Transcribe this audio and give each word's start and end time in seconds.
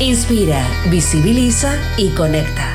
Inspira, 0.00 0.66
visibiliza 0.90 1.78
y 1.96 2.10
conecta. 2.10 2.73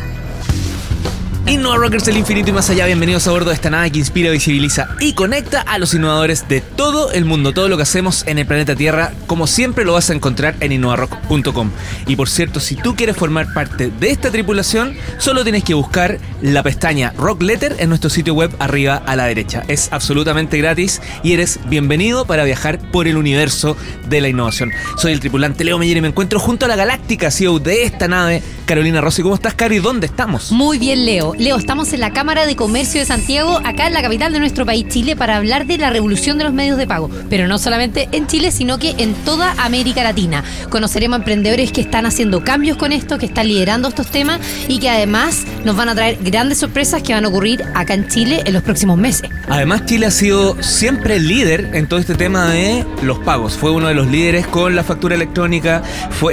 Innova 1.49 1.77
Rockers 1.77 2.05
del 2.05 2.17
infinito 2.17 2.51
y 2.51 2.53
más 2.53 2.69
allá, 2.69 2.85
bienvenidos 2.85 3.27
a 3.27 3.31
bordo 3.31 3.49
de 3.49 3.55
esta 3.55 3.71
nave 3.71 3.89
que 3.89 3.97
inspira, 3.97 4.29
visibiliza 4.29 4.87
y 4.99 5.13
conecta 5.13 5.61
a 5.61 5.79
los 5.79 5.95
innovadores 5.95 6.47
de 6.47 6.61
todo 6.61 7.11
el 7.11 7.25
mundo. 7.25 7.53
Todo 7.53 7.69
lo 7.69 7.75
que 7.75 7.81
hacemos 7.81 8.23
en 8.27 8.37
el 8.37 8.45
planeta 8.45 8.75
Tierra, 8.75 9.13
como 9.25 9.47
siempre, 9.47 9.83
lo 9.83 9.93
vas 9.93 10.11
a 10.11 10.13
encontrar 10.13 10.55
en 10.59 10.73
innovarock.com. 10.73 11.71
Y 12.05 12.15
por 12.15 12.29
cierto, 12.29 12.59
si 12.59 12.75
tú 12.75 12.95
quieres 12.95 13.17
formar 13.17 13.51
parte 13.51 13.89
de 13.99 14.11
esta 14.11 14.29
tripulación, 14.29 14.95
solo 15.17 15.41
tienes 15.41 15.63
que 15.63 15.73
buscar 15.73 16.19
la 16.43 16.61
pestaña 16.61 17.13
Rock 17.17 17.41
Letter 17.41 17.77
en 17.79 17.89
nuestro 17.89 18.11
sitio 18.11 18.35
web 18.35 18.55
arriba 18.59 19.01
a 19.03 19.15
la 19.15 19.25
derecha. 19.25 19.63
Es 19.67 19.89
absolutamente 19.91 20.59
gratis 20.59 21.01
y 21.23 21.33
eres 21.33 21.59
bienvenido 21.65 22.25
para 22.25 22.43
viajar 22.43 22.77
por 22.91 23.07
el 23.07 23.17
universo 23.17 23.75
de 24.07 24.21
la 24.21 24.29
innovación. 24.29 24.71
Soy 24.97 25.13
el 25.13 25.19
tripulante 25.19 25.63
Leo 25.63 25.79
Meyer 25.79 25.97
y 25.97 26.01
me 26.01 26.09
encuentro 26.09 26.39
junto 26.39 26.65
a 26.65 26.69
la 26.69 26.75
galáctica 26.75 27.31
CEO 27.31 27.57
de 27.57 27.85
esta 27.85 28.07
nave, 28.07 28.43
Carolina 28.67 29.01
Rossi. 29.01 29.23
¿Cómo 29.23 29.33
estás, 29.33 29.55
Cari? 29.55 29.79
¿Dónde 29.79 30.05
estamos? 30.05 30.51
Muy 30.51 30.77
bien, 30.77 31.07
Leo. 31.07 31.38
Leo, 31.39 31.55
estamos 31.55 31.93
en 31.93 32.01
la 32.01 32.11
Cámara 32.11 32.45
de 32.45 32.57
Comercio 32.57 32.99
de 32.99 33.05
Santiago, 33.05 33.61
acá 33.63 33.87
en 33.87 33.93
la 33.93 34.01
capital 34.01 34.33
de 34.33 34.39
nuestro 34.39 34.65
país, 34.65 34.85
Chile, 34.89 35.15
para 35.15 35.37
hablar 35.37 35.65
de 35.65 35.77
la 35.77 35.89
revolución 35.89 36.37
de 36.37 36.43
los 36.43 36.51
medios 36.51 36.77
de 36.77 36.85
pago. 36.85 37.09
Pero 37.29 37.47
no 37.47 37.57
solamente 37.57 38.09
en 38.11 38.27
Chile, 38.27 38.51
sino 38.51 38.77
que 38.77 38.93
en 38.97 39.13
toda 39.13 39.53
América 39.57 40.03
Latina. 40.03 40.43
Conoceremos 40.69 41.15
a 41.15 41.19
emprendedores 41.19 41.71
que 41.71 41.79
están 41.79 42.05
haciendo 42.05 42.43
cambios 42.43 42.75
con 42.75 42.91
esto, 42.91 43.17
que 43.17 43.25
están 43.25 43.47
liderando 43.47 43.87
estos 43.87 44.07
temas 44.07 44.41
y 44.67 44.79
que 44.79 44.89
además 44.89 45.45
nos 45.63 45.77
van 45.77 45.87
a 45.87 45.95
traer 45.95 46.17
grandes 46.21 46.57
sorpresas 46.57 47.01
que 47.03 47.13
van 47.13 47.23
a 47.23 47.29
ocurrir 47.29 47.63
acá 47.73 47.93
en 47.93 48.09
Chile 48.09 48.41
en 48.45 48.53
los 48.53 48.61
próximos 48.61 48.97
meses. 48.97 49.29
Además, 49.47 49.85
Chile 49.85 50.07
ha 50.07 50.11
sido 50.11 50.61
siempre 50.61 51.21
líder 51.21 51.71
en 51.73 51.87
todo 51.87 52.01
este 52.01 52.15
tema 52.15 52.49
de 52.49 52.85
los 53.01 53.17
pagos. 53.19 53.55
Fue 53.55 53.71
uno 53.71 53.87
de 53.87 53.93
los 53.93 54.07
líderes 54.07 54.45
con 54.45 54.75
la 54.75 54.83
factura 54.83 55.15
electrónica, 55.15 55.83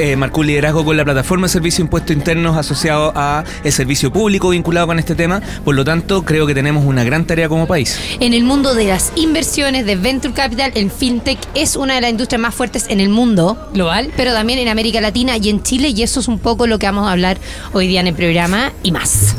eh, 0.01 0.17
marcó 0.17 0.41
un 0.41 0.49
liderazgo 0.49 0.84
con 0.84 0.97
la 0.97 1.05
plataforma 1.05 1.47
de 1.47 1.53
servicio 1.53 1.84
de 1.84 1.87
impuestos 1.87 2.17
internos 2.17 2.57
asociado 2.57 3.12
a 3.15 3.45
el 3.62 3.73
servicio 3.73 4.12
público 4.12 4.49
vinculado 4.49 4.89
con 4.89 4.96
este 4.99 5.15
tema. 5.15 5.41
Por 5.65 5.75
lo 5.75 5.85
tanto, 5.85 6.25
creo 6.25 6.47
que 6.47 6.55
tenemos 6.55 6.85
una 6.85 7.05
gran 7.05 7.27
tarea 7.27 7.49
como 7.49 7.67
país. 7.67 7.99
En 8.21 8.35
el 8.35 8.45
mundo 8.45 8.75
de 8.75 8.85
las 8.85 9.13
inversiones 9.17 9.87
de 9.87 9.97
Venture 9.97 10.35
Capital, 10.35 10.73
el 10.75 10.91
FinTech 10.91 11.39
es 11.55 11.77
una 11.77 11.95
de 11.95 12.01
las 12.01 12.11
industrias 12.11 12.41
más 12.41 12.55
fuertes 12.55 12.87
en 12.89 13.01
el 13.01 13.09
mundo 13.09 13.69
global, 13.73 14.11
pero 14.17 14.33
también 14.33 14.59
en 14.59 14.69
América 14.69 15.01
Latina 15.01 15.37
y 15.37 15.49
en 15.51 15.63
Chile, 15.63 15.89
y 15.89 16.03
eso 16.03 16.21
es 16.21 16.29
un 16.29 16.39
poco 16.39 16.67
lo 16.67 16.79
que 16.79 16.87
vamos 16.87 17.09
a 17.09 17.13
hablar 17.13 17.39
hoy 17.73 17.87
día 17.87 18.01
en 18.01 18.09
el 18.09 18.15
programa 18.15 18.73
y 18.83 18.93
más. 18.93 19.35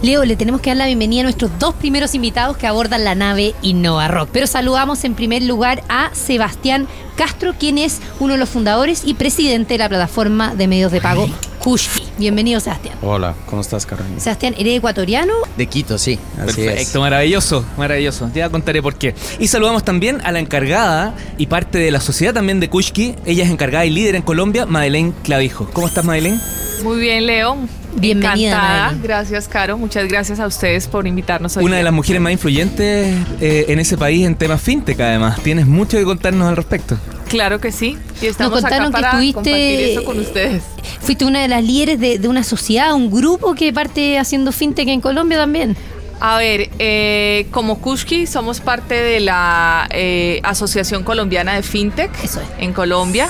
Leo, 0.00 0.24
le 0.24 0.36
tenemos 0.36 0.60
que 0.60 0.70
dar 0.70 0.76
la 0.76 0.86
bienvenida 0.86 1.20
a 1.20 1.24
nuestros 1.24 1.50
dos 1.58 1.74
primeros 1.74 2.14
invitados 2.14 2.56
que 2.56 2.68
abordan 2.68 3.02
la 3.02 3.16
nave 3.16 3.54
Innova 3.62 4.06
Rock. 4.06 4.30
Pero 4.32 4.46
saludamos 4.46 5.02
en 5.02 5.14
primer 5.14 5.42
lugar 5.42 5.82
a 5.88 6.10
Sebastián 6.12 6.86
Castro, 7.16 7.54
quien 7.58 7.78
es 7.78 8.00
uno 8.20 8.34
de 8.34 8.38
los 8.38 8.48
fundadores 8.48 9.02
y 9.04 9.14
presidente 9.14 9.74
de 9.74 9.78
la 9.78 9.88
plataforma 9.88 10.54
de 10.54 10.68
medios 10.68 10.92
de 10.92 11.00
pago 11.00 11.28
Kushki. 11.58 12.02
Bienvenido, 12.18 12.60
Sebastián. 12.60 12.96
Hola, 13.02 13.34
¿cómo 13.46 13.62
estás, 13.62 13.86
Carolina? 13.86 14.18
Sebastián, 14.20 14.54
¿eres 14.58 14.78
ecuatoriano? 14.78 15.34
De 15.56 15.66
Quito, 15.66 15.98
sí. 15.98 16.18
Así 16.40 16.62
Perfecto, 16.62 17.00
maravilloso, 17.00 17.64
maravilloso. 17.76 18.30
Ya 18.34 18.48
contaré 18.48 18.82
por 18.82 18.96
qué. 18.96 19.14
Y 19.38 19.48
saludamos 19.48 19.84
también 19.84 20.20
a 20.24 20.32
la 20.32 20.40
encargada 20.40 21.14
y 21.36 21.46
parte 21.46 21.78
de 21.78 21.90
la 21.90 22.00
sociedad 22.00 22.34
también 22.34 22.60
de 22.60 22.68
Kushki. 22.68 23.14
Ella 23.24 23.44
es 23.44 23.50
encargada 23.50 23.84
y 23.86 23.90
líder 23.90 24.14
en 24.14 24.22
Colombia, 24.22 24.66
Madeleine 24.66 25.12
Clavijo. 25.22 25.68
¿Cómo 25.72 25.86
estás, 25.86 26.04
Madeleine? 26.04 26.40
Muy 26.82 27.00
bien, 27.00 27.26
Leo. 27.26 27.56
Bienvenida, 27.96 28.48
Encantada. 28.48 28.82
Madeleine. 28.84 29.06
Gracias, 29.06 29.48
Caro. 29.48 29.78
Muchas 29.78 30.08
gracias 30.08 30.40
a 30.40 30.46
ustedes 30.46 30.86
por 30.86 31.06
invitarnos 31.06 31.56
hoy. 31.56 31.64
Una 31.64 31.76
de 31.76 31.82
las 31.82 31.92
mujeres 31.92 32.20
más 32.22 32.32
influyentes 32.32 33.16
eh, 33.40 33.66
en 33.68 33.78
ese 33.80 33.96
país 33.96 34.26
en 34.26 34.36
temas 34.36 34.60
fintech, 34.60 34.98
además. 35.00 35.40
Tienes 35.42 35.66
mucho 35.66 35.96
que 35.98 36.04
contarnos 36.04 36.48
al 36.48 36.56
respecto. 36.56 36.96
Claro 37.28 37.60
que 37.60 37.72
sí. 37.72 37.96
Y 38.20 38.26
estamos 38.26 38.64
acá 38.64 38.78
contaron 38.78 38.86
que 38.88 38.92
para 38.92 39.10
compartir 39.10 39.80
eso 39.80 40.04
con 40.04 40.18
ustedes. 40.18 40.62
Fuiste 41.00 41.24
una 41.24 41.42
de 41.42 41.48
las 41.48 41.62
líderes 41.62 42.00
de, 42.00 42.18
de 42.18 42.28
una 42.28 42.42
sociedad, 42.42 42.94
un 42.94 43.10
grupo 43.10 43.54
que 43.54 43.72
parte 43.72 44.18
haciendo 44.18 44.52
fintech 44.52 44.88
en 44.88 45.00
Colombia 45.00 45.38
también. 45.38 45.76
A 46.20 46.38
ver, 46.38 46.70
eh, 46.78 47.46
como 47.50 47.80
Kushki 47.80 48.26
somos 48.26 48.60
parte 48.60 48.94
de 48.94 49.20
la 49.20 49.88
eh, 49.92 50.40
Asociación 50.42 51.04
Colombiana 51.04 51.54
de 51.54 51.62
FinTech 51.62 52.10
Eso 52.24 52.40
es. 52.40 52.48
en 52.58 52.72
Colombia. 52.72 53.28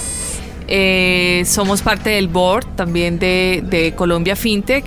Eh, 0.69 1.45
somos 1.47 1.83
parte 1.83 2.11
del 2.11 2.29
board 2.29 2.67
también 2.77 3.19
de, 3.19 3.63
de 3.67 3.95
Colombia 3.95 4.37
FinTech. 4.37 4.85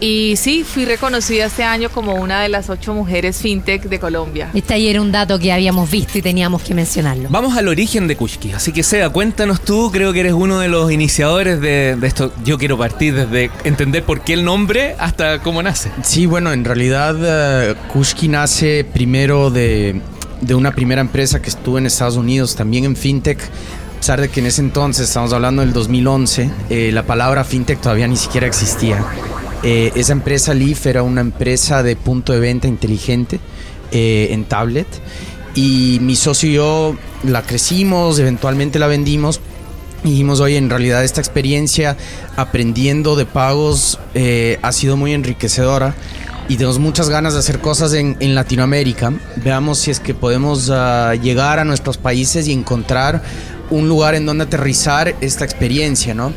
Y 0.00 0.34
sí, 0.36 0.64
fui 0.64 0.84
reconocida 0.84 1.46
este 1.46 1.64
año 1.64 1.90
como 1.90 2.14
una 2.14 2.42
de 2.42 2.48
las 2.48 2.70
ocho 2.70 2.94
mujeres 2.94 3.38
FinTech 3.38 3.84
de 3.84 3.98
Colombia. 3.98 4.50
Este 4.54 4.74
ayer 4.74 4.90
era 4.90 5.02
un 5.02 5.10
dato 5.10 5.38
que 5.38 5.52
habíamos 5.52 5.90
visto 5.90 6.18
y 6.18 6.22
teníamos 6.22 6.62
que 6.62 6.74
mencionarlo. 6.74 7.28
Vamos 7.30 7.56
al 7.56 7.68
origen 7.68 8.06
de 8.06 8.16
Kushki. 8.16 8.52
Así 8.52 8.72
que, 8.72 8.82
Seba, 8.82 9.10
cuéntanos 9.10 9.60
tú. 9.60 9.90
Creo 9.92 10.12
que 10.12 10.20
eres 10.20 10.34
uno 10.34 10.60
de 10.60 10.68
los 10.68 10.92
iniciadores 10.92 11.60
de, 11.60 11.96
de 11.96 12.06
esto. 12.06 12.32
Yo 12.44 12.58
quiero 12.58 12.78
partir 12.78 13.14
desde 13.14 13.50
entender 13.64 14.04
por 14.04 14.20
qué 14.20 14.34
el 14.34 14.44
nombre 14.44 14.94
hasta 14.98 15.40
cómo 15.40 15.62
nace. 15.62 15.90
Sí, 16.02 16.26
bueno, 16.26 16.52
en 16.52 16.64
realidad 16.64 17.16
eh, 17.20 17.74
Kushki 17.92 18.28
nace 18.28 18.84
primero 18.84 19.50
de, 19.50 20.00
de 20.40 20.54
una 20.54 20.72
primera 20.72 21.00
empresa 21.00 21.42
que 21.42 21.48
estuvo 21.48 21.78
en 21.78 21.86
Estados 21.86 22.16
Unidos, 22.16 22.54
también 22.54 22.84
en 22.84 22.96
FinTech. 22.96 23.40
A 23.40 24.00
pesar 24.00 24.20
de 24.20 24.28
que 24.28 24.38
en 24.38 24.46
ese 24.46 24.60
entonces, 24.60 25.08
estamos 25.08 25.32
hablando 25.32 25.60
del 25.62 25.72
2011, 25.72 26.50
eh, 26.70 26.90
la 26.92 27.02
palabra 27.02 27.42
FinTech 27.42 27.80
todavía 27.80 28.06
ni 28.06 28.16
siquiera 28.16 28.46
existía. 28.46 29.04
Eh, 29.62 29.92
esa 29.94 30.12
empresa 30.12 30.54
Leaf 30.54 30.86
era 30.86 31.02
una 31.02 31.20
empresa 31.20 31.82
de 31.82 31.96
punto 31.96 32.32
de 32.32 32.40
venta 32.40 32.68
inteligente 32.68 33.40
eh, 33.90 34.28
en 34.30 34.44
tablet. 34.44 34.86
Y 35.54 35.98
mi 36.00 36.14
socio 36.14 36.48
y 36.48 36.54
yo 36.54 36.96
la 37.24 37.42
crecimos, 37.42 38.18
eventualmente 38.18 38.78
la 38.78 38.86
vendimos. 38.86 39.40
Y 40.04 40.10
dijimos, 40.10 40.40
oye, 40.40 40.56
en 40.56 40.70
realidad 40.70 41.02
esta 41.02 41.20
experiencia 41.20 41.96
aprendiendo 42.36 43.16
de 43.16 43.26
pagos 43.26 43.98
eh, 44.14 44.58
ha 44.62 44.70
sido 44.70 44.96
muy 44.96 45.12
enriquecedora 45.12 45.96
y 46.48 46.56
tenemos 46.56 46.78
muchas 46.78 47.10
ganas 47.10 47.34
de 47.34 47.40
hacer 47.40 47.58
cosas 47.58 47.92
en, 47.92 48.16
Latinoamérica. 48.34 49.12
Veamos 49.36 49.78
si 49.78 49.90
es 49.90 50.00
que 50.00 50.14
podemos 50.14 50.70
ah, 50.70 51.14
llegar 51.14 51.58
a 51.58 51.64
nuestros 51.64 51.98
países 51.98 52.48
y 52.48 52.52
encontrar 52.52 53.22
un 53.70 53.86
lugar 53.86 54.14
en 54.14 54.24
donde 54.24 54.44
aterrizar 54.44 55.14
esta 55.20 55.44
experiencia, 55.44 56.14
¿no? 56.14 56.32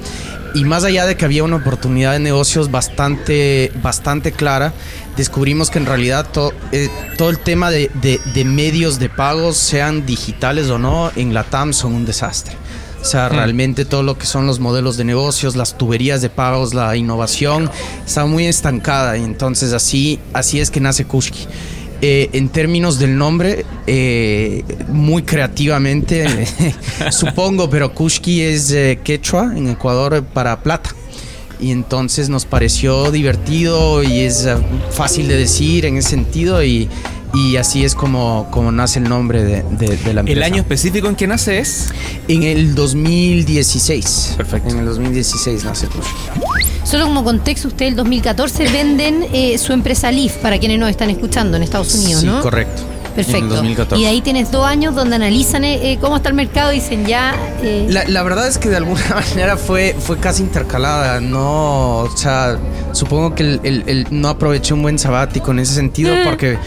Y 0.53 0.65
más 0.65 0.83
allá 0.83 1.05
de 1.05 1.15
que 1.15 1.25
había 1.25 1.43
una 1.43 1.55
oportunidad 1.57 2.11
de 2.13 2.19
negocios 2.19 2.69
bastante, 2.71 3.71
bastante 3.81 4.31
clara, 4.31 4.73
descubrimos 5.17 5.69
que 5.69 5.79
en 5.79 5.85
realidad 5.85 6.27
to- 6.31 6.53
eh, 6.71 6.89
todo 7.17 7.29
el 7.29 7.39
tema 7.39 7.71
de, 7.71 7.89
de- 8.01 8.19
de 8.33 8.45
medios 8.45 8.99
de 8.99 9.09
pagos, 9.09 9.57
sean 9.57 10.05
digitales 10.05 10.69
o 10.69 10.77
no, 10.77 11.11
en 11.15 11.33
la 11.33 11.43
TAM 11.43 11.73
son 11.73 11.93
un 11.93 12.05
desastre. 12.05 12.53
O 13.01 13.03
sea, 13.05 13.29
realmente 13.29 13.83
todo 13.85 14.03
lo 14.03 14.15
que 14.17 14.27
son 14.27 14.45
los 14.45 14.59
modelos 14.59 14.95
de 14.95 15.03
negocios, 15.05 15.55
las 15.55 15.75
tuberías 15.75 16.21
de 16.21 16.29
pagos, 16.29 16.75
la 16.75 16.95
innovación, 16.95 17.71
está 18.05 18.25
muy 18.25 18.45
estancada. 18.45 19.17
Y 19.17 19.23
entonces 19.23 19.73
así, 19.73 20.19
así 20.33 20.59
es 20.59 20.69
que 20.69 20.79
nace 20.81 21.05
Kushki. 21.05 21.47
Eh, 22.03 22.31
en 22.33 22.49
términos 22.49 22.97
del 22.97 23.15
nombre, 23.15 23.63
eh, 23.85 24.63
muy 24.87 25.21
creativamente, 25.21 26.47
supongo, 27.11 27.69
pero 27.69 27.93
Kushki 27.93 28.41
es 28.41 28.71
eh, 28.71 28.99
quechua 29.03 29.55
en 29.55 29.67
Ecuador 29.69 30.23
para 30.23 30.63
plata. 30.63 30.95
Y 31.59 31.69
entonces 31.69 32.27
nos 32.27 32.45
pareció 32.45 33.11
divertido 33.11 34.01
y 34.01 34.21
es 34.21 34.47
eh, 34.47 34.55
fácil 34.89 35.27
de 35.27 35.37
decir 35.37 35.85
en 35.85 35.97
ese 35.97 36.09
sentido 36.09 36.63
y, 36.63 36.89
y 37.33 37.55
así 37.57 37.83
es 37.85 37.95
como, 37.95 38.47
como 38.51 38.71
nace 38.71 38.99
el 38.99 39.07
nombre 39.09 39.43
de, 39.43 39.63
de- 39.63 39.97
de 39.97 40.13
la 40.13 40.19
empresa. 40.21 40.37
El 40.37 40.43
año 40.43 40.57
específico 40.61 41.07
en 41.07 41.15
que 41.15 41.27
nace 41.27 41.59
es. 41.59 41.89
En 42.27 42.43
el 42.43 42.75
2016. 42.75 44.33
Perfecto. 44.37 44.69
En 44.69 44.79
el 44.79 44.85
2016 44.85 45.63
nace. 45.63 45.87
Solo 46.83 47.05
como 47.05 47.23
contexto, 47.23 47.67
ustedes 47.67 47.91
el 47.91 47.95
2014 47.97 48.67
venden 48.69 49.25
eh, 49.33 49.57
su 49.57 49.71
empresa 49.73 50.11
Leaf 50.11 50.37
para 50.37 50.57
quienes 50.59 50.79
nos 50.79 50.89
están 50.89 51.09
escuchando 51.09 51.57
en 51.57 51.63
Estados 51.63 51.93
Unidos, 51.95 52.21
sí, 52.21 52.27
¿no? 52.27 52.41
correcto. 52.41 52.83
Perfecto. 53.15 53.37
En 53.39 53.43
el 53.43 53.49
2014. 53.49 54.01
Y 54.01 54.05
de 54.05 54.09
ahí 54.09 54.21
tienes 54.21 54.51
dos 54.51 54.65
años 54.65 54.95
donde 54.95 55.17
analizan 55.17 55.63
eh, 55.65 55.91
eh, 55.93 55.97
cómo 55.99 56.15
está 56.17 56.29
el 56.29 56.35
mercado 56.35 56.71
y 56.71 56.75
dicen 56.75 57.05
ya. 57.05 57.35
eh, 57.61 57.85
La, 57.89 58.05
la 58.07 58.23
verdad 58.23 58.47
es 58.47 58.57
que 58.57 58.69
de 58.69 58.77
alguna 58.77 59.03
manera 59.29 59.57
fue, 59.57 59.95
fue 59.99 60.17
casi 60.17 60.43
intercalada, 60.43 61.19
no, 61.19 61.97
o 61.99 62.17
sea, 62.17 62.57
supongo 62.93 63.35
que 63.35 63.43
el, 63.43 63.59
el- 63.63 63.83
el- 63.87 64.07
no 64.11 64.29
aproveché 64.29 64.73
un 64.73 64.81
buen 64.81 64.99
sabático 64.99 65.51
en 65.51 65.59
ese 65.59 65.73
sentido 65.73 66.15
Mm. 66.15 66.23
porque 66.23 66.57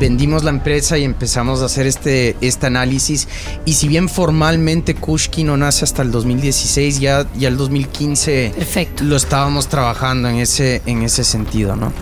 vendimos 0.00 0.44
la 0.44 0.50
empresa 0.50 0.96
y 0.98 1.04
empezamos 1.04 1.60
a 1.62 1.66
hacer 1.66 1.86
este, 1.86 2.36
este 2.40 2.66
análisis. 2.66 3.28
Y 3.64 3.74
si 3.74 3.88
bien 3.88 4.08
formalmente 4.08 4.94
Kushki 4.94 5.44
no 5.44 5.56
nace 5.56 5.84
hasta 5.84 6.02
el 6.02 6.10
2016, 6.10 7.00
ya, 7.00 7.26
ya 7.36 7.48
el 7.48 7.56
2015 7.56 8.52
Perfecto. 8.56 9.04
lo 9.04 9.16
estábamos 9.16 9.68
trabajando 9.68 10.28
en 10.28 10.36
ese, 10.36 10.82
en 10.86 11.02
ese 11.02 11.24
sentido, 11.24 11.76
¿no? 11.76 11.92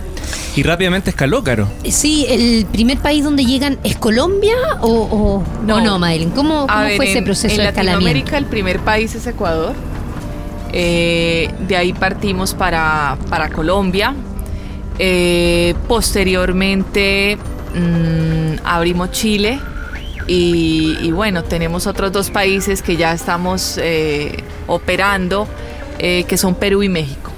Y 0.55 0.63
rápidamente 0.63 1.09
escaló, 1.09 1.43
Caro. 1.43 1.67
Sí, 1.89 2.25
el 2.29 2.65
primer 2.71 2.99
país 2.99 3.23
donde 3.23 3.43
llegan 3.45 3.79
es 3.83 3.95
Colombia 3.97 4.55
o, 4.81 4.87
o 4.89 5.43
no, 5.65 5.79
No. 5.79 5.85
no 5.85 5.99
Madeline. 5.99 6.31
¿Cómo, 6.31 6.63
A 6.63 6.67
cómo 6.67 6.81
ver, 6.81 6.95
fue 6.97 7.09
ese 7.09 7.17
en- 7.19 7.23
proceso 7.25 7.55
en 7.55 7.61
de 7.61 7.67
escalamiento? 7.69 8.05
Latinoamérica 8.05 8.37
el 8.37 8.45
primer 8.45 8.79
país 8.79 9.15
es 9.15 9.25
Ecuador. 9.27 9.73
Eh, 10.73 11.49
de 11.67 11.75
ahí 11.75 11.93
partimos 11.93 12.53
para, 12.53 13.17
para 13.29 13.49
Colombia. 13.49 14.13
Eh, 14.99 15.73
posteriormente 15.87 17.37
mm, 17.75 18.65
abrimos 18.65 19.11
Chile. 19.11 19.59
Y, 20.27 21.11
bueno, 21.11 21.43
tenemos 21.43 21.87
otros 21.87 22.13
dos 22.13 22.29
países 22.29 22.81
que 22.81 22.95
ya 22.95 23.11
estamos 23.11 23.77
eh, 23.81 24.43
operando, 24.65 25.45
que 25.99 26.37
son 26.37 26.55
Perú 26.55 26.83
y 26.83 26.89
México. 26.89 27.31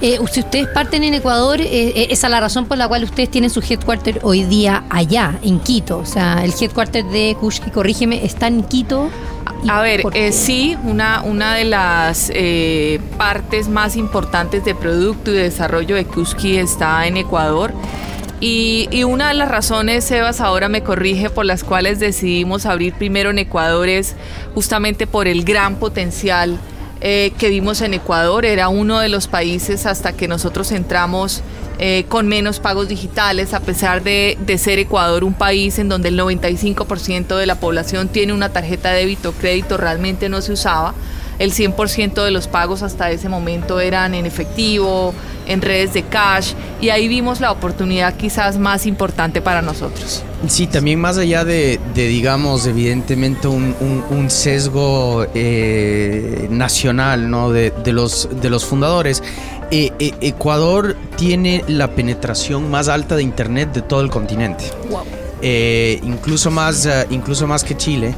Si 0.00 0.40
ustedes 0.40 0.66
parten 0.68 1.04
en 1.04 1.12
Ecuador, 1.12 1.60
esa 1.60 2.26
es 2.26 2.30
la 2.30 2.40
razón 2.40 2.64
por 2.64 2.78
la 2.78 2.88
cual 2.88 3.04
ustedes 3.04 3.30
tienen 3.30 3.50
su 3.50 3.60
headquarter 3.60 4.20
hoy 4.22 4.44
día 4.44 4.84
allá, 4.88 5.38
en 5.42 5.60
Quito. 5.60 5.98
O 5.98 6.06
sea, 6.06 6.42
el 6.42 6.54
headquarter 6.58 7.04
de 7.04 7.36
Kushki, 7.38 7.70
corrígeme, 7.70 8.24
está 8.24 8.46
en 8.46 8.62
Quito. 8.62 9.10
¿Y 9.62 9.70
A 9.70 9.80
ver, 9.80 10.02
eh, 10.14 10.32
sí, 10.32 10.76
una, 10.84 11.22
una 11.22 11.54
de 11.54 11.64
las 11.64 12.30
eh, 12.34 13.00
partes 13.16 13.68
más 13.68 13.96
importantes 13.96 14.64
de 14.64 14.74
producto 14.74 15.30
y 15.30 15.34
de 15.34 15.42
desarrollo 15.44 15.96
de 15.96 16.04
Kuski 16.04 16.56
está 16.56 17.06
en 17.06 17.16
Ecuador. 17.16 17.72
Y, 18.40 18.88
y 18.92 19.02
una 19.02 19.28
de 19.28 19.34
las 19.34 19.48
razones, 19.48 20.04
Sebas, 20.04 20.40
ahora 20.40 20.68
me 20.68 20.82
corrige, 20.82 21.28
por 21.28 21.44
las 21.44 21.64
cuales 21.64 21.98
decidimos 21.98 22.66
abrir 22.66 22.94
primero 22.94 23.30
en 23.30 23.38
Ecuador 23.38 23.88
es 23.88 24.14
justamente 24.54 25.06
por 25.08 25.26
el 25.26 25.44
gran 25.44 25.76
potencial 25.76 26.58
eh, 27.00 27.32
que 27.38 27.48
vimos 27.48 27.80
en 27.80 27.94
Ecuador. 27.94 28.44
Era 28.44 28.68
uno 28.68 28.98
de 28.98 29.08
los 29.08 29.28
países 29.28 29.86
hasta 29.86 30.12
que 30.12 30.26
nosotros 30.26 30.72
entramos 30.72 31.42
eh, 31.78 32.04
con 32.08 32.26
menos 32.28 32.58
pagos 32.60 32.88
digitales, 32.88 33.54
a 33.54 33.60
pesar 33.60 34.02
de, 34.02 34.36
de 34.44 34.58
ser 34.58 34.78
Ecuador 34.78 35.24
un 35.24 35.34
país 35.34 35.78
en 35.78 35.88
donde 35.88 36.08
el 36.08 36.18
95% 36.18 37.36
de 37.36 37.46
la 37.46 37.54
población 37.60 38.08
tiene 38.08 38.32
una 38.32 38.48
tarjeta 38.50 38.90
de 38.90 39.00
débito 39.00 39.30
o 39.30 39.32
crédito, 39.32 39.76
realmente 39.76 40.28
no 40.28 40.40
se 40.42 40.52
usaba. 40.52 40.94
El 41.38 41.52
100% 41.52 42.24
de 42.24 42.32
los 42.32 42.48
pagos 42.48 42.82
hasta 42.82 43.12
ese 43.12 43.28
momento 43.28 43.78
eran 43.78 44.12
en 44.14 44.26
efectivo, 44.26 45.14
en 45.46 45.62
redes 45.62 45.94
de 45.94 46.02
cash, 46.02 46.54
y 46.80 46.88
ahí 46.88 47.06
vimos 47.06 47.40
la 47.40 47.52
oportunidad 47.52 48.14
quizás 48.16 48.58
más 48.58 48.86
importante 48.86 49.40
para 49.40 49.62
nosotros. 49.62 50.24
Sí, 50.48 50.66
también 50.66 51.00
más 51.00 51.16
allá 51.16 51.44
de, 51.44 51.78
de, 51.94 52.08
digamos, 52.08 52.66
evidentemente 52.66 53.46
un, 53.46 53.74
un- 53.80 54.30
sesgo 54.30 55.26
eh, 55.34 56.48
nacional, 56.50 57.30
¿no? 57.30 57.50
De, 57.50 57.70
de 57.70 57.92
los, 57.92 58.28
de 58.40 58.50
los 58.50 58.64
fundadores. 58.64 59.22
Eh, 59.70 59.92
eh, 59.98 60.12
Ecuador 60.20 60.96
tiene 61.16 61.64
la 61.68 61.88
penetración 61.88 62.70
más 62.70 62.88
alta 62.88 63.16
de 63.16 63.22
Internet 63.22 63.72
de 63.72 63.82
todo 63.82 64.00
el 64.00 64.10
continente. 64.10 64.64
Eh, 65.42 66.00
incluso, 66.02 66.50
más, 66.50 66.88
incluso 67.10 67.46
más 67.46 67.64
que 67.64 67.76
Chile. 67.76 68.14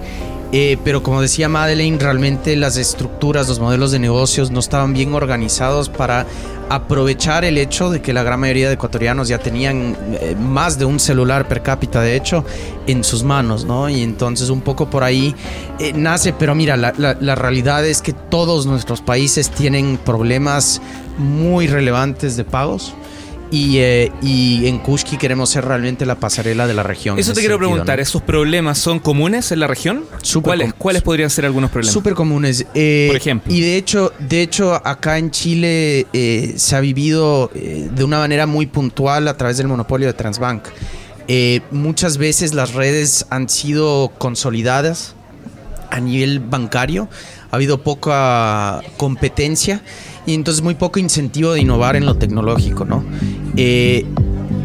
Eh, 0.52 0.79
pero 0.82 1.02
como 1.02 1.23
decía 1.23 1.49
Madeleine, 1.49 1.97
realmente 1.99 2.56
las 2.56 2.76
estructuras, 2.76 3.47
los 3.49 3.61
modelos 3.61 3.93
de 3.93 4.00
negocios 4.00 4.50
no 4.50 4.58
estaban 4.58 4.93
bien 4.93 5.14
organizados 5.14 5.88
para 5.88 6.26
aprovechar 6.69 7.44
el 7.44 7.56
hecho 7.58 7.88
de 7.91 8.02
que 8.02 8.12
la 8.12 8.23
gran 8.25 8.41
mayoría 8.41 8.67
de 8.69 8.75
ecuatorianos 8.75 9.29
ya 9.29 9.38
tenían 9.38 9.97
eh, 10.20 10.37
más 10.38 10.76
de 10.79 10.85
un 10.87 10.99
celular 10.99 11.47
per 11.47 11.62
cápita, 11.62 12.00
de 12.00 12.17
hecho, 12.17 12.44
en 12.88 13.05
sus 13.05 13.23
manos, 13.23 13.64
¿no? 13.64 13.88
Y 13.88 14.02
entonces 14.02 14.50
un 14.50 14.61
poco 14.61 14.91
por 14.91 15.05
ahí 15.05 15.35
eh, 15.79 15.93
nace, 15.94 16.32
pero 16.32 16.55
mira, 16.56 16.76
la, 16.76 16.93
la- 16.97 17.17
la 17.20 17.35
realidad 17.37 17.87
es 17.87 18.02
que 18.02 18.12
todos 18.12 18.67
nuestros 18.67 19.00
países 19.02 19.50
tienen 19.50 19.99
problemas 20.05 20.81
muy 21.17 21.69
relevantes 21.69 22.37
de 22.37 22.44
pagos. 22.44 22.94
Y, 23.52 23.79
eh, 23.79 24.12
y 24.23 24.69
en 24.69 24.79
Kushki 24.79 25.17
queremos 25.17 25.50
ser 25.50 25.64
realmente 25.64 26.06
la 26.06 26.14
pasarela 26.14 26.69
de 26.69 26.75
la 26.75 26.85
región. 26.85 27.19
Eso 27.19 27.32
te 27.32 27.41
quiero 27.41 27.55
sentido, 27.56 27.70
preguntar, 27.70 27.99
¿no? 27.99 28.02
¿esos 28.02 28.23
problemas 28.23 28.79
son 28.79 29.00
comunes 29.00 29.50
en 29.50 29.58
la 29.58 29.67
región? 29.67 30.05
Súper 30.23 30.50
¿Cuáles, 30.50 30.70
com- 30.73 30.79
¿Cuáles 30.79 31.02
podrían 31.02 31.31
ser 31.31 31.47
algunos 31.47 31.70
problemas? 31.70 31.93
Súper 31.93 32.14
comunes. 32.14 32.64
eh, 32.75 33.06
Por 33.08 33.17
ejemplo. 33.17 33.52
Y 33.52 33.61
de 33.61 33.76
hecho, 33.76 34.12
de 34.20 34.43
hecho 34.43 34.75
acá 34.87 35.19
en 35.19 35.32
Chile 35.32 36.06
eh, 36.12 36.55
se 36.58 36.76
ha 36.76 36.81
vivido 36.81 37.50
eh, 37.55 37.88
de 37.93 38.05
una 38.05 38.19
manera 38.19 38.47
muy 38.47 38.67
puntual 38.67 39.26
a 39.26 39.37
través 39.37 39.56
del 39.56 39.67
monopolio 39.67 40.06
de 40.06 40.12
Transbank. 40.14 40.67
Eh, 41.26 41.61
muchas 41.73 42.19
veces 42.19 42.55
las 42.55 42.75
redes 42.75 43.26
han 43.31 43.49
sido 43.49 44.12
consolidadas 44.19 45.14
a 45.91 45.99
nivel 45.99 46.38
bancario. 46.38 47.08
Ha 47.50 47.56
habido 47.56 47.82
poca 47.82 48.81
competencia 48.97 49.82
y 50.26 50.34
entonces 50.34 50.62
muy 50.62 50.75
poco 50.75 50.99
incentivo 50.99 51.52
de 51.52 51.61
innovar 51.61 51.96
en 51.96 52.06
lo 52.06 52.17
tecnológico, 52.17 52.84
¿no? 52.84 53.05
Eh, 53.56 54.06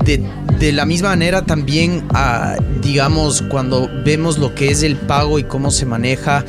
de, 0.03 0.23
de 0.59 0.71
la 0.71 0.85
misma 0.85 1.09
manera 1.09 1.43
también, 1.43 2.05
ah, 2.13 2.55
digamos, 2.81 3.41
cuando 3.43 3.89
vemos 4.05 4.37
lo 4.37 4.53
que 4.53 4.69
es 4.69 4.83
el 4.83 4.95
pago 4.95 5.39
y 5.39 5.43
cómo 5.43 5.71
se 5.71 5.85
maneja 5.85 6.45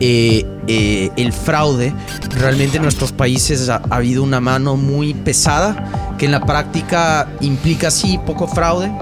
eh, 0.00 0.44
eh, 0.68 1.10
el 1.16 1.32
fraude, 1.32 1.92
realmente 2.36 2.76
en 2.76 2.82
nuestros 2.84 3.12
países 3.12 3.68
ha, 3.68 3.82
ha 3.90 3.96
habido 3.96 4.22
una 4.22 4.40
mano 4.40 4.76
muy 4.76 5.14
pesada 5.14 6.14
que 6.18 6.26
en 6.26 6.32
la 6.32 6.44
práctica 6.44 7.28
implica 7.40 7.90
sí 7.90 8.18
poco 8.24 8.46
fraude, 8.46 8.92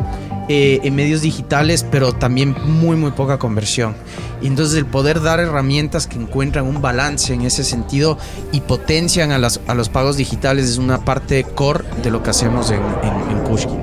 eh, 0.48 0.80
en 0.82 0.94
medios 0.94 1.22
digitales, 1.22 1.84
pero 1.90 2.12
también 2.12 2.54
muy, 2.64 2.96
muy 2.96 3.10
poca 3.10 3.38
conversión. 3.38 3.94
Y 4.42 4.46
entonces 4.46 4.76
el 4.76 4.86
poder 4.86 5.22
dar 5.22 5.40
herramientas 5.40 6.06
que 6.06 6.16
encuentran 6.16 6.66
un 6.66 6.82
balance 6.82 7.32
en 7.32 7.42
ese 7.42 7.64
sentido 7.64 8.18
y 8.52 8.60
potencian 8.60 9.32
a, 9.32 9.38
las, 9.38 9.60
a 9.66 9.74
los 9.74 9.88
pagos 9.88 10.16
digitales 10.16 10.68
es 10.68 10.78
una 10.78 11.04
parte 11.04 11.44
core 11.44 11.84
de 12.02 12.10
lo 12.10 12.22
que 12.22 12.30
hacemos 12.30 12.70
en, 12.70 12.80
en, 13.02 13.38
en 13.38 13.44
Kushki. 13.44 13.74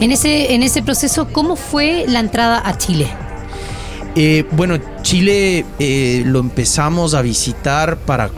En 0.00 0.12
ese, 0.12 0.54
en 0.54 0.62
ese 0.62 0.82
proceso, 0.82 1.28
¿cómo 1.30 1.56
fue 1.56 2.06
la 2.08 2.20
entrada 2.20 2.62
a 2.64 2.78
Chile? 2.78 3.08
Eh, 4.16 4.44
bueno, 4.52 4.78
Chile 5.02 5.64
eh, 5.78 6.22
lo 6.26 6.40
empezamos 6.40 7.14
a 7.14 7.22
visitar 7.22 7.96
para 7.98 8.30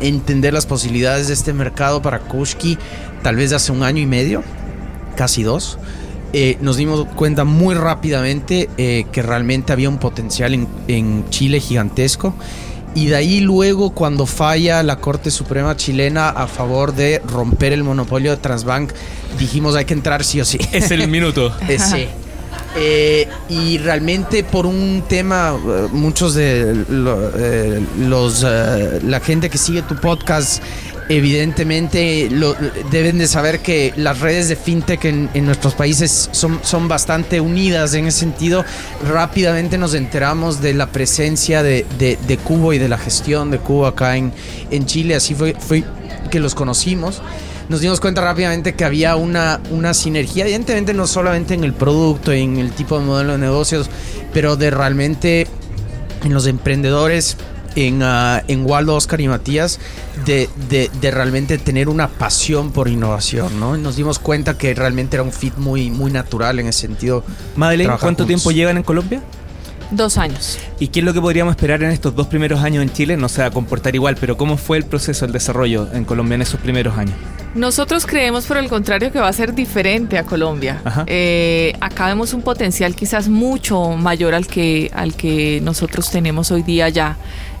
entender 0.00 0.54
las 0.54 0.66
posibilidades 0.66 1.28
de 1.28 1.34
este 1.34 1.52
mercado 1.52 2.02
para 2.02 2.20
Kushki, 2.20 2.78
tal 3.22 3.36
vez 3.36 3.52
hace 3.52 3.70
un 3.70 3.82
año 3.82 4.00
y 4.00 4.06
medio, 4.06 4.42
casi 5.14 5.42
dos. 5.42 5.78
Eh, 6.32 6.58
nos 6.60 6.76
dimos 6.76 7.06
cuenta 7.16 7.44
muy 7.44 7.74
rápidamente 7.74 8.68
eh, 8.78 9.06
que 9.10 9.22
realmente 9.22 9.72
había 9.72 9.88
un 9.88 9.98
potencial 9.98 10.54
en, 10.54 10.68
en 10.88 11.28
Chile 11.30 11.60
gigantesco. 11.60 12.34
Y 12.94 13.06
de 13.06 13.16
ahí 13.16 13.40
luego 13.40 13.90
cuando 13.90 14.26
falla 14.26 14.82
la 14.82 14.96
Corte 14.96 15.30
Suprema 15.30 15.76
chilena 15.76 16.28
a 16.28 16.46
favor 16.48 16.92
de 16.94 17.20
romper 17.26 17.72
el 17.72 17.84
monopolio 17.84 18.32
de 18.32 18.36
Transbank, 18.36 18.92
dijimos 19.38 19.76
hay 19.76 19.84
que 19.84 19.94
entrar 19.94 20.24
sí 20.24 20.40
o 20.40 20.44
sí. 20.44 20.58
Es 20.72 20.90
el 20.90 21.06
minuto. 21.08 21.54
Eh, 21.68 21.78
sí. 21.78 22.06
Eh, 22.76 23.28
y 23.48 23.78
realmente 23.78 24.44
por 24.44 24.66
un 24.66 25.02
tema, 25.08 25.56
muchos 25.92 26.34
de 26.34 26.84
lo- 26.88 27.30
eh, 27.36 27.80
los 27.98 28.44
eh, 28.46 29.00
la 29.04 29.18
gente 29.20 29.50
que 29.50 29.58
sigue 29.58 29.82
tu 29.82 29.96
podcast 29.96 30.62
evidentemente 31.10 32.30
deben 32.92 33.18
de 33.18 33.26
saber 33.26 33.58
que 33.58 33.92
las 33.96 34.20
redes 34.20 34.48
de 34.48 34.54
fintech 34.54 35.04
en, 35.04 35.28
nuestros 35.44 35.74
países 35.74 36.30
son, 36.30 36.60
son 36.62 36.86
bastante 36.86 37.40
unidas 37.40 37.94
en 37.94 38.06
ese 38.06 38.20
sentido. 38.20 38.64
Rápidamente 39.08 39.76
nos 39.76 39.94
enteramos 39.94 40.62
de 40.62 40.72
la 40.72 40.86
presencia 40.86 41.64
de, 41.64 41.84
de, 41.98 42.38
Cubo 42.38 42.72
y 42.72 42.78
de 42.78 42.88
la 42.88 42.96
gestión 42.96 43.50
de 43.50 43.58
Cubo 43.58 43.86
acá 43.86 44.16
en, 44.16 44.32
en 44.70 44.86
Chile. 44.86 45.16
Así 45.16 45.34
fue, 45.34 45.54
que 46.30 46.38
los 46.38 46.54
conocimos 46.54 47.20
nos 47.68 47.80
dimos 47.80 48.00
cuenta 48.00 48.20
rápidamente 48.20 48.74
que 48.74 48.84
había 48.84 49.14
una, 49.14 49.60
una 49.70 49.94
sinergia, 49.94 50.42
evidentemente 50.42 50.92
no 50.92 51.06
solamente 51.06 51.54
en 51.54 51.62
el 51.62 51.72
producto, 51.72 52.32
en 52.32 52.58
el 52.58 52.72
tipo 52.72 52.98
de 52.98 53.04
modelo 53.04 53.32
de 53.32 53.38
negocios, 53.38 53.88
pero 54.32 54.56
de 54.56 54.72
realmente 54.72 55.46
en 56.24 56.34
los 56.34 56.46
emprendedores, 56.46 57.36
en, 57.76 58.02
ah, 58.02 58.42
en 58.48 58.64
Waldo, 58.66 58.94
Oscar 58.94 59.20
y 59.20 59.28
Matías, 59.28 59.78
de, 60.26 60.48
de- 60.68 60.90
de 61.00 61.10
realmente 61.10 61.58
tener 61.58 61.88
una 61.88 62.08
pasión 62.08 62.72
por 62.72 62.88
innovación, 62.88 63.58
¿no? 63.60 63.76
Y 63.76 63.80
nos 63.80 63.96
dimos 63.96 64.18
cuenta 64.18 64.56
que 64.58 64.74
realmente 64.74 65.16
era 65.16 65.22
un 65.22 65.32
fit 65.32 65.56
muy, 65.56 65.90
muy 65.90 66.10
natural 66.10 66.58
en 66.58 66.66
ese 66.68 66.80
sentido. 66.80 67.24
Madeleine, 67.56 67.90
¿cuánto 67.90 68.24
juntos. 68.24 68.26
tiempo 68.26 68.50
llevan 68.50 68.76
en 68.76 68.82
Colombia? 68.82 69.22
Dos 69.90 70.18
años. 70.18 70.58
¿Y 70.78 70.88
qué 70.88 71.00
es 71.00 71.04
lo 71.04 71.12
que 71.12 71.20
podríamos 71.20 71.52
esperar 71.52 71.82
en 71.82 71.90
estos 71.90 72.14
dos 72.14 72.26
primeros 72.28 72.60
años 72.60 72.82
en 72.82 72.92
Chile? 72.92 73.16
No 73.16 73.28
se 73.28 73.42
va 73.42 73.48
a 73.48 73.50
comportar 73.50 73.94
igual, 73.94 74.16
pero 74.18 74.36
¿cómo 74.36 74.56
fue 74.56 74.78
el 74.78 74.84
proceso, 74.84 75.24
el 75.24 75.32
desarrollo 75.32 75.88
en 75.92 76.04
Colombia 76.04 76.36
en 76.36 76.42
esos 76.42 76.60
primeros 76.60 76.96
años? 76.96 77.14
Nosotros 77.54 78.06
creemos, 78.06 78.46
por 78.46 78.58
el 78.58 78.68
contrario, 78.68 79.10
que 79.10 79.18
va 79.18 79.26
a 79.26 79.32
ser 79.32 79.54
diferente 79.54 80.18
a 80.18 80.22
Colombia. 80.22 80.80
Eh, 81.06 81.72
acá 81.80 82.06
vemos 82.06 82.32
un 82.32 82.42
potencial 82.42 82.94
quizás 82.94 83.28
mucho 83.28 83.96
mayor 83.96 84.34
al 84.34 84.46
que, 84.46 84.90
al 84.94 85.14
que 85.14 85.60
nosotros 85.62 86.10
tenemos 86.10 86.52
hoy 86.52 86.62
día 86.62 86.88
ya. 86.88 87.16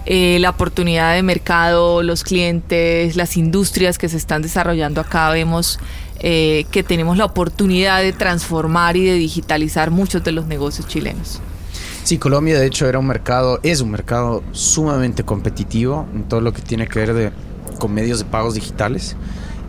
Eh, 0.06 0.38
la 0.40 0.50
oportunidad 0.50 1.14
de 1.14 1.22
mercado, 1.22 2.02
los 2.02 2.22
clientes, 2.22 3.16
las 3.16 3.36
industrias 3.36 3.98
que 3.98 4.08
se 4.08 4.16
están 4.16 4.42
desarrollando 4.42 5.00
acá, 5.00 5.30
vemos 5.30 5.80
eh, 6.20 6.66
que 6.70 6.82
tenemos 6.84 7.16
la 7.16 7.24
oportunidad 7.24 8.00
de 8.00 8.12
transformar 8.12 8.96
y 8.96 9.04
de 9.04 9.14
digitalizar 9.14 9.90
muchos 9.90 10.22
de 10.22 10.32
los 10.32 10.46
negocios 10.46 10.86
chilenos. 10.86 11.40
Sí, 12.04 12.18
Colombia 12.18 12.58
de 12.58 12.66
hecho 12.66 12.88
era 12.88 12.98
un 12.98 13.06
mercado, 13.06 13.60
es 13.62 13.80
un 13.80 13.90
mercado 13.90 14.42
sumamente 14.52 15.22
competitivo 15.22 16.06
en 16.14 16.24
todo 16.24 16.40
lo 16.40 16.52
que 16.52 16.62
tiene 16.62 16.86
que 16.88 16.98
ver 16.98 17.14
de, 17.14 17.32
con 17.78 17.92
medios 17.92 18.18
de 18.18 18.24
pagos 18.24 18.54
digitales. 18.54 19.16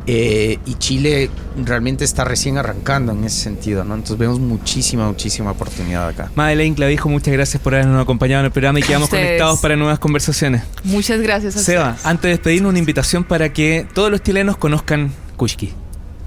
Eh, 0.07 0.57
y 0.65 0.73
Chile 0.75 1.29
realmente 1.63 2.03
está 2.03 2.23
recién 2.23 2.57
arrancando 2.57 3.11
en 3.11 3.23
ese 3.23 3.39
sentido, 3.39 3.83
¿no? 3.83 3.93
Entonces 3.93 4.17
vemos 4.17 4.39
muchísima, 4.39 5.07
muchísima 5.07 5.51
oportunidad 5.51 6.07
acá. 6.07 6.31
Madeleine 6.33 6.75
Clavijo, 6.75 7.07
muchas 7.07 7.31
gracias 7.33 7.61
por 7.61 7.75
habernos 7.75 8.01
acompañado 8.01 8.39
en 8.39 8.45
el 8.47 8.51
programa 8.51 8.79
y 8.79 8.81
quedamos 8.81 9.05
Ustedes. 9.09 9.25
conectados 9.27 9.59
para 9.59 9.75
nuevas 9.75 9.99
conversaciones. 9.99 10.63
Muchas 10.83 11.21
gracias 11.21 11.55
a 11.55 11.59
Seba, 11.59 11.89
ustedes. 11.91 12.05
antes 12.07 12.23
de 12.23 12.29
despedirnos, 12.29 12.71
una 12.71 12.79
invitación 12.79 13.23
para 13.23 13.53
que 13.53 13.85
todos 13.93 14.09
los 14.09 14.23
chilenos 14.23 14.57
conozcan 14.57 15.11
Kushki. 15.37 15.71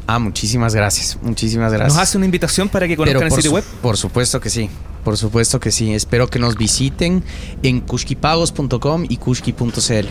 Ah, 0.06 0.18
muchísimas 0.18 0.75
gracias, 0.75 1.18
muchísimas 1.23 1.73
gracias. 1.73 1.94
¿Nos 1.94 2.02
hace 2.02 2.16
una 2.18 2.26
invitación 2.26 2.68
para 2.68 2.87
que 2.87 2.96
conozcan 2.96 3.23
el 3.25 3.30
sitio 3.32 3.50
su- 3.50 3.54
web? 3.56 3.64
por 3.80 3.96
supuesto 3.96 4.38
que 4.40 4.50
sí, 4.50 4.68
por 5.02 5.16
supuesto 5.16 5.58
que 5.61 5.70
sí. 5.70 5.94
Espero 5.94 6.28
que 6.28 6.38
nos 6.38 6.56
visiten 6.56 7.23
en 7.62 7.80
kushkipagos.com 7.80 9.06
y 9.08 9.16
kushki.cl. 9.16 10.06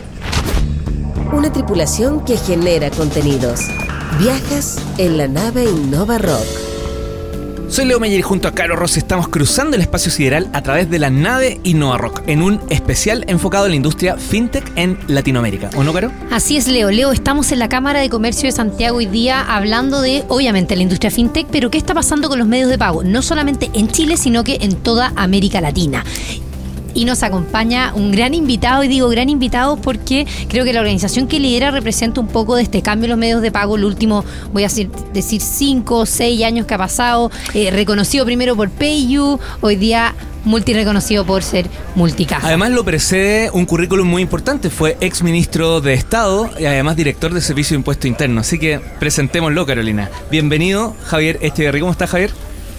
Una 1.35 1.51
tripulación 1.51 2.23
que 2.25 2.37
genera 2.37 2.89
contenidos. 2.91 3.61
Viajas 4.19 4.77
en 4.97 5.17
la 5.17 5.27
nave 5.27 5.63
Innova 5.65 6.17
Rock. 6.17 6.72
Soy 7.73 7.85
Leo 7.85 7.99
Meyer 7.99 8.19
y 8.19 8.21
junto 8.21 8.47
a 8.47 8.51
Caro 8.51 8.75
Rossi 8.75 8.99
estamos 8.99 9.29
cruzando 9.29 9.75
el 9.75 9.81
espacio 9.81 10.11
sideral 10.11 10.47
a 10.53 10.61
través 10.61 10.91
de 10.91 10.99
la 10.99 11.09
nave 11.09 11.59
Innova 11.63 11.97
Rock 11.97 12.21
en 12.27 12.43
un 12.43 12.61
especial 12.69 13.25
enfocado 13.27 13.65
en 13.65 13.71
la 13.71 13.75
industria 13.77 14.15
fintech 14.15 14.71
en 14.75 14.95
Latinoamérica. 15.07 15.71
¿O 15.75 15.83
no, 15.83 15.91
Caro? 15.91 16.11
Así 16.29 16.55
es, 16.55 16.67
Leo. 16.67 16.91
Leo, 16.91 17.11
estamos 17.11 17.51
en 17.51 17.57
la 17.57 17.69
Cámara 17.69 18.01
de 18.01 18.09
Comercio 18.09 18.47
de 18.47 18.51
Santiago 18.51 18.97
hoy 18.97 19.07
día 19.07 19.41
hablando 19.41 20.01
de, 20.01 20.23
obviamente, 20.27 20.75
la 20.75 20.83
industria 20.83 21.09
fintech, 21.09 21.47
pero 21.47 21.71
¿qué 21.71 21.79
está 21.79 21.95
pasando 21.95 22.29
con 22.29 22.37
los 22.37 22.47
medios 22.47 22.69
de 22.69 22.77
pago? 22.77 23.03
No 23.03 23.23
solamente 23.23 23.71
en 23.73 23.87
Chile, 23.87 24.17
sino 24.17 24.43
que 24.43 24.59
en 24.61 24.75
toda 24.75 25.11
América 25.15 25.59
Latina. 25.59 26.05
Y 26.93 27.05
nos 27.05 27.23
acompaña 27.23 27.93
un 27.95 28.11
gran 28.11 28.33
invitado, 28.33 28.83
y 28.83 28.87
digo 28.87 29.09
gran 29.09 29.29
invitado 29.29 29.77
porque 29.77 30.27
creo 30.47 30.63
que 30.63 30.73
la 30.73 30.79
organización 30.79 31.27
que 31.27 31.39
lidera 31.39 31.71
representa 31.71 32.21
un 32.21 32.27
poco 32.27 32.55
de 32.55 32.63
este 32.63 32.81
cambio 32.81 33.05
en 33.05 33.11
los 33.11 33.19
medios 33.19 33.41
de 33.41 33.51
pago, 33.51 33.75
el 33.75 33.83
último, 33.83 34.23
voy 34.51 34.63
a 34.63 34.67
decir, 34.67 34.89
decir 35.13 35.41
cinco 35.41 35.99
o 35.99 36.05
seis 36.05 36.43
años 36.43 36.65
que 36.65 36.73
ha 36.73 36.77
pasado, 36.77 37.31
eh, 37.53 37.71
reconocido 37.71 38.25
primero 38.25 38.55
por 38.55 38.69
PayU, 38.69 39.39
hoy 39.61 39.75
día 39.75 40.13
multireconocido 40.45 41.25
por 41.25 41.43
ser 41.43 41.67
multicaja. 41.95 42.47
Además 42.47 42.71
lo 42.71 42.83
precede 42.83 43.49
un 43.51 43.65
currículum 43.65 44.07
muy 44.07 44.21
importante. 44.21 44.69
Fue 44.69 44.97
ex 44.99 45.23
ministro 45.23 45.81
de 45.81 45.93
Estado 45.93 46.49
y 46.59 46.65
además 46.65 46.95
director 46.95 47.33
de 47.33 47.41
Servicio 47.41 47.75
de 47.75 47.79
Impuesto 47.79 48.07
Interno. 48.07 48.41
Así 48.41 48.59
que 48.59 48.79
presentémoslo, 48.99 49.65
Carolina. 49.65 50.09
Bienvenido, 50.29 50.95
Javier 51.05 51.39
Echeverry. 51.41 51.79
¿Cómo 51.79 51.91
estás, 51.91 52.09
Javier? 52.09 52.31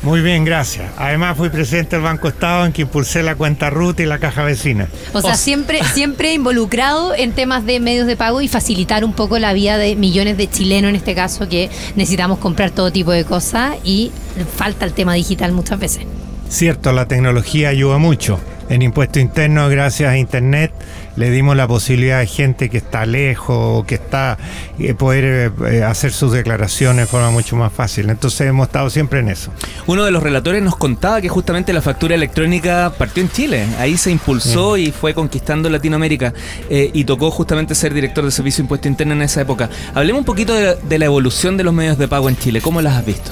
Muy 0.04 0.20
bien, 0.20 0.44
gracias. 0.44 0.90
Además 0.99 1.37
fui 1.37 1.49
presidente 1.49 1.96
del 1.96 2.04
Banco 2.04 2.28
Estado 2.28 2.66
en 2.66 2.73
que 2.73 2.82
impulsé 2.82 3.23
la 3.23 3.34
cuenta 3.37 3.70
ruta 3.70 4.02
y 4.02 4.06
la 4.06 4.18
caja 4.18 4.42
vecina. 4.44 4.87
O 5.14 5.20
sea, 5.23 5.32
O- 5.32 5.37
siempre, 5.37 5.82
siempre 5.94 6.34
involucrado 6.34 7.14
en 7.14 7.32
temas 7.32 7.64
de 7.64 7.80
medios 7.80 8.06
de 8.06 8.14
pago 8.16 8.42
y 8.42 8.49
facilitar 8.49 9.04
un 9.04 9.14
poco 9.14 9.38
la 9.38 9.54
vida 9.54 9.78
de 9.78 9.96
millones 9.96 10.37
de 10.37 10.49
chilenos 10.50 10.90
en 10.90 10.96
este 10.96 11.14
caso 11.14 11.49
que 11.49 11.70
necesitamos 11.96 12.38
comprar 12.38 12.70
todo 12.70 12.92
tipo 12.92 13.12
de 13.12 13.25
cosas 13.25 13.76
y 13.82 14.12
falta 14.56 14.84
el 14.84 14.92
tema 14.92 15.14
digital 15.14 15.52
muchas 15.52 15.78
veces. 15.80 16.04
Cierto, 16.50 16.92
la 16.92 17.06
tecnología 17.08 17.70
ayuda 17.70 17.96
mucho. 17.99 18.38
En 18.68 18.82
impuesto 18.82 19.18
interno, 19.20 19.68
gracias 19.68 20.11
a 20.11 20.16
Internet, 20.18 20.70
le 21.16 21.30
dimos 21.30 21.56
la 21.56 21.66
posibilidad 21.66 22.21
a 22.21 22.26
gente 22.26 22.68
que 22.68 22.78
está 22.78 23.06
lejos 23.06 23.85
que 23.87 23.97
está 23.97 24.38
eh, 24.78 24.94
poder 24.94 25.52
eh, 25.66 25.83
hacer 25.83 26.12
sus 26.12 26.33
declaraciones 26.33 27.04
de 27.04 27.06
forma 27.06 27.30
mucho 27.30 27.56
más 27.56 27.73
fácil. 27.73 28.11
Entonces 28.11 28.42
hemos 28.42 28.66
estado 28.66 28.90
siempre 28.90 29.21
en 29.21 29.28
eso. 29.28 29.52
Uno 29.87 30.04
de 30.04 30.11
los 30.11 30.23
relatores 30.23 30.62
nos 30.62 30.76
contaba 30.76 31.21
que 31.21 31.28
justamente 31.28 31.73
la 31.73 31.83
factura 31.83 32.14
electrónica 32.14 32.92
partió 32.97 33.23
en 33.23 33.30
Chile. 33.30 33.66
Ahí 33.78 33.97
se 33.97 34.11
impulsó 34.11 34.76
y 34.76 34.90
fue 34.90 35.14
conquistando 35.14 35.68
Latinoamérica. 35.68 36.33
Eh, 36.71 36.90
y 36.92 37.04
tocó 37.04 37.30
justamente 37.30 37.75
ser 37.75 37.94
director 37.94 38.25
de 38.25 38.30
Servicio 38.30 38.62
de 38.62 38.66
Impuesto 38.66 38.88
Interno 38.88 39.14
en 39.14 39.23
esa 39.23 39.40
época. 39.40 39.68
Hablemos 39.94 40.21
un 40.21 40.26
poquito 40.26 40.54
de, 40.54 40.76
de 40.76 40.99
la 40.99 41.04
evolución 41.04 41.56
de 41.56 41.64
los 41.64 41.75
medios 41.75 41.99
de 41.99 42.09
pago 42.09 42.28
en 42.28 42.37
Chile. 42.37 42.61
¿Cómo 42.61 42.80
las 42.80 42.94
has 42.97 43.06
visto? 43.06 43.30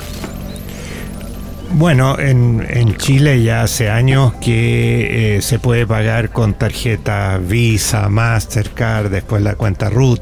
Bueno, 1.74 2.18
en, 2.18 2.64
en 2.68 2.96
Chile 2.96 3.42
ya 3.42 3.62
hace 3.62 3.88
años 3.88 4.34
que 4.34 5.36
eh, 5.36 5.42
se 5.42 5.58
puede 5.58 5.86
pagar 5.86 6.30
con 6.30 6.54
tarjeta 6.54 7.38
Visa, 7.38 8.08
Mastercard, 8.08 9.10
después 9.10 9.42
la 9.42 9.54
cuenta 9.54 9.88
RUT. 9.88 10.20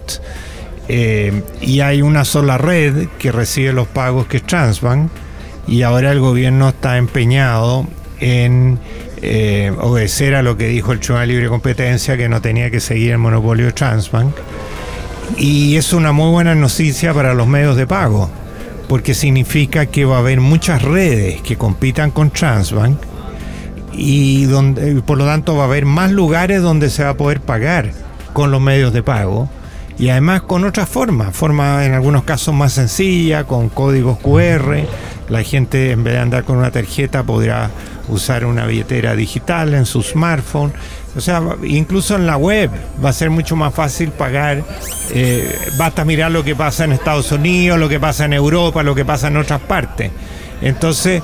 eh, 0.88 1.42
y 1.60 1.80
hay 1.80 2.02
una 2.02 2.24
sola 2.24 2.56
red 2.56 3.08
que 3.18 3.30
recibe 3.32 3.72
los 3.72 3.88
pagos 3.88 4.26
que 4.26 4.38
es 4.38 4.44
Transbank. 4.44 5.10
Y 5.66 5.82
ahora 5.82 6.12
el 6.12 6.20
gobierno 6.20 6.68
está 6.70 6.96
empeñado 6.96 7.86
en 8.20 8.78
eh, 9.22 9.72
obedecer 9.80 10.34
a 10.36 10.42
lo 10.42 10.56
que 10.56 10.68
dijo 10.68 10.92
el 10.92 11.00
Tribunal 11.00 11.28
Libre 11.28 11.48
Competencia, 11.48 12.16
que 12.16 12.28
no 12.28 12.40
tenía 12.40 12.70
que 12.70 12.80
seguir 12.80 13.12
el 13.12 13.18
monopolio 13.18 13.66
de 13.66 13.72
Transbank. 13.72 14.34
Y 15.36 15.76
es 15.76 15.92
una 15.92 16.12
muy 16.12 16.30
buena 16.30 16.54
noticia 16.54 17.12
para 17.14 17.34
los 17.34 17.46
medios 17.46 17.76
de 17.76 17.86
pago, 17.86 18.30
porque 18.90 19.14
significa 19.14 19.86
que 19.86 20.04
va 20.04 20.16
a 20.16 20.18
haber 20.18 20.40
muchas 20.40 20.82
redes 20.82 21.40
que 21.42 21.56
compitan 21.56 22.10
con 22.10 22.32
Transbank 22.32 22.98
y 23.92 24.46
donde, 24.46 25.00
por 25.02 25.16
lo 25.16 25.26
tanto 25.26 25.54
va 25.54 25.62
a 25.62 25.66
haber 25.66 25.86
más 25.86 26.10
lugares 26.10 26.60
donde 26.60 26.90
se 26.90 27.04
va 27.04 27.10
a 27.10 27.16
poder 27.16 27.40
pagar 27.40 27.92
con 28.32 28.50
los 28.50 28.60
medios 28.60 28.92
de 28.92 29.04
pago 29.04 29.48
y 29.96 30.08
además 30.08 30.42
con 30.42 30.64
otras 30.64 30.88
formas, 30.88 31.36
forma 31.36 31.86
en 31.86 31.94
algunos 31.94 32.24
casos 32.24 32.52
más 32.52 32.72
sencilla, 32.72 33.44
con 33.44 33.68
códigos 33.68 34.18
QR. 34.18 34.78
La 35.28 35.44
gente 35.44 35.92
en 35.92 36.02
vez 36.02 36.14
de 36.14 36.18
andar 36.18 36.42
con 36.42 36.56
una 36.56 36.72
tarjeta 36.72 37.22
podrá 37.22 37.70
usar 38.10 38.44
una 38.44 38.66
billetera 38.66 39.14
digital 39.16 39.74
en 39.74 39.86
su 39.86 40.02
smartphone. 40.02 40.72
O 41.16 41.20
sea, 41.20 41.42
incluso 41.64 42.14
en 42.16 42.26
la 42.26 42.36
web 42.36 42.70
va 43.04 43.10
a 43.10 43.12
ser 43.12 43.30
mucho 43.30 43.56
más 43.56 43.74
fácil 43.74 44.10
pagar. 44.10 44.62
Eh, 45.12 45.52
basta 45.76 46.04
mirar 46.04 46.30
lo 46.30 46.44
que 46.44 46.54
pasa 46.54 46.84
en 46.84 46.92
Estados 46.92 47.32
Unidos, 47.32 47.78
lo 47.78 47.88
que 47.88 47.98
pasa 47.98 48.24
en 48.26 48.32
Europa, 48.32 48.82
lo 48.82 48.94
que 48.94 49.04
pasa 49.04 49.28
en 49.28 49.36
otras 49.36 49.60
partes. 49.60 50.10
Entonces 50.62 51.22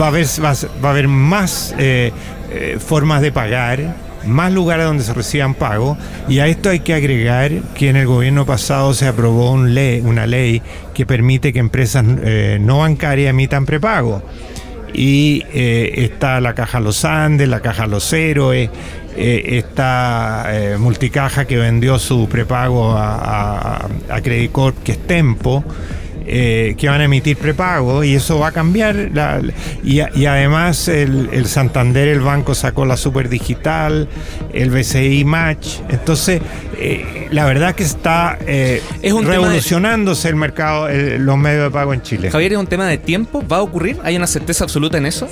va 0.00 0.06
a 0.06 0.08
haber, 0.08 0.26
va 0.44 0.50
a- 0.50 0.90
haber 0.90 1.08
más 1.08 1.74
eh, 1.78 2.12
eh, 2.52 2.78
formas 2.78 3.20
de 3.22 3.32
pagar, 3.32 3.96
más 4.26 4.52
lugares 4.52 4.84
donde 4.86 5.02
se 5.02 5.12
reciban 5.14 5.54
pagos. 5.54 5.98
Y 6.28 6.38
a 6.40 6.46
esto 6.46 6.70
hay 6.70 6.80
que 6.80 6.94
agregar 6.94 7.50
que 7.74 7.88
en 7.88 7.96
el 7.96 8.06
gobierno 8.06 8.46
pasado 8.46 8.94
se 8.94 9.06
aprobó 9.08 9.50
un 9.52 9.74
ley, 9.74 10.00
una 10.04 10.26
ley 10.26 10.62
que 10.94 11.04
permite 11.06 11.52
que 11.52 11.58
empresas 11.58 12.04
eh, 12.22 12.58
no 12.60 12.78
bancarias 12.78 13.30
emitan 13.30 13.66
prepago 13.66 14.22
y 14.96 15.44
eh, 15.52 15.92
está 16.04 16.40
la 16.40 16.54
Caja 16.54 16.80
Los 16.80 17.04
Andes, 17.04 17.48
la 17.48 17.60
Caja 17.60 17.86
Los 17.86 18.10
Héroes, 18.14 18.70
eh, 19.14 19.58
está 19.58 20.46
eh, 20.48 20.78
Multicaja 20.78 21.44
que 21.44 21.58
vendió 21.58 21.98
su 21.98 22.26
prepago 22.30 22.92
a, 22.92 23.76
a, 23.76 23.88
a 24.08 24.20
Credit 24.22 24.50
Corp, 24.50 24.82
que 24.82 24.92
es 24.92 25.06
Tempo. 25.06 25.62
Eh, 26.26 26.74
que 26.76 26.88
van 26.88 27.00
a 27.00 27.04
emitir 27.04 27.36
prepago 27.36 28.02
y 28.04 28.14
eso 28.14 28.38
va 28.38 28.48
a 28.48 28.52
cambiar 28.52 29.10
la- 29.14 29.40
y, 29.84 30.00
además 30.26 30.88
el, 30.88 31.28
el 31.32 31.46
Santander 31.46 32.08
el 32.08 32.20
banco 32.20 32.54
sacó 32.54 32.84
la 32.84 32.96
super 32.96 33.28
digital 33.28 34.08
el 34.52 34.70
BCI 34.70 35.24
Match 35.24 35.78
entonces 35.88 36.40
eh, 36.78 37.28
la 37.30 37.44
verdad 37.46 37.74
que 37.74 37.84
está 37.84 38.38
eh, 38.46 38.82
Es 39.02 39.12
un 39.12 39.20
tema 39.22 39.34
de- 39.34 39.38
revolucionándose 39.42 40.28
el 40.28 40.36
mercado 40.36 40.88
los 40.88 41.38
medios 41.38 41.64
de 41.64 41.70
pago 41.70 41.94
en 41.94 42.02
Chile 42.02 42.30
Javier, 42.30 42.52
¿es 42.52 42.58
un 42.58 42.66
tema 42.66 42.86
de 42.86 42.98
tiempo? 42.98 43.44
¿Va 43.46 43.58
a 43.58 43.62
ocurrir? 43.62 43.98
¿Hay 44.02 44.16
una 44.16 44.26
certeza 44.26 44.64
absoluta 44.64 44.98
en 44.98 45.06
eso? 45.06 45.28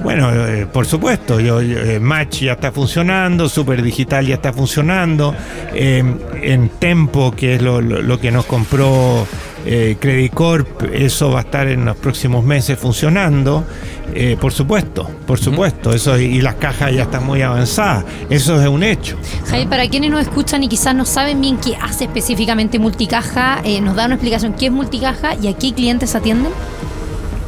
Bueno, 0.00 0.30
eh, 0.46 0.64
por 0.72 0.86
supuesto, 0.86 1.40
yo, 1.40 1.60
yo, 1.60 1.76
Match 2.00 2.42
ya 2.42 2.52
está 2.52 2.70
funcionando, 2.70 3.48
Super 3.48 3.82
Digital 3.82 4.24
ya 4.26 4.36
está 4.36 4.52
funcionando, 4.52 5.34
eh, 5.74 6.04
en 6.40 6.68
Tempo, 6.68 7.32
que 7.32 7.56
es 7.56 7.62
lo, 7.62 7.80
lo- 7.80 8.00
lo 8.00 8.20
que 8.20 8.30
nos 8.30 8.44
compró 8.46 9.26
eh, 9.70 9.98
Credit 10.00 10.32
Corp, 10.32 10.84
eso 10.94 11.30
va 11.30 11.40
a 11.40 11.42
estar 11.42 11.68
en 11.68 11.84
los 11.84 11.94
próximos 11.98 12.42
meses 12.42 12.78
funcionando, 12.78 13.66
eh, 14.14 14.38
por 14.40 14.50
supuesto, 14.50 15.06
por 15.26 15.38
supuesto, 15.38 15.92
eso 15.92 16.18
y 16.18 16.40
las 16.40 16.54
cajas 16.54 16.94
ya 16.94 17.02
están 17.02 17.26
muy 17.26 17.42
avanzadas, 17.42 18.06
eso 18.30 18.58
es 18.62 18.66
un 18.66 18.82
hecho. 18.82 19.18
Javier, 19.46 19.68
para 19.68 19.86
quienes 19.86 20.10
nos 20.10 20.22
escuchan 20.22 20.64
y 20.64 20.68
quizás 20.68 20.94
no 20.94 21.04
saben 21.04 21.42
bien 21.42 21.58
qué 21.58 21.76
hace 21.76 22.04
específicamente 22.04 22.78
Multicaja, 22.78 23.60
eh, 23.62 23.82
nos 23.82 23.94
da 23.94 24.06
una 24.06 24.14
explicación 24.14 24.54
qué 24.54 24.66
es 24.66 24.72
Multicaja 24.72 25.34
y 25.34 25.48
a 25.48 25.52
qué 25.52 25.74
clientes 25.74 26.14
atienden. 26.14 26.52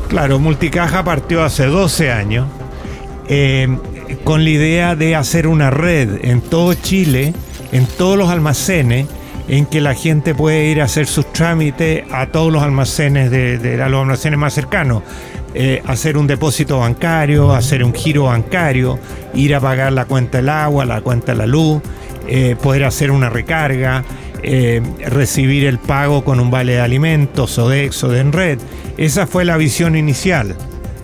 Claro, 0.09 0.39
Multicaja 0.39 1.03
partió 1.03 1.43
hace 1.43 1.65
12 1.65 2.13
años. 2.13 2.47
Eh, 3.29 3.79
con 4.25 4.45
la 4.45 4.51
idea 4.51 4.95
de 4.95 5.17
hacer 5.17 5.47
una 5.47 5.71
red 5.71 6.23
en 6.23 6.43
todo 6.43 6.75
Chile, 6.75 7.33
en 7.73 7.87
todos 7.87 8.19
los 8.19 8.29
almacenes, 8.29 9.07
en 9.51 9.67
que 9.67 9.81
la 9.81 9.95
gente 9.95 10.33
puede 10.33 10.67
ir 10.67 10.81
a 10.81 10.85
hacer 10.85 11.09
sus 11.09 11.33
trámites 11.33 12.05
a 12.13 12.27
todos 12.27 12.53
los 12.53 12.63
almacenes 12.63 13.33
de, 13.33 13.77
los 13.89 14.01
almacenes 14.01 14.39
más 14.39 14.55
cercanos. 14.55 15.03
Eh, 15.55 15.83
hacer 15.87 16.17
un 16.17 16.29
depósito 16.29 16.79
bancario, 16.79 17.53
hacer 17.53 17.83
un 17.83 17.93
giro 17.93 18.25
bancario, 18.25 19.01
ir 19.35 19.57
a 19.57 19.61
pagar 19.61 19.93
la 19.93 20.05
cuenta 20.05 20.39
del 20.39 20.51
agua, 20.51 20.85
la 20.85 21.01
cuenta 21.01 21.33
de 21.33 21.39
la 21.39 21.47
luz, 21.49 21.83
eh, 22.29 22.55
poder 22.63 22.85
hacer 22.85 23.11
una 23.11 23.29
recarga, 23.29 24.05
eh, 24.45 24.81
recibir 25.09 25.65
el 25.65 25.81
pago 25.81 26.23
con 26.23 26.39
un 26.39 26.49
vale 26.53 26.75
de 26.75 26.81
alimentos 26.81 27.59
o 27.59 27.69
de 27.69 27.91
Enred. 28.21 28.61
Esa 28.99 29.27
fue 29.27 29.45
la 29.45 29.57
visión 29.57 29.97
inicial. 29.97 30.55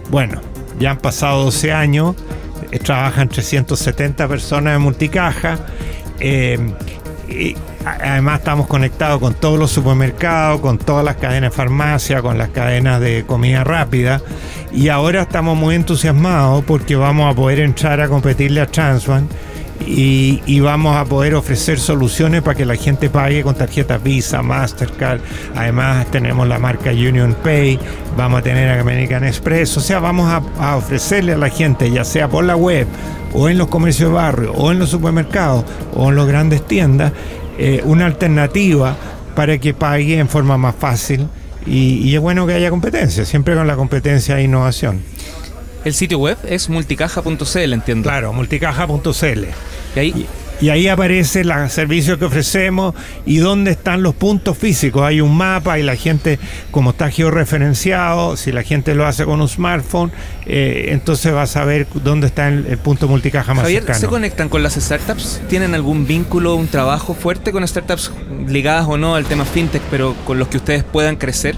Bueno, 0.09 0.41
ya 0.79 0.93
han 0.93 0.99
pasado 0.99 1.43
12 1.47 1.73
años, 1.73 2.15
trabajan 2.85 3.29
370 3.29 4.29
personas 4.29 4.77
en 4.77 4.83
multicaja. 4.83 5.59
Además 7.87 8.41
estamos 8.41 8.67
conectados 8.67 9.21
con 9.21 9.35
todos 9.35 9.59
los 9.59 9.71
supermercados, 9.71 10.61
con 10.61 10.79
todas 10.79 11.05
las 11.05 11.17
cadenas 11.17 11.51
de 11.51 11.57
farmacia, 11.57 12.21
con 12.21 12.37
las 12.37 12.49
cadenas 12.49 13.01
de 13.01 13.25
comida 13.27 13.63
rápida. 13.63 14.21
Y 14.73 14.89
ahora 14.89 15.23
estamos 15.23 15.57
muy 15.57 15.77
entusiasmados 15.77 16.65
porque 16.65 16.97
vamos 16.97 17.33
a 17.33 17.37
poder 17.37 17.61
entrar 17.61 18.01
a 18.01 18.09
competirle 18.09 18.61
a 18.61 18.67
Transbank 18.67 19.31
y, 19.87 20.43
y 20.47 20.61
vamos 20.61 20.97
a 20.97 21.05
poder 21.05 21.35
ofrecer 21.35 21.79
soluciones 21.79 22.43
para 22.43 22.57
que 22.57 22.65
la 22.65 22.75
gente 22.75 23.09
pague 23.09 23.43
con 23.43 23.55
tarjetas 23.55 24.03
Visa, 24.03 24.43
Mastercard. 24.43 25.21
Además 25.55 26.11
tenemos 26.11 26.49
la 26.49 26.59
marca 26.59 26.91
Union 26.91 27.37
Pay, 27.45 27.79
vamos 28.17 28.41
a 28.41 28.43
tener 28.43 28.79
American 28.81 29.25
Express. 29.25 29.77
O 29.77 29.81
sea, 29.81 30.01
vamos 30.01 30.29
a, 30.29 30.43
a 30.59 30.77
ofrecerle 30.77 31.35
a 31.35 31.37
la 31.37 31.51
gente, 31.51 31.91
ya 31.91 32.05
sea 32.05 32.29
por 32.29 32.45
la 32.45 32.57
web 32.57 32.87
o 33.33 33.49
en 33.49 33.59
los 33.59 33.69
comercios 33.69 34.11
de 34.11 34.15
barrio 34.15 34.53
o 34.55 34.73
en 34.73 34.79
los 34.79 34.91
supermercados 34.91 35.65
o 35.95 36.09
en 36.09 36.17
las 36.17 36.27
grandes 36.27 36.67
tiendas, 36.67 37.13
eh, 37.59 37.83
una 37.85 38.07
alternativa 38.07 38.97
para 39.35 39.59
que 39.59 39.75
pague 39.75 40.19
en 40.19 40.29
forma 40.29 40.57
más 40.57 40.75
fácil. 40.77 41.29
Y, 41.67 41.99
y 42.09 42.15
es 42.15 42.21
bueno 42.21 42.47
que 42.47 42.55
haya 42.55 42.71
competencia, 42.71 43.25
siempre 43.25 43.55
con 43.55 43.67
la 43.67 43.77
competencia 43.77 44.39
e 44.39 44.45
innovación. 44.45 45.03
El 45.85 45.95
sitio 45.95 46.19
web 46.19 46.37
es 46.49 46.69
multicaja.cl, 46.69 47.73
entiendo. 47.73 48.09
Claro, 48.09 48.33
multicaja.cl. 48.33 49.45
Y 49.95 49.99
ahí, 49.99 50.27
Y 50.61 50.71
ahí 50.71 50.89
aparece 50.89 51.45
los 51.45 51.73
servicios 51.73 52.19
que 52.19 52.25
ofrecemos 52.25 52.95
y 53.27 53.39
dónde 53.39 53.73
están 53.73 54.03
los 54.03 54.15
puntos 54.15 54.57
físicos. 54.57 55.03
Hay 55.03 55.21
un 55.21 55.37
mapa 55.37 55.79
y 55.79 55.83
la 55.83 55.97
gente, 55.97 56.39
como 56.71 56.91
está 56.91 57.11
georreferenciado, 57.11 58.37
si 58.37 58.53
la 58.53 58.63
gente 58.63 58.95
lo 58.95 59.07
hace 59.07 59.25
con 59.25 59.41
un 59.41 59.49
smartphone, 59.49 60.11
eh, 60.47 60.89
entonces 60.91 61.35
va 61.35 61.43
a 61.43 61.47
saber 61.47 61.87
dónde 62.03 62.29
está 62.29 62.49
el, 62.49 62.67
el 62.67 62.79
punto 62.79 63.09
multicaja 63.09 63.53
más 63.55 63.65
Javier, 63.65 63.83
cercano. 63.83 64.01
¿se 64.01 64.07
conectan 64.07 64.49
con 64.49 64.63
las 64.63 64.75
startups? 64.75 65.43
¿Tienen 65.49 65.75
algún 65.75 66.07
vínculo, 66.07 66.55
un 66.55 66.69
trabajo 66.69 67.15
fuerte 67.15 67.53
con 67.53 67.67
startups 67.67 68.13
ligadas 68.47 68.87
o 68.89 68.97
no 68.97 69.15
al 69.15 69.27
tema 69.27 69.45
fintech, 69.45 69.83
pero 69.91 70.15
con 70.25 70.39
los 70.39 70.49
que 70.49 70.57
ustedes 70.57 70.85
puedan 70.85 71.17
crecer? 71.17 71.57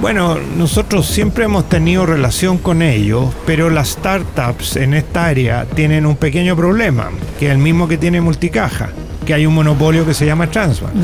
Bueno, 0.00 0.36
nosotros 0.56 1.06
siempre 1.06 1.46
hemos 1.46 1.68
tenido 1.68 2.04
relación 2.04 2.58
con 2.58 2.82
ellos, 2.82 3.34
pero 3.46 3.70
las 3.70 3.88
startups 3.88 4.76
en 4.76 4.92
esta 4.92 5.26
área 5.26 5.64
tienen 5.64 6.04
un 6.04 6.16
pequeño 6.16 6.54
problema, 6.54 7.10
que 7.38 7.46
es 7.46 7.52
el 7.52 7.58
mismo 7.58 7.88
que 7.88 7.96
tiene 7.96 8.20
Multicaja, 8.20 8.90
que 9.24 9.32
hay 9.32 9.46
un 9.46 9.54
monopolio 9.54 10.04
que 10.04 10.12
se 10.14 10.26
llama 10.26 10.50
Transbank. 10.50 10.94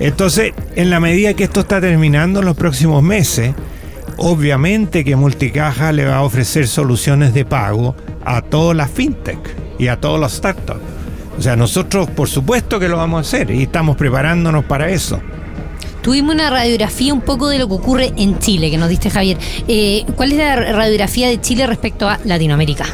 Entonces, 0.00 0.54
en 0.74 0.90
la 0.90 0.98
medida 0.98 1.34
que 1.34 1.44
esto 1.44 1.60
está 1.60 1.80
terminando 1.80 2.40
en 2.40 2.46
los 2.46 2.56
próximos 2.56 3.02
meses, 3.02 3.54
obviamente 4.16 5.04
que 5.04 5.14
Multicaja 5.14 5.92
le 5.92 6.06
va 6.06 6.16
a 6.16 6.22
ofrecer 6.22 6.66
soluciones 6.66 7.34
de 7.34 7.44
pago 7.44 7.94
a 8.24 8.40
todas 8.40 8.76
las 8.76 8.90
fintech 8.90 9.38
y 9.78 9.88
a 9.88 10.00
todas 10.00 10.20
las 10.20 10.32
startups. 10.32 10.80
O 11.38 11.42
sea, 11.42 11.54
nosotros 11.54 12.08
por 12.10 12.28
supuesto 12.28 12.80
que 12.80 12.88
lo 12.88 12.96
vamos 12.96 13.18
a 13.18 13.20
hacer 13.20 13.50
y 13.50 13.62
estamos 13.62 13.96
preparándonos 13.96 14.64
para 14.64 14.88
eso. 14.88 15.20
Tuvimos 16.02 16.34
una 16.34 16.50
radiografía 16.50 17.14
un 17.14 17.20
poco 17.20 17.48
de 17.48 17.58
lo 17.58 17.68
que 17.68 17.74
ocurre 17.74 18.12
en 18.16 18.38
Chile, 18.40 18.70
que 18.70 18.76
nos 18.78 18.88
diste 18.88 19.08
Javier. 19.08 19.38
Eh, 19.68 20.04
¿Cuál 20.16 20.32
es 20.32 20.38
la 20.38 20.56
radiografía 20.56 21.28
de 21.28 21.40
Chile 21.40 21.66
respecto 21.66 22.08
a 22.08 22.18
Latinoamérica? 22.24 22.84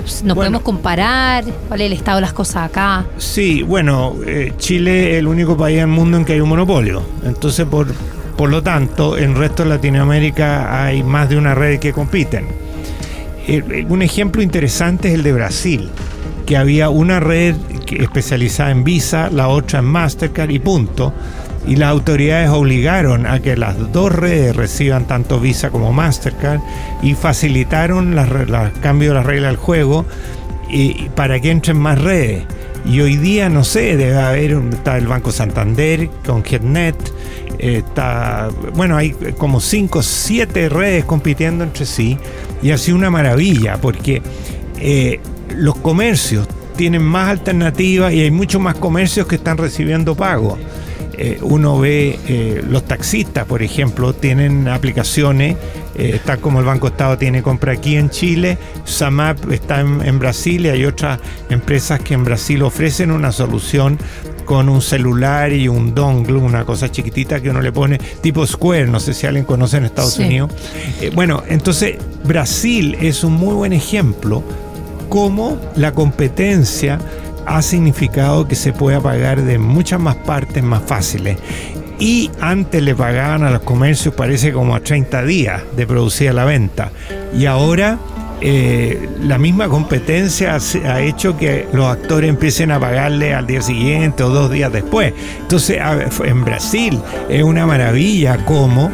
¿Nos 0.00 0.22
Bueno. 0.22 0.34
podemos 0.36 0.62
comparar? 0.62 1.44
¿Cuál 1.68 1.80
es 1.82 1.86
el 1.88 1.92
estado 1.92 2.16
de 2.16 2.22
las 2.22 2.32
cosas 2.32 2.68
acá? 2.70 3.04
Sí, 3.18 3.62
bueno, 3.62 4.16
eh, 4.26 4.52
Chile 4.58 5.12
es 5.12 5.18
el 5.18 5.26
único 5.26 5.56
país 5.56 5.76
del 5.78 5.86
mundo 5.88 6.16
en 6.16 6.24
que 6.24 6.32
hay 6.34 6.40
un 6.40 6.48
monopolio. 6.48 7.02
Entonces, 7.24 7.66
por, 7.66 7.92
por 8.36 8.48
lo 8.50 8.62
tanto, 8.62 9.18
en 9.18 9.32
el 9.32 9.36
resto 9.36 9.64
de 9.64 9.68
Latinoamérica 9.70 10.84
hay 10.84 11.02
más 11.02 11.28
de 11.28 11.36
una 11.36 11.54
red 11.54 11.78
que 11.78 11.92
compiten. 11.92 12.46
Eh, 13.46 13.84
un 13.88 14.00
ejemplo 14.00 14.40
interesante 14.42 15.08
es 15.08 15.14
el 15.14 15.22
de 15.22 15.32
Brasil, 15.34 15.90
que 16.46 16.56
había 16.56 16.88
una 16.88 17.20
red 17.20 17.54
especializada 17.98 18.70
en 18.70 18.82
Visa, 18.84 19.28
la 19.30 19.48
otra 19.48 19.78
en 19.80 19.84
Mastercard 19.86 20.50
y 20.50 20.58
punto. 20.58 21.12
Y 21.66 21.76
las 21.76 21.90
autoridades 21.90 22.50
obligaron 22.50 23.26
a 23.26 23.40
que 23.40 23.56
las 23.56 23.92
dos 23.92 24.12
redes 24.12 24.54
reciban 24.54 25.06
tanto 25.06 25.40
Visa 25.40 25.70
como 25.70 25.92
Mastercard 25.92 26.60
y 27.02 27.14
facilitaron 27.14 28.14
los 28.14 28.28
cambios 28.82 29.12
de 29.12 29.14
las 29.14 29.26
reglas 29.26 29.52
del 29.52 29.56
juego 29.56 30.04
y, 30.70 31.08
para 31.10 31.40
que 31.40 31.50
entren 31.50 31.78
más 31.78 32.00
redes. 32.00 32.44
Y 32.84 33.00
hoy 33.00 33.16
día, 33.16 33.48
no 33.48 33.64
sé, 33.64 33.96
debe 33.96 34.18
haber, 34.18 34.52
está 34.72 34.98
el 34.98 35.06
Banco 35.06 35.32
Santander 35.32 36.10
con 36.26 36.44
GetNet, 36.44 36.96
está, 37.58 38.50
bueno, 38.74 38.96
hay 38.96 39.12
como 39.38 39.60
5 39.60 39.98
o 39.98 40.02
7 40.02 40.68
redes 40.68 41.04
compitiendo 41.04 41.64
entre 41.64 41.86
sí 41.86 42.18
y 42.62 42.72
ha 42.72 42.78
sido 42.78 42.96
una 42.96 43.10
maravilla 43.10 43.78
porque 43.80 44.22
eh, 44.80 45.20
los 45.56 45.76
comercios 45.76 46.46
tienen 46.76 47.02
más 47.02 47.30
alternativas 47.30 48.12
y 48.12 48.20
hay 48.22 48.30
muchos 48.30 48.60
más 48.60 48.74
comercios 48.74 49.26
que 49.26 49.36
están 49.36 49.56
recibiendo 49.56 50.14
pago. 50.14 50.58
Eh, 51.18 51.38
uno 51.42 51.78
ve 51.78 52.18
eh, 52.28 52.62
los 52.68 52.84
taxistas, 52.84 53.44
por 53.46 53.62
ejemplo, 53.62 54.12
tienen 54.14 54.68
aplicaciones, 54.68 55.56
eh, 55.96 56.12
está 56.14 56.36
como 56.38 56.60
el 56.60 56.64
Banco 56.66 56.88
Estado 56.88 57.16
tiene 57.18 57.42
compra 57.42 57.72
aquí 57.72 57.96
en 57.96 58.10
Chile, 58.10 58.58
Samap 58.84 59.50
está 59.52 59.80
en, 59.80 60.00
en 60.04 60.18
Brasil 60.18 60.66
y 60.66 60.68
hay 60.70 60.84
otras 60.84 61.20
empresas 61.50 62.00
que 62.00 62.14
en 62.14 62.24
Brasil 62.24 62.62
ofrecen 62.62 63.10
una 63.10 63.32
solución 63.32 63.98
con 64.44 64.68
un 64.68 64.82
celular 64.82 65.52
y 65.52 65.68
un 65.68 65.94
dongle, 65.94 66.34
una 66.34 66.64
cosa 66.64 66.90
chiquitita 66.90 67.40
que 67.40 67.50
uno 67.50 67.60
le 67.62 67.72
pone, 67.72 67.98
tipo 68.20 68.46
Square, 68.46 68.86
no 68.88 69.00
sé 69.00 69.14
si 69.14 69.26
alguien 69.26 69.44
conoce 69.44 69.78
en 69.78 69.84
Estados 69.84 70.14
Sí. 70.14 70.24
Unidos. 70.24 70.52
Eh, 71.00 71.10
bueno, 71.14 71.42
entonces 71.48 71.96
Brasil 72.24 72.96
es 73.00 73.24
un 73.24 73.32
muy 73.32 73.54
buen 73.54 73.72
ejemplo 73.72 74.42
cómo 75.08 75.58
la 75.76 75.92
competencia 75.92 76.98
ha 77.46 77.62
significado 77.62 78.46
que 78.46 78.54
se 78.54 78.72
pueda 78.72 79.00
pagar 79.00 79.42
de 79.42 79.58
muchas 79.58 80.00
más 80.00 80.16
partes 80.16 80.62
más 80.62 80.82
fáciles. 80.82 81.38
Y 81.98 82.30
antes 82.40 82.82
le 82.82 82.94
pagaban 82.94 83.44
a 83.44 83.50
los 83.50 83.62
comercios, 83.62 84.14
parece 84.14 84.52
como 84.52 84.74
a 84.74 84.80
30 84.80 85.22
días 85.24 85.62
de 85.76 85.86
producir 85.86 86.34
la 86.34 86.44
venta. 86.44 86.90
Y 87.36 87.46
ahora 87.46 87.98
eh, 88.40 89.08
la 89.22 89.38
misma 89.38 89.68
competencia 89.68 90.56
ha 90.86 91.00
hecho 91.00 91.36
que 91.36 91.66
los 91.72 91.86
actores 91.86 92.28
empiecen 92.28 92.70
a 92.70 92.80
pagarle 92.80 93.34
al 93.34 93.46
día 93.46 93.62
siguiente 93.62 94.22
o 94.22 94.28
dos 94.28 94.50
días 94.50 94.72
después. 94.72 95.12
Entonces, 95.40 95.78
en 96.24 96.44
Brasil 96.44 97.00
es 97.28 97.42
una 97.42 97.66
maravilla 97.66 98.44
cómo 98.44 98.90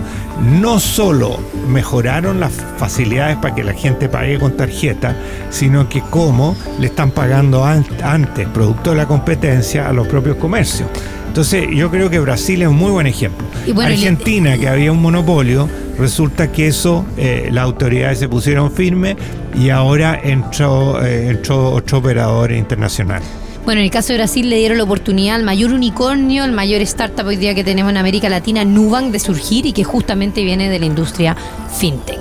no 0.61 0.81
solo 0.81 1.39
mejoraron 1.69 2.41
las 2.41 2.53
facilidades 2.79 3.37
para 3.37 3.55
que 3.55 3.63
la 3.65 3.75
gente 3.75 4.09
pague 4.09 4.39
con 4.39 4.57
tarjeta, 4.57 5.15
sino 5.51 5.89
que 5.89 6.01
cómo 6.11 6.57
le 6.79 6.87
están 6.87 7.11
pagando 7.11 7.65
an- 7.65 7.85
antes, 8.03 8.49
producto 8.49 8.91
de 8.91 8.97
la 8.97 9.07
competencia, 9.07 9.89
a 9.89 9.93
los 9.93 10.07
propios 10.07 10.37
comercios. 10.37 10.89
Entonces, 11.31 11.69
yo 11.73 11.93
creo 11.93 12.11
que 12.11 12.19
Brasil 12.19 12.61
es 12.61 12.67
un 12.67 12.75
muy 12.77 12.91
buen 12.91 13.07
ejemplo. 13.07 13.47
Y 13.65 13.71
bueno, 13.71 13.91
y 13.93 13.93
le- 13.97 13.99
Argentina, 14.09 14.59
que 14.59 14.69
había 14.69 14.91
un 14.91 15.01
monopolio, 15.01 15.69
resulta 15.97 16.51
que 16.51 16.67
eso, 16.67 17.07
eh, 17.17 17.51
las 17.53 17.63
autoridades 17.67 18.19
se 18.19 18.29
pusieron 18.29 18.73
firmes 18.73 19.15
y 19.57 19.69
ahora 19.71 20.19
entró, 20.21 21.01
eh, 21.05 21.29
entró 21.31 21.71
otro 21.71 21.99
operador 21.99 22.51
internacional. 22.51 23.23
Bueno, 23.65 23.79
en 23.81 23.85
el 23.85 23.93
caso 23.93 24.09
de 24.13 24.19
Brasil 24.19 24.51
le 24.51 24.57
dieron 24.57 24.77
la 24.79 24.83
oportunidad 24.83 25.37
al 25.37 25.45
mayor 25.45 25.73
unicornio, 25.73 26.45
el 26.45 26.51
mayor 26.51 26.81
startup 26.81 27.25
hoy 27.29 27.37
día 27.37 27.55
que 27.55 27.63
tenemos 27.63 27.91
en 27.93 27.99
América 27.99 28.29
Latina, 28.29 28.65
Nubank, 28.65 29.13
de 29.13 29.21
surgir 29.21 29.67
y 29.67 29.73
que 29.73 29.85
justamente 29.85 30.43
viene 30.43 30.69
de 30.69 30.81
la 30.81 30.87
industria 30.87 31.37
fintech. 31.79 32.19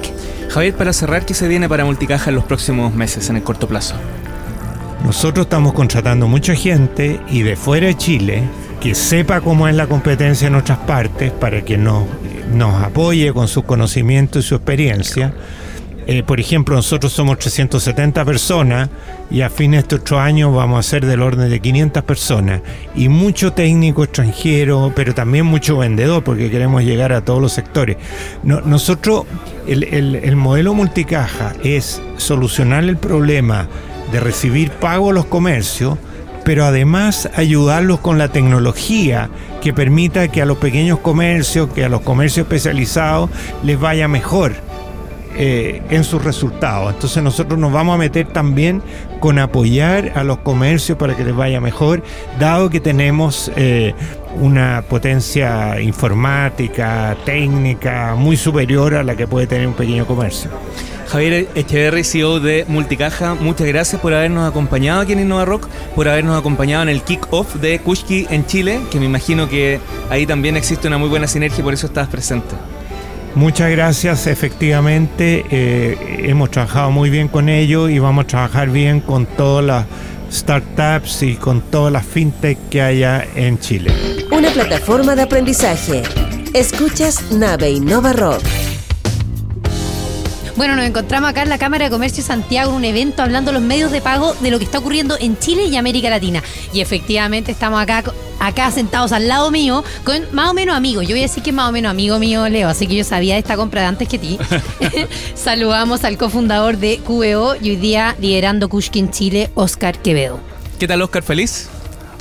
Javier, 0.50 0.76
para 0.76 0.94
cerrar, 0.94 1.26
¿qué 1.26 1.34
se 1.34 1.48
viene 1.48 1.68
para 1.68 1.84
Multicaja 1.84 2.30
en 2.30 2.36
los 2.36 2.44
próximos 2.44 2.94
meses, 2.94 3.28
en 3.32 3.38
el 3.38 3.42
corto 3.44 3.68
plazo? 3.68 3.96
Nosotros 5.04 5.48
estamos 5.48 5.74
contratando 5.74 6.28
mucha 6.28 6.54
gente 6.54 7.20
y 7.28 7.42
de 7.42 7.56
fuera 7.56 7.88
de 7.88 7.96
Chile 7.98 8.44
que 8.80 8.96
sepa 8.96 9.42
cómo 9.42 9.68
es 9.68 9.76
la 9.76 9.88
competencia 9.88 10.48
en 10.48 10.56
otras 10.56 10.80
partes 10.80 11.32
para 11.32 11.64
que 11.64 11.78
nos, 11.78 12.06
nos 12.54 12.82
apoye 12.82 13.34
con 13.34 13.48
su 13.48 13.64
conocimiento 13.64 14.40
y 14.40 14.42
su 14.42 14.56
experiencia. 14.56 15.34
eh, 16.08 16.24
por 16.24 16.40
ejemplo, 16.40 16.76
nosotros 16.76 17.12
somos 17.12 17.38
370 17.38 18.26
personas 18.26 18.90
y 19.30 19.42
a 19.42 19.50
fin 19.50 19.72
de 19.72 19.80
este 19.80 19.96
otro 19.96 20.20
año 20.20 20.52
vamos 20.52 20.80
a 20.80 20.90
ser 20.90 21.06
del 21.06 21.22
orden 21.22 21.50
de 21.50 21.60
500 21.60 22.04
personas. 22.04 22.62
Y 22.96 23.10
mucho 23.10 23.54
técnico 23.54 24.04
extranjero, 24.04 24.92
pero 24.96 25.14
también 25.14 25.46
mucho 25.46 25.78
vendedor, 25.78 26.24
porque 26.24 26.50
queremos 26.50 26.84
llegar 26.84 27.12
a 27.14 27.22
todos 27.22 27.42
los 27.42 27.52
sectores. 27.52 27.98
nosotros, 28.44 29.26
el, 29.68 29.84
el 29.84 30.36
modelo 30.36 30.74
multicaja 30.74 31.54
es 31.64 32.02
solucionar 32.18 32.86
el 32.86 32.98
problema 32.98 33.68
de 34.12 34.20
recibir 34.20 34.72
pago 34.72 35.12
a 35.12 35.14
los 35.14 35.26
comercios, 35.26 35.98
pero 36.50 36.66
además 36.66 37.30
ayudarlos 37.36 38.00
con 38.00 38.18
la 38.18 38.30
tecnología 38.30 39.30
que 39.62 39.72
permita 39.72 40.30
que 40.30 40.42
a 40.42 40.48
los 40.48 40.58
pequeños 40.58 40.98
comercios, 40.98 41.72
que 41.72 41.86
a 41.86 41.90
los 41.90 42.02
comercios 42.02 42.48
especializados 42.48 43.30
les 43.62 43.80
vaya 43.80 44.08
mejor 44.08 44.54
eh, 45.38 45.84
en 45.92 46.04
sus 46.04 46.24
resultados. 46.24 46.92
Entonces 46.92 47.22
nosotros 47.22 47.60
nos 47.60 47.72
vamos 47.72 47.94
a 47.94 47.98
meter 48.00 48.30
también 48.30 48.82
con 49.20 49.38
apoyar 49.38 50.14
a 50.16 50.24
los 50.24 50.40
comercios 50.40 50.98
para 50.98 51.16
que 51.16 51.24
les 51.24 51.36
vaya 51.36 51.62
mejor, 51.62 52.02
dado 52.40 52.72
que 52.72 52.80
tenemos 52.80 53.52
eh, 53.56 53.94
una 54.42 54.84
potencia 54.90 55.80
informática, 55.80 57.16
técnica 57.26 58.16
muy 58.16 58.38
superior 58.38 58.96
a 58.96 59.04
la 59.04 59.16
que 59.16 59.28
puede 59.28 59.46
tener 59.46 59.68
un 59.68 59.76
pequeño 59.76 60.08
comercio. 60.08 60.50
Javier 61.10 61.50
Echeverry, 61.56 62.04
CEO 62.04 62.40
de 62.40 62.66
Multicaja, 62.68 63.34
muchas 63.34 63.66
gracias 63.66 64.00
por 64.00 64.14
habernos 64.14 64.48
acompañado 64.48 65.02
aquí 65.02 65.14
en 65.14 65.22
Innova 65.22 65.44
Rock, 65.44 65.68
por 65.96 66.08
habernos 66.08 66.38
acompañado 66.38 66.84
en 66.84 66.90
el 66.90 67.02
kick-off 67.02 67.56
de 67.56 67.80
Kushki 67.80 68.28
en 68.30 68.46
Chile, 68.46 68.80
que 68.92 69.00
me 69.00 69.06
imagino 69.06 69.50
que 69.50 69.80
ahí 70.12 70.28
también 70.28 70.56
existe 70.56 70.88
una 70.88 71.00
muy 71.00 71.10
buena 71.10 71.26
sinergia 71.26 71.62
y 71.62 71.64
por 71.64 71.74
eso 71.74 71.88
estás 71.88 72.10
presente. 72.10 72.56
Muchas 73.34 73.72
gracias, 73.72 74.28
efectivamente 74.28 75.46
eh, 75.50 76.26
hemos 76.26 76.52
trabajado 76.52 76.92
muy 76.92 77.10
bien 77.10 77.28
con 77.28 77.50
ellos 77.50 77.90
y 77.90 77.98
vamos 77.98 78.26
a 78.26 78.28
trabajar 78.28 78.70
bien 78.70 79.02
con 79.02 79.26
todas 79.26 79.66
las 79.66 79.86
startups 80.32 81.24
y 81.24 81.36
con 81.36 81.62
todas 81.62 81.92
las 81.92 82.06
fintech 82.06 82.58
que 82.70 82.84
haya 82.84 83.26
en 83.36 83.58
Chile. 83.58 83.92
Una 84.32 84.52
plataforma 84.52 85.16
de 85.16 85.24
aprendizaje. 85.24 86.04
Escuchas 86.54 87.32
Nave 87.32 87.72
Innova 87.72 88.14
Rock. 88.14 88.44
Bueno, 90.60 90.76
nos 90.76 90.84
encontramos 90.84 91.30
acá 91.30 91.44
en 91.44 91.48
la 91.48 91.58
Cámara 91.58 91.86
de 91.86 91.90
Comercio 91.90 92.22
de 92.22 92.28
Santiago 92.28 92.72
en 92.72 92.76
un 92.76 92.84
evento 92.84 93.24
hablando 93.24 93.54
de 93.54 93.60
los 93.60 93.66
medios 93.66 93.94
de 93.94 94.02
pago 94.02 94.34
de 94.42 94.52
lo 94.52 94.58
que 94.58 94.66
está 94.66 94.80
ocurriendo 94.80 95.16
en 95.18 95.40
Chile 95.40 95.64
y 95.64 95.78
América 95.78 96.10
Latina. 96.10 96.44
Y 96.74 96.82
efectivamente 96.82 97.54
estamos 97.54 97.80
acá, 97.80 98.04
acá 98.42 98.70
sentados 98.70 99.14
al 99.14 99.30
lado 99.30 99.52
mío 99.52 99.86
con 100.04 100.22
más 100.34 100.50
o 100.50 100.54
menos 100.54 100.76
amigos. 100.76 101.08
Yo 101.08 101.12
voy 101.12 101.20
a 101.20 101.28
decir 101.28 101.44
que 101.44 101.52
es 101.52 101.56
más 101.56 101.70
o 101.70 101.72
menos 101.72 101.90
amigo 101.90 102.20
mío, 102.20 102.50
Leo, 102.50 102.68
así 102.68 102.88
que 102.88 102.98
yo 102.98 103.06
sabía 103.06 103.36
de 103.36 103.40
esta 103.40 103.56
compra 103.56 103.84
de 103.84 103.88
antes 103.88 104.10
que 104.10 104.20
ti. 104.20 104.38
Saludamos 105.34 106.04
al 106.04 106.18
cofundador 106.18 106.76
de 106.76 106.98
QBO 106.98 107.56
y 107.56 107.70
hoy 107.70 107.76
día 107.78 108.18
liderando 108.20 108.68
Kushkin 108.68 109.12
Chile, 109.12 109.52
Oscar 109.54 109.98
Quevedo. 110.00 110.42
¿Qué 110.78 110.90
tal, 110.90 111.02
Oscar? 111.02 111.24
¿Feliz? 111.24 111.70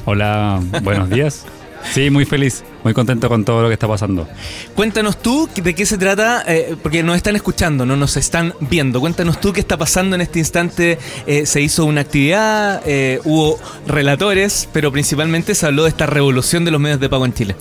Hola, 0.04 0.60
buenos 0.84 1.10
días. 1.10 1.44
Sí, 1.84 2.10
muy 2.10 2.24
feliz, 2.24 2.64
muy 2.84 2.92
contento 2.92 3.28
con 3.28 3.44
todo 3.44 3.62
lo 3.62 3.68
que 3.68 3.74
está 3.74 3.88
pasando. 3.88 4.28
Cuéntanos 4.74 5.20
tú 5.22 5.48
de 5.54 5.74
qué 5.74 5.86
se 5.86 5.96
trata, 5.96 6.44
eh, 6.46 6.76
porque 6.82 7.02
nos 7.02 7.16
están 7.16 7.36
escuchando, 7.36 7.86
no 7.86 7.96
nos 7.96 8.16
están 8.16 8.54
viendo. 8.60 9.00
Cuéntanos 9.00 9.40
tú 9.40 9.52
qué 9.52 9.60
está 9.60 9.76
pasando 9.76 10.14
en 10.14 10.20
este 10.20 10.38
instante. 10.38 10.98
Eh, 11.26 11.46
se 11.46 11.60
hizo 11.60 11.84
una 11.84 12.02
actividad, 12.02 12.82
eh, 12.84 13.20
hubo 13.24 13.58
relatores, 13.86 14.68
pero 14.72 14.92
principalmente 14.92 15.54
se 15.54 15.66
habló 15.66 15.84
de 15.84 15.90
esta 15.90 16.06
revolución 16.06 16.64
de 16.64 16.70
los 16.70 16.80
medios 16.80 17.00
de 17.00 17.08
pago 17.08 17.24
en 17.24 17.32
Chile. 17.32 17.56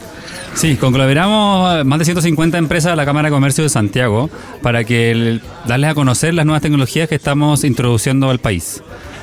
Sí, 0.54 0.76
conglomeramos 0.76 1.86
más 1.86 2.00
de 2.00 2.06
150 2.06 2.58
empresas 2.58 2.92
de 2.92 2.96
la 2.96 3.06
Cámara 3.06 3.30
de 3.30 3.34
Comercio 3.34 3.64
de 3.64 3.70
Santiago 3.70 4.30
para 4.62 4.84
que 4.84 5.40
darles 5.68 5.92
a 5.92 5.94
conocer 5.94 6.34
las 6.34 6.46
nuevas 6.46 6.62
tecnologías 6.62 7.08
que 7.08 7.16
estamos 7.16 7.64
introduciendo 7.64 8.30
al 8.30 8.40
país. 8.40 8.82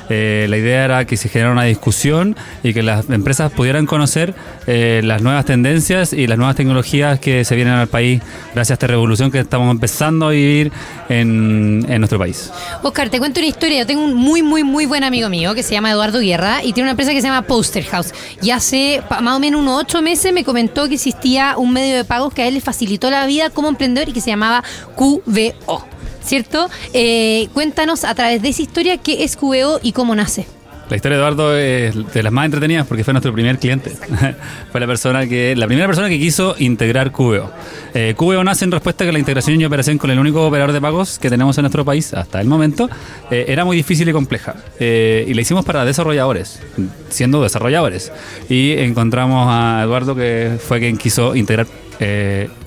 Eh, 0.09 0.45
la 0.49 0.57
idea 0.57 0.85
era 0.85 1.05
que 1.05 1.17
se 1.17 1.29
generara 1.29 1.53
una 1.53 1.63
discusión 1.63 2.35
y 2.63 2.73
que 2.73 2.83
las 2.83 3.09
empresas 3.09 3.51
pudieran 3.51 3.85
conocer 3.85 4.35
eh, 4.67 5.01
las 5.03 5.21
nuevas 5.21 5.45
tendencias 5.45 6.13
y 6.13 6.27
las 6.27 6.37
nuevas 6.37 6.55
tecnologías 6.55 7.19
que 7.19 7.43
se 7.43 7.55
vienen 7.55 7.73
al 7.73 7.87
país 7.87 8.21
gracias 8.53 8.71
a 8.71 8.73
esta 8.75 8.87
revolución 8.87 9.31
que 9.31 9.39
estamos 9.39 9.71
empezando 9.71 10.27
a 10.27 10.31
vivir 10.31 10.71
en, 11.09 11.79
nuestro 11.99 12.19
país. 12.19 12.51
Oscar, 12.83 13.09
te 13.09 13.19
cuento 13.19 13.39
una 13.39 13.47
historia. 13.47 13.79
Yo 13.79 13.87
tengo 13.87 14.03
un 14.03 14.13
muy, 14.13 14.41
muy, 14.43 14.63
muy 14.63 14.85
buen 14.85 15.03
amigo 15.03 15.29
mío 15.29 15.55
que 15.55 15.63
se 15.63 15.71
llama 15.71 15.91
Eduardo 15.91 16.19
Guerra 16.19 16.63
y 16.63 16.73
tiene 16.73 16.83
una 16.83 16.91
empresa 16.91 17.11
que 17.11 17.21
se 17.21 17.27
llama 17.27 17.43
Poster 17.43 17.85
House. 17.85 18.13
Y 18.41 18.51
hace 18.51 19.01
más 19.21 19.35
o 19.35 19.39
menos 19.39 19.61
unos 19.61 19.81
ocho 19.81 20.01
meses 20.01 20.33
me 20.33 20.43
comentó 20.43 20.87
que 20.87 20.95
existía 20.95 21.55
un 21.57 21.73
medio 21.73 21.95
de 21.95 22.03
pagos 22.03 22.33
que 22.33 22.43
a 22.43 22.47
él 22.47 22.55
le 22.55 22.61
facilitó 22.61 23.09
la 23.09 23.25
vida 23.25 23.49
como 23.49 23.69
emprendedor 23.69 24.09
y 24.09 24.13
que 24.13 24.21
se 24.21 24.29
llamaba 24.29 24.63
QVO. 24.95 25.94
¿Cierto? 26.25 26.69
Eh, 26.93 27.47
cuéntanos 27.53 28.03
a 28.03 28.13
través 28.15 28.41
de 28.41 28.49
esa 28.49 28.61
historia 28.61 28.97
qué 28.97 29.23
es 29.23 29.37
QBO 29.37 29.79
y 29.81 29.91
cómo 29.93 30.15
nace. 30.15 30.45
La 30.89 30.97
historia 30.97 31.17
de 31.17 31.23
Eduardo 31.23 31.57
es 31.57 32.13
de 32.13 32.21
las 32.21 32.31
más 32.31 32.45
entretenidas 32.45 32.85
porque 32.85 33.03
fue 33.03 33.11
nuestro 33.11 33.33
primer 33.33 33.57
cliente. 33.57 33.91
fue 34.71 34.79
la 34.79 34.85
persona 34.85 35.25
que, 35.25 35.55
la 35.55 35.65
primera 35.65 35.87
persona 35.87 36.09
que 36.09 36.19
quiso 36.19 36.55
integrar 36.59 37.11
QBO. 37.11 37.51
Eh, 37.95 38.13
QBO 38.15 38.43
nace 38.43 38.65
en 38.65 38.71
respuesta 38.71 39.03
a 39.03 39.07
que 39.07 39.11
la 39.11 39.17
integración 39.17 39.59
y 39.59 39.65
operación 39.65 39.97
con 39.97 40.11
el 40.11 40.19
único 40.19 40.45
operador 40.45 40.73
de 40.73 40.81
pagos 40.81 41.17
que 41.17 41.31
tenemos 41.31 41.57
en 41.57 41.63
nuestro 41.63 41.83
país 41.83 42.13
hasta 42.13 42.39
el 42.39 42.47
momento 42.47 42.87
eh, 43.31 43.45
era 43.47 43.65
muy 43.65 43.77
difícil 43.77 44.07
y 44.09 44.13
compleja. 44.13 44.55
y 44.79 45.33
la 45.33 45.41
hicimos 45.41 45.65
para 45.65 45.85
desarrolladores, 45.85 46.61
siendo 47.09 47.41
desarrolladores. 47.41 48.11
Y 48.47 48.73
encontramos 48.73 49.47
a 49.49 49.81
Eduardo 49.83 50.13
que 50.13 50.59
fue 50.59 50.79
quien 50.79 50.97
quiso 50.97 51.35
integrar 51.35 51.65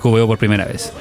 QBO 0.01 0.27
por 0.27 0.37
primera 0.37 0.65
vez. 0.65 0.91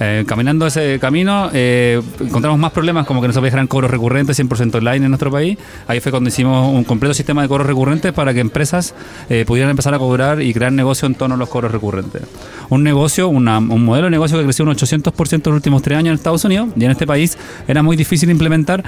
Eh, 0.00 0.24
caminando 0.26 0.66
ese 0.66 0.98
camino 1.00 1.50
eh, 1.52 2.00
encontramos 2.20 2.58
más 2.58 2.70
problemas 2.70 3.04
como 3.04 3.20
que 3.20 3.26
no 3.26 3.34
se 3.34 3.40
dejar 3.40 3.66
cobros 3.66 3.90
recurrentes 3.90 4.38
100% 4.38 4.76
online 4.76 5.04
en 5.04 5.10
nuestro 5.10 5.30
país. 5.30 5.58
Ahí 5.86 6.00
fue 6.00 6.12
cuando 6.12 6.28
hicimos 6.28 6.72
un 6.72 6.84
completo 6.84 7.14
sistema 7.14 7.42
de 7.42 7.48
cobros 7.48 7.66
recurrentes 7.66 8.12
para 8.12 8.32
que 8.32 8.40
empresas 8.40 8.94
eh, 9.28 9.44
pudieran 9.46 9.70
empezar 9.70 9.94
a 9.94 9.98
cobrar 9.98 10.40
y 10.40 10.52
crear 10.54 10.72
negocio 10.72 11.06
en 11.06 11.14
torno 11.14 11.34
a 11.34 11.38
los 11.38 11.48
cobros 11.48 11.72
recurrentes. 11.72 12.22
Un 12.68 12.84
negocio, 12.84 13.28
un 13.28 13.44
modelo 13.84 14.06
de 14.06 14.10
negocio 14.10 14.38
que 14.38 14.44
creció 14.44 14.64
un 14.64 14.70
800% 14.72 15.32
en 15.32 15.40
los 15.44 15.54
últimos 15.54 15.82
tres 15.82 15.98
años 15.98 16.08
en 16.08 16.14
Estados 16.14 16.44
Unidos 16.44 16.68
y 16.76 16.84
en 16.84 16.90
este 16.90 17.06
país 17.06 17.36
era 17.66 17.82
muy 17.82 17.96
difícil 17.96 18.30
implementar 18.30 18.82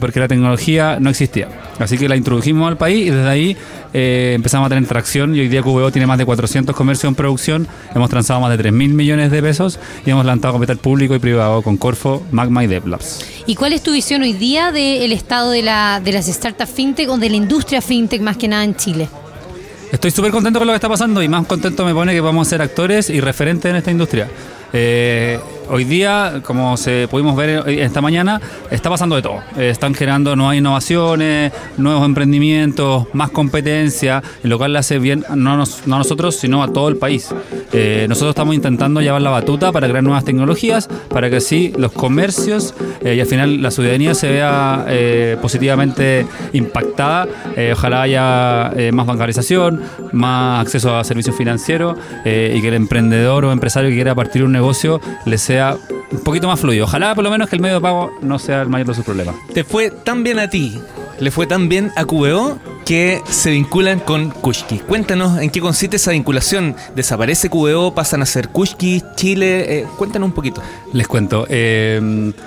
porque 0.00 0.20
la 0.20 0.28
tecnología 0.28 0.98
no 1.00 1.10
existía. 1.10 1.48
Así 1.78 1.96
que 1.96 2.08
la 2.08 2.16
introdujimos 2.16 2.68
al 2.68 2.76
país 2.76 3.06
y 3.06 3.10
desde 3.10 3.28
ahí 3.28 3.56
empezamos 3.92 4.66
a 4.66 4.68
tener 4.68 4.86
tracción 4.86 5.34
y 5.34 5.40
hoy 5.40 5.48
día 5.48 5.62
QBO 5.62 5.90
tiene 5.90 6.06
más 6.06 6.18
de 6.18 6.24
400 6.24 6.74
comercios 6.74 7.08
en 7.08 7.14
producción, 7.14 7.68
hemos 7.94 8.10
transado 8.10 8.40
más 8.40 8.50
de 8.50 8.58
3 8.58 8.72
mil 8.72 8.94
millones 8.94 9.30
de 9.30 9.42
pesos 9.42 9.78
y 10.04 10.10
hemos 10.10 10.24
lanzado 10.24 10.54
capital 10.54 10.78
público 10.78 11.14
y 11.14 11.18
privado 11.18 11.62
con 11.62 11.76
Corfo, 11.76 12.22
Magma 12.30 12.64
y 12.64 12.66
DevLabs. 12.66 13.24
¿Y 13.46 13.54
cuál 13.54 13.72
es 13.72 13.82
tu 13.82 13.92
visión 13.92 14.22
hoy 14.22 14.32
día 14.32 14.72
del 14.72 15.12
estado 15.12 15.50
de, 15.50 15.62
la, 15.62 16.00
de 16.04 16.12
las 16.12 16.26
startups 16.26 16.70
fintech 16.70 17.08
o 17.08 17.16
de 17.16 17.30
la 17.30 17.36
industria 17.36 17.80
fintech 17.80 18.20
más 18.20 18.36
que 18.36 18.48
nada 18.48 18.64
en 18.64 18.76
Chile? 18.76 19.08
Estoy 19.90 20.10
súper 20.10 20.30
contento 20.30 20.58
con 20.58 20.66
lo 20.66 20.72
que 20.72 20.76
está 20.76 20.88
pasando 20.88 21.22
y 21.22 21.28
más 21.28 21.46
contento 21.46 21.84
me 21.84 21.94
pone 21.94 22.12
que 22.12 22.20
vamos 22.20 22.46
a 22.46 22.50
ser 22.50 22.60
actores 22.60 23.08
y 23.08 23.20
referentes 23.20 23.70
en 23.70 23.76
esta 23.76 23.90
industria. 23.90 24.28
Eh, 24.72 25.38
hoy 25.70 25.84
día, 25.84 26.40
como 26.44 26.76
se 26.76 27.08
pudimos 27.10 27.36
ver 27.36 27.68
esta 27.68 28.00
mañana, 28.00 28.40
está 28.70 28.90
pasando 28.90 29.16
de 29.16 29.22
todo. 29.22 29.42
Eh, 29.56 29.70
están 29.70 29.94
generando 29.94 30.34
nuevas 30.36 30.56
innovaciones, 30.56 31.52
nuevos 31.76 32.04
emprendimientos, 32.04 33.06
más 33.12 33.30
competencia, 33.30 34.22
lo 34.42 34.58
cual 34.58 34.72
le 34.72 34.78
hace 34.78 34.98
bien 34.98 35.24
no, 35.34 35.52
a 35.52 35.66
nosotros, 35.86 36.36
sino 36.36 36.62
a 36.62 36.72
todo 36.72 36.88
el 36.88 36.96
país. 36.96 37.28
Eh, 37.72 38.06
nosotros 38.08 38.30
estamos 38.30 38.54
intentando 38.54 39.00
llevar 39.00 39.22
la 39.22 39.30
batuta 39.30 39.72
para 39.72 39.88
crear 39.88 40.02
nuevas 40.02 40.24
tecnologías, 40.24 40.88
para 41.08 41.30
que 41.30 41.36
así 41.36 41.72
los 41.76 41.92
comercios 41.92 42.74
y 43.04 43.20
al 43.20 43.26
final 43.26 43.62
la 43.62 43.70
ciudadanía 43.70 44.14
se 44.14 44.30
vea 44.30 44.86
positivamente 45.40 46.26
impactada. 46.52 47.26
ojalá 47.72 48.02
haya 48.02 48.72
más 48.92 49.06
bancarización, 49.06 49.82
más 50.12 50.62
acceso 50.62 50.96
a 50.96 51.04
servicios 51.04 51.36
financieros 51.36 51.96
y 52.24 52.60
que 52.60 52.68
el 52.68 52.74
emprendedor 52.74 53.44
o 53.44 53.52
empresario 53.52 53.90
que 53.90 53.96
quiera 53.96 54.14
partir 54.14 54.44
un 54.44 54.52
negocio 54.52 55.00
le 55.26 55.38
sea 55.38 55.57
un 56.10 56.20
poquito 56.20 56.46
más 56.46 56.60
fluido. 56.60 56.84
Ojalá 56.84 57.14
por 57.14 57.24
lo 57.24 57.30
menos 57.30 57.48
que 57.48 57.56
el 57.56 57.62
medio 57.62 57.76
de 57.76 57.80
pago 57.80 58.12
no 58.20 58.38
sea 58.38 58.62
el 58.62 58.68
mayor 58.68 58.88
de 58.88 58.94
sus 58.94 59.04
problemas. 59.04 59.34
Te 59.52 59.64
fue 59.64 59.90
tan 59.90 60.22
bien 60.22 60.38
a 60.38 60.48
ti, 60.48 60.80
le 61.20 61.30
fue 61.30 61.46
tan 61.46 61.68
bien 61.68 61.90
a 61.96 62.04
QBO 62.04 62.58
que 62.84 63.20
se 63.28 63.50
vinculan 63.50 64.00
con 64.00 64.30
Kushki. 64.30 64.78
Cuéntanos 64.78 65.38
en 65.40 65.50
qué 65.50 65.60
consiste 65.60 65.96
esa 65.96 66.12
vinculación. 66.12 66.74
¿Desaparece 66.94 67.50
QBO? 67.50 67.94
¿Pasan 67.94 68.22
a 68.22 68.26
ser 68.26 68.48
Kushki? 68.48 69.02
¿Chile? 69.14 69.80
Eh, 69.80 69.86
cuéntanos 69.98 70.28
un 70.28 70.32
poquito. 70.32 70.62
Les 70.94 71.06
cuento. 71.06 71.46
Eh, 71.50 72.00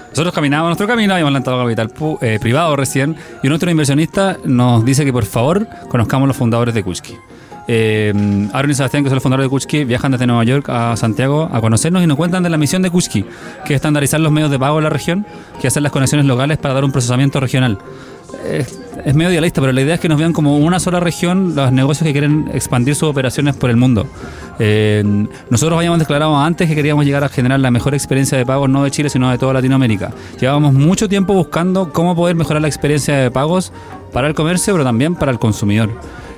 nosotros 0.10 0.34
caminábamos 0.34 0.70
nuestro 0.70 0.88
camino, 0.88 1.14
habíamos 1.14 1.34
lanzado 1.34 1.62
capital 1.62 1.94
eh, 2.22 2.40
privado 2.42 2.76
recién 2.76 3.16
y 3.44 3.48
un 3.48 3.54
otro 3.54 3.70
inversionista 3.70 4.38
nos 4.44 4.84
dice 4.84 5.06
que 5.06 5.14
por 5.14 5.26
favor 5.26 5.68
conozcamos 5.90 6.28
los 6.28 6.38
fundadores 6.38 6.74
de 6.74 6.84
Kushki. 6.84 7.16
Eh, 7.74 8.12
Aaron 8.52 8.70
y 8.70 8.74
Sebastián, 8.74 9.02
que 9.02 9.10
son 9.10 9.16
los 9.16 9.24
fundadores 9.24 9.46
de 9.46 9.50
Kuchki, 9.50 9.86
viajan 9.86 10.12
desde 10.12 10.28
Nueva 10.28 10.44
York 10.44 10.68
a 10.68 10.98
Santiago 10.98 11.50
a 11.50 11.62
conocernos 11.62 12.04
y 12.04 12.08
nos 12.08 12.18
cuentan 12.18 12.44
de 12.44 12.50
la 12.50 12.58
misión 12.58 12.82
de 12.82 12.90
Kuchki, 12.90 13.24
que 13.64 13.74
es 13.74 13.78
estandarizar 13.78 14.20
los 14.20 14.30
medios 14.30 14.52
de 14.52 14.60
pago 14.60 14.76
de 14.76 14.82
la 14.82 14.90
región, 14.90 15.26
que 15.62 15.70
hacer 15.70 15.82
las 15.82 15.94
conexiones 15.94 16.26
locales 16.26 16.58
para 16.58 16.74
dar 16.74 16.84
un 16.84 16.92
procesamiento 16.92 17.40
regional. 17.40 17.78
es, 18.46 18.78
es 19.06 19.16
medio 19.16 19.32
idealista, 19.32 19.62
pero 19.62 19.72
la 19.72 19.82
idea 19.82 19.96
es 19.96 20.02
que 20.02 20.10
nos 20.10 20.20
vean 20.20 20.34
como 20.34 20.58
una 20.58 20.82
sola 20.82 21.00
región 21.00 21.56
los 21.56 21.72
negocios 21.72 22.06
que 22.06 22.12
quieren 22.12 22.52
expandir 22.54 22.94
sus 22.94 23.08
operaciones 23.08 23.56
por 23.56 23.70
el 23.70 23.78
mundo. 23.78 24.06
Eh, 24.60 25.02
nosotros 25.50 25.78
habíamos 25.78 26.00
declarado 26.00 26.38
antes 26.38 26.68
que 26.68 26.76
queríamos 26.76 27.06
llegar 27.06 27.24
a 27.24 27.30
generar 27.30 27.62
la 27.62 27.72
mejor 27.72 27.94
experiencia 27.94 28.38
de 28.38 28.46
pagos, 28.46 28.70
no 28.70 28.84
de 28.84 28.92
Chile, 28.92 29.10
sino 29.10 29.32
de 29.32 29.38
toda 29.38 29.54
Latinoamérica. 29.54 30.12
Llevábamos 30.42 30.74
mucho 30.74 31.08
tiempo 31.08 31.34
buscando 31.34 31.94
cómo 31.94 32.18
poder 32.18 32.36
mejorar 32.36 32.62
la 32.62 32.68
experiencia 32.68 33.16
de 33.16 33.32
pagos 33.32 33.72
para 34.12 34.28
el 34.28 34.34
comercio, 34.34 34.74
pero 34.74 34.84
también 34.84 35.16
para 35.16 35.32
el 35.32 35.40
consumidor. 35.40 35.90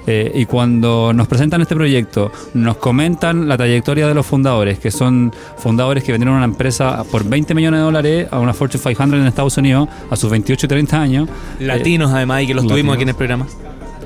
Eh, 0.05 0.31
y 0.35 0.45
cuando 0.45 1.13
nos 1.13 1.27
presentan 1.27 1.61
este 1.61 1.75
proyecto, 1.75 2.31
nos 2.53 2.77
comentan 2.77 3.47
la 3.47 3.57
trayectoria 3.57 4.07
de 4.07 4.13
los 4.13 4.25
fundadores, 4.25 4.79
que 4.79 4.91
son 4.91 5.33
fundadores 5.57 6.03
que 6.03 6.11
vendieron 6.11 6.35
una 6.35 6.45
empresa 6.45 7.03
por 7.09 7.23
20 7.23 7.53
millones 7.53 7.79
de 7.79 7.83
dólares 7.83 8.27
a 8.31 8.39
una 8.39 8.53
Fortune 8.53 8.81
500 8.81 9.19
en 9.19 9.27
Estados 9.27 9.57
Unidos 9.57 9.87
a 10.09 10.15
sus 10.15 10.29
28 10.29 10.65
y 10.65 10.69
30 10.69 11.01
años. 11.01 11.29
Latinos 11.59 12.11
además 12.11 12.43
y 12.43 12.47
que 12.47 12.53
los 12.53 12.63
latinos. 12.63 12.79
tuvimos 12.79 12.95
aquí 12.95 13.03
en 13.03 13.09
el 13.09 13.15
programa. 13.15 13.47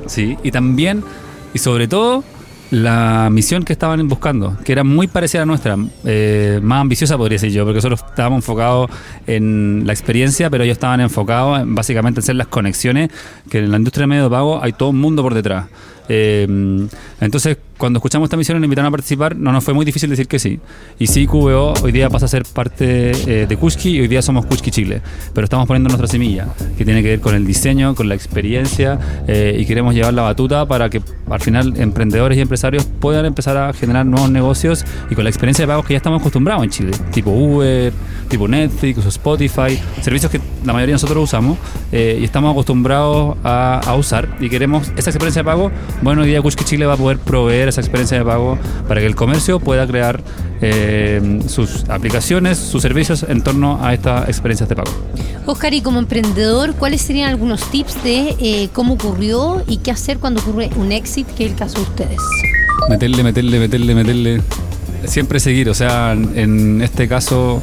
Sí, 0.06 0.38
y 0.44 0.52
también, 0.52 1.04
y 1.54 1.60
sobre 1.60 1.88
todo, 1.88 2.24
la 2.72 3.30
misión 3.32 3.64
que 3.64 3.74
estaban 3.74 4.06
buscando, 4.08 4.58
que 4.64 4.72
era 4.72 4.84
muy 4.84 5.08
parecida 5.08 5.44
a 5.44 5.46
nuestra, 5.46 5.78
eh, 6.04 6.60
más 6.62 6.82
ambiciosa 6.82 7.18
podría 7.18 7.36
decir 7.36 7.52
yo, 7.52 7.64
porque 7.64 7.78
nosotros 7.78 8.04
estábamos 8.10 8.40
enfocados 8.40 8.90
en 9.26 9.84
la 9.86 9.94
experiencia, 9.94 10.50
pero 10.50 10.64
ellos 10.64 10.76
estaban 10.76 11.00
enfocados 11.00 11.62
en, 11.62 11.76
básicamente 11.76 12.20
en 12.20 12.24
hacer 12.24 12.36
las 12.36 12.48
conexiones, 12.48 13.10
que 13.50 13.60
en 13.60 13.72
la 13.72 13.78
industria 13.78 14.04
de 14.04 14.08
medio 14.08 14.24
de 14.26 14.30
pago 14.30 14.62
hay 14.62 14.74
todo 14.74 14.90
un 14.90 15.00
mundo 15.00 15.24
por 15.24 15.34
detrás. 15.34 15.66
Eh, 16.10 16.88
entonces, 17.22 17.58
cuando 17.78 17.98
escuchamos 17.98 18.28
esta 18.28 18.38
misión 18.38 18.58
y 18.58 18.60
nos 18.60 18.66
invitaron 18.66 18.88
a 18.88 18.92
participar, 18.92 19.36
no 19.36 19.52
nos 19.52 19.64
fue 19.64 19.74
muy 19.74 19.86
difícil 19.86 20.10
decir 20.10 20.28
que 20.28 20.40
sí. 20.40 20.60
Y 21.00 21.08
sí, 21.08 21.28
QVO 21.28 21.74
hoy 21.84 21.92
día 21.92 22.10
pasa 22.10 22.26
a 22.26 22.30
ser 22.30 22.44
parte 22.44 23.12
eh, 23.12 23.46
de 23.48 23.58
Kushki 23.58 23.90
y 23.98 24.02
hoy 24.02 24.08
día 24.08 24.22
somos 24.22 24.46
Kushki 24.46 24.72
Chile. 24.72 25.02
Pero 25.34 25.46
estamos 25.46 25.68
poniendo 25.68 25.90
nuestra 25.90 26.08
semilla, 26.08 26.48
que 26.78 26.86
tiene 26.86 27.04
que 27.04 27.10
ver 27.10 27.20
con 27.20 27.36
el 27.36 27.46
diseño, 27.46 27.96
con 27.96 28.10
la 28.10 28.16
experiencia 28.16 29.00
y 29.28 29.66
queremos 29.66 29.94
llevar 29.94 30.14
la 30.14 30.22
batuta 30.22 30.66
para 30.66 30.90
que 30.90 31.02
al 31.30 31.42
final 31.42 31.74
emprendedores 31.78 32.38
y 32.38 32.42
empresarios 32.42 32.86
puedan 32.86 33.26
empezar 33.26 33.58
a 33.58 33.74
generar 33.74 34.06
nuevos 34.06 34.30
negocios 34.30 34.86
y 35.10 35.16
con 35.16 35.24
la 35.24 35.30
experiencia 35.30 35.64
de 35.64 35.68
pagos 35.68 35.86
que 35.86 35.94
ya 35.94 35.98
estamos 35.98 36.22
acostumbrados 36.22 36.64
en 36.64 36.70
Chile, 36.70 36.92
tipo 37.12 37.32
Uber, 37.32 37.94
tipo 38.30 38.48
Netflix 38.48 39.06
o 39.06 39.10
Spotify, 39.10 39.80
servicios 40.02 40.32
que 40.32 40.40
la 40.66 40.74
mayoría 40.74 40.94
de 40.94 40.94
nosotros 40.94 41.24
usamos 41.24 41.58
eh, 41.92 42.18
y 42.20 42.24
estamos 42.24 42.52
acostumbrados 42.52 43.38
a, 43.44 43.82
a, 43.86 43.96
usar 43.96 44.30
y 44.40 44.50
queremos 44.50 44.92
esa 44.96 45.10
experiencia 45.10 45.42
de 45.42 45.46
pago. 45.46 45.72
Bueno, 46.02 46.22
hoy 46.22 46.28
día 46.28 46.42
Kushki 46.42 46.64
Chile 46.64 46.86
va 46.86 46.94
a 46.94 46.98
poder 46.98 47.18
proveer 47.18 47.70
esa 47.70 47.82
experiencia 47.82 48.18
de 48.18 48.24
pago 48.24 48.58
para 48.88 49.02
que 49.02 49.08
el 49.08 49.16
comercio 49.16 49.60
pueda 49.60 49.88
crear 49.88 50.22
eh, 50.62 51.42
sus 51.48 51.90
aplicaciones, 51.90 52.58
sus 52.58 52.84
servicios 52.84 53.26
en 53.28 53.42
torno 53.42 53.84
a 53.84 53.94
estas 53.94 54.30
experiencias 54.30 54.70
de 54.70 54.76
pago. 54.76 54.92
Oscar, 55.48 55.74
y 55.74 55.82
como 55.82 56.00
emprendedor, 56.00 56.76
¿cuáles 56.76 57.02
serían 57.02 57.30
algunos 57.30 57.62
tips 57.72 58.04
de 58.04 58.36
eh, 58.40 58.70
cómo 58.74 58.94
ocurrió 58.94 59.64
y 59.68 59.78
qué 59.78 59.92
hacer 59.92 60.20
cuando 60.20 60.42
ocurre 60.42 60.70
un 60.76 60.92
exit, 60.92 61.28
que 61.30 61.46
es 61.46 61.52
el 61.52 61.58
caso 61.58 61.78
de 61.78 61.84
ustedes? 61.84 62.22
Meterle, 62.90 63.24
meterle, 63.24 63.60
meterle, 63.60 63.96
meterle. 63.96 64.42
Siempre 65.06 65.40
seguir, 65.40 65.70
o 65.70 65.74
sea, 65.74 66.14
en 66.14 66.82
este 66.82 67.08
caso, 67.08 67.62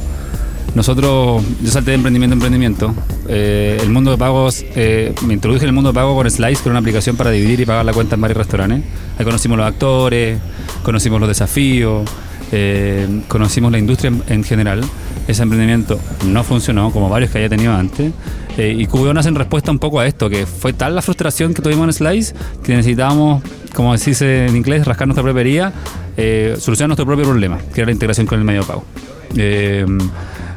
nosotros, 0.75 1.43
yo 1.61 1.71
salté 1.71 1.91
de 1.91 1.95
emprendimiento 1.95 2.33
a 2.33 2.35
emprendimiento. 2.35 2.93
Eh, 3.27 3.79
el 3.81 3.89
mundo 3.89 4.11
de 4.11 4.17
pagos, 4.17 4.63
eh, 4.75 5.15
me 5.25 5.33
introduje 5.33 5.63
en 5.63 5.69
el 5.69 5.73
mundo 5.73 5.91
de 5.91 5.95
pago 5.95 6.15
con 6.15 6.29
Slice, 6.29 6.61
que 6.61 6.69
era 6.69 6.71
una 6.71 6.79
aplicación 6.79 7.15
para 7.15 7.31
dividir 7.31 7.61
y 7.61 7.65
pagar 7.65 7.85
la 7.85 7.93
cuenta 7.93 8.15
en 8.15 8.21
varios 8.21 8.37
restaurantes. 8.37 8.83
Ahí 9.17 9.25
conocimos 9.25 9.57
los 9.57 9.65
actores, 9.65 10.37
conocimos 10.83 11.19
los 11.19 11.29
desafíos, 11.29 12.07
eh, 12.51 13.21
conocimos 13.27 13.71
la 13.71 13.79
industria 13.79 14.09
en, 14.09 14.23
en, 14.27 14.43
general. 14.43 14.81
Ese 15.27 15.43
emprendimiento 15.43 15.99
no 16.27 16.43
funcionó, 16.43 16.91
como 16.91 17.09
varios 17.09 17.31
que 17.31 17.39
haya 17.39 17.49
tenido 17.49 17.73
antes. 17.73 18.11
Eh, 18.57 18.75
y 18.77 18.85
QBO 18.85 19.13
nace 19.13 19.29
en 19.29 19.35
respuesta 19.35 19.71
un 19.71 19.79
poco 19.79 19.99
a 19.99 20.07
esto, 20.07 20.29
que 20.29 20.45
fue 20.45 20.73
tal 20.73 20.95
la 20.95 21.01
frustración 21.01 21.53
que 21.53 21.61
tuvimos 21.61 21.87
en 21.87 21.93
Slice 21.93 22.33
que 22.63 22.75
necesitábamos, 22.75 23.43
como 23.73 23.97
se 23.97 24.11
dice 24.11 24.45
en 24.45 24.55
inglés, 24.55 24.85
rascar 24.85 25.07
nuestra 25.07 25.73
eh, 26.17 26.55
solucionar 26.59 26.89
nuestro 26.89 27.05
propio 27.05 27.25
problema, 27.25 27.57
que 27.73 27.81
era 27.81 27.87
la 27.87 27.91
integración 27.91 28.25
con 28.27 28.39
el 28.39 28.45
medio 28.45 28.61
de 28.61 28.67
pago. 28.67 28.83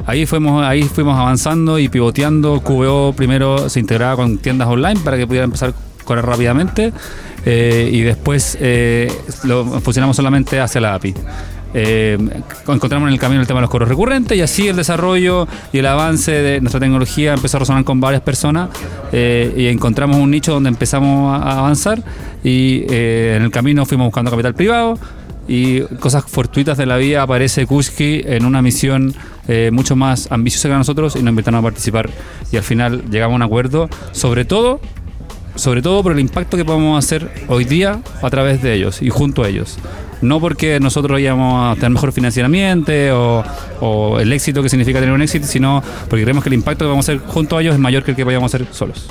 Ahí 0.09 0.25
fuimos, 0.25 0.65
ahí 0.65 0.81
fuimos 0.81 1.15
avanzando 1.19 1.77
y 1.77 1.87
pivoteando. 1.87 2.61
QBO 2.61 3.13
primero 3.13 3.69
se 3.69 3.79
integraba 3.79 4.15
con 4.15 4.39
tiendas 4.39 4.67
online 4.67 4.99
para 5.01 5.17
que 5.17 5.27
pudiera 5.27 5.45
empezar 5.45 5.69
a 5.69 6.03
correr 6.03 6.25
rápidamente 6.25 6.91
eh, 7.45 7.91
y 7.93 8.01
después 8.01 8.57
eh, 8.59 9.11
funcionamos 9.83 10.15
solamente 10.15 10.59
hacia 10.59 10.81
la 10.81 10.95
API. 10.95 11.13
Eh, 11.75 12.17
encontramos 12.67 13.07
en 13.07 13.13
el 13.13 13.19
camino 13.19 13.39
el 13.41 13.45
tema 13.45 13.59
de 13.59 13.61
los 13.61 13.69
cobros 13.69 13.87
recurrentes 13.87 14.35
y 14.35 14.41
así 14.41 14.67
el 14.67 14.77
desarrollo 14.77 15.47
y 15.71 15.77
el 15.77 15.85
avance 15.85 16.31
de 16.31 16.59
nuestra 16.59 16.79
tecnología 16.79 17.35
empezó 17.35 17.57
a 17.57 17.59
resonar 17.59 17.83
con 17.83 18.01
varias 18.01 18.23
personas 18.23 18.69
eh, 19.11 19.53
y 19.55 19.67
encontramos 19.67 20.17
un 20.17 20.31
nicho 20.31 20.53
donde 20.53 20.69
empezamos 20.69 21.39
a 21.39 21.59
avanzar 21.59 22.01
y 22.43 22.83
en 22.91 23.43
el 23.43 23.51
camino 23.51 23.85
fuimos 23.85 24.07
buscando 24.07 24.31
capital 24.31 24.55
privado 24.55 24.97
y 25.49 25.81
cosas 25.99 26.23
fortuitas 26.27 26.77
de 26.77 26.85
la 26.85 26.97
vida 26.97 27.23
aparece 27.23 27.65
Kuski 27.65 28.21
en 28.23 28.45
una 28.45 28.61
misión 28.61 29.15
eh, 29.47 29.71
mucho 29.73 29.95
más 29.95 30.31
ambiciosa 30.31 30.69
que 30.69 30.75
nosotros 30.75 31.15
y 31.15 31.19
nos 31.23 31.31
invitaron 31.31 31.59
a 31.59 31.63
participar 31.63 32.07
y 32.51 32.57
al 32.57 32.63
final 32.63 33.03
llegamos 33.09 33.33
a 33.33 33.35
un 33.37 33.41
acuerdo 33.41 33.89
sobre 34.11 34.45
todo 34.45 34.79
sobre 35.55 35.81
todo 35.81 36.03
por 36.03 36.11
el 36.11 36.19
impacto 36.19 36.55
que 36.55 36.63
podemos 36.63 37.03
hacer 37.03 37.29
hoy 37.47 37.65
día 37.65 37.99
a 38.21 38.29
través 38.29 38.61
de 38.61 38.75
ellos 38.75 39.01
y 39.01 39.09
junto 39.09 39.43
a 39.43 39.49
ellos. 39.49 39.77
No 40.21 40.39
porque 40.39 40.79
nosotros 40.79 41.13
vayamos 41.15 41.71
a 41.71 41.75
tener 41.75 41.91
mejor 41.91 42.11
financiamiento 42.13 42.91
o, 43.11 43.43
o, 43.81 44.19
el 44.19 44.31
éxito 44.31 44.61
que 44.63 44.69
significa 44.69 44.99
tener 44.99 45.13
un 45.13 45.21
éxito, 45.21 45.47
sino 45.47 45.83
porque 46.09 46.23
creemos 46.23 46.43
que 46.43 46.49
el 46.49 46.53
impacto 46.53 46.85
que 46.85 46.89
vamos 46.89 47.09
a 47.09 47.13
hacer 47.13 47.25
junto 47.27 47.57
a 47.57 47.61
ellos 47.61 47.73
es 47.73 47.79
mayor 47.79 48.03
que 48.03 48.11
el 48.11 48.17
que 48.17 48.23
vayamos 48.23 48.53
a 48.53 48.57
hacer 48.57 48.67
solos. 48.71 49.07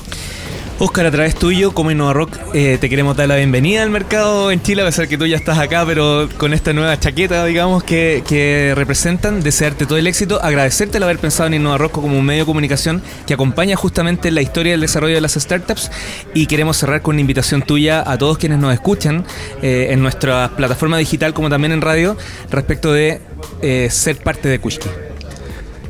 Oscar, 0.81 1.07
a 1.07 1.11
través 1.11 1.35
tuyo, 1.35 1.73
como 1.73 1.91
Innova 1.91 2.13
Rock, 2.13 2.37
eh, 2.55 2.79
te 2.81 2.89
queremos 2.89 3.17
dar 3.17 3.27
la 3.27 3.35
bienvenida 3.35 3.83
al 3.83 3.91
mercado 3.91 4.53
en 4.53 4.63
Chile, 4.63 4.83
a 4.83 4.85
pesar 4.85 5.09
que 5.09 5.19
tú 5.19 5.27
ya 5.27 5.37
estás 5.37 5.59
acá, 5.59 5.85
pero 5.85 6.29
con 6.37 6.55
esta 6.55 6.73
nueva 6.73 6.97
chaqueta, 7.01 7.45
digamos, 7.47 7.83
que, 7.83 8.23
que 8.29 8.75
representan, 8.77 9.43
desearte 9.43 9.87
todo 9.87 9.99
el 9.99 10.07
éxito, 10.07 10.41
agradecerte 10.41 10.99
el 10.99 11.03
haber 11.03 11.19
pensado 11.19 11.49
en 11.49 11.55
Innova 11.55 11.79
Rock 11.79 11.95
como 11.95 12.17
un 12.17 12.25
medio 12.25 12.43
de 12.43 12.47
comunicación 12.47 13.03
que 13.27 13.35
acompaña 13.35 13.75
justamente 13.75 14.31
la 14.31 14.41
historia 14.41 14.71
del 14.71 14.81
desarrollo 14.81 15.17
de 15.17 15.21
las 15.21 15.35
startups 15.35 15.91
y 16.33 16.47
queremos 16.47 16.77
cerrar 16.77 17.03
con 17.03 17.17
una 17.17 17.23
invitación 17.23 17.63
tuya 17.63 18.09
a 18.09 18.17
todos 18.17 18.39
quienes 18.39 18.61
nos 18.61 18.73
escuchan 18.73 19.25
eh, 19.63 19.89
en 19.91 20.01
nuestra 20.01 20.53
plataforma 20.57 20.97
digital 20.99 21.35
como 21.35 21.51
también 21.51 21.73
en 21.73 21.81
radio 21.81 22.17
respecto 22.53 22.93
de 22.93 23.21
eh, 23.63 23.89
ser 23.91 24.19
parte 24.19 24.49
de 24.49 24.61
Kushki. 24.61 24.89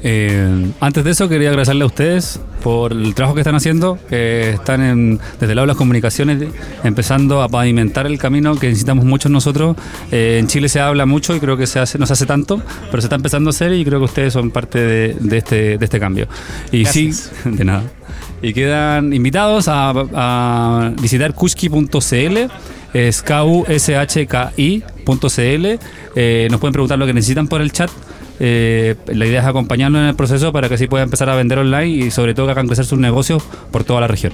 Eh, 0.02 0.70
antes 0.80 1.04
de 1.04 1.10
eso 1.10 1.28
quería 1.28 1.50
agradecerle 1.50 1.82
a 1.84 1.86
ustedes 1.86 2.40
por 2.62 2.92
el 2.92 3.14
trabajo 3.14 3.34
que 3.34 3.40
están 3.40 3.54
haciendo, 3.54 3.98
que 4.08 4.50
están 4.50 4.82
en, 4.82 5.20
desde 5.40 5.52
el 5.52 5.56
lado 5.56 5.66
de 5.66 5.68
las 5.68 5.76
comunicaciones 5.76 6.42
empezando 6.84 7.42
a 7.42 7.48
pavimentar 7.48 8.06
el 8.06 8.18
camino 8.18 8.56
que 8.56 8.68
necesitamos 8.68 9.04
muchos 9.04 9.30
nosotros. 9.30 9.76
Eh, 10.10 10.38
en 10.40 10.46
Chile 10.46 10.68
se 10.68 10.80
habla 10.80 11.06
mucho 11.06 11.34
y 11.34 11.40
creo 11.40 11.56
que 11.56 11.66
se 11.66 11.78
hace, 11.80 11.98
no 11.98 12.06
se 12.06 12.12
hace 12.12 12.26
tanto, 12.26 12.62
pero 12.90 13.00
se 13.00 13.06
está 13.06 13.16
empezando 13.16 13.50
a 13.50 13.52
hacer 13.52 13.72
y 13.72 13.84
creo 13.84 13.98
que 13.98 14.06
ustedes 14.06 14.32
son 14.32 14.50
parte 14.50 14.78
de, 14.78 15.16
de 15.18 15.38
este, 15.38 15.78
de 15.78 15.84
este 15.84 16.00
cambio. 16.00 16.28
Y 16.72 16.82
Gracias. 16.82 17.32
sí, 17.42 17.50
de 17.56 17.64
nada. 17.64 17.82
Y 18.40 18.52
quedan 18.52 19.12
invitados 19.12 19.66
a, 19.68 19.90
a 19.90 20.92
visitar 21.00 21.34
kushki.cl 21.34 22.48
es 22.92 23.22
kushki.cl. 23.22 23.76
Eh, 26.14 26.48
nos 26.50 26.60
pueden 26.60 26.72
preguntar 26.72 26.98
lo 26.98 27.06
que 27.06 27.12
necesitan 27.14 27.48
por 27.48 27.60
el 27.60 27.72
chat. 27.72 27.90
Eh, 28.40 28.94
la 29.06 29.26
idea 29.26 29.40
es 29.40 29.46
acompañarlos 29.46 30.00
en 30.00 30.08
el 30.08 30.14
proceso 30.14 30.52
para 30.52 30.68
que 30.68 30.74
así 30.74 30.86
puedan 30.86 31.06
empezar 31.06 31.28
a 31.28 31.34
vender 31.34 31.58
online 31.58 31.88
y 31.88 32.10
sobre 32.10 32.34
todo 32.34 32.46
que 32.46 32.52
hagan 32.52 32.66
crecer 32.66 32.84
sus 32.84 32.98
negocios 32.98 33.42
por 33.70 33.84
toda 33.84 34.00
la 34.00 34.06
región. 34.06 34.32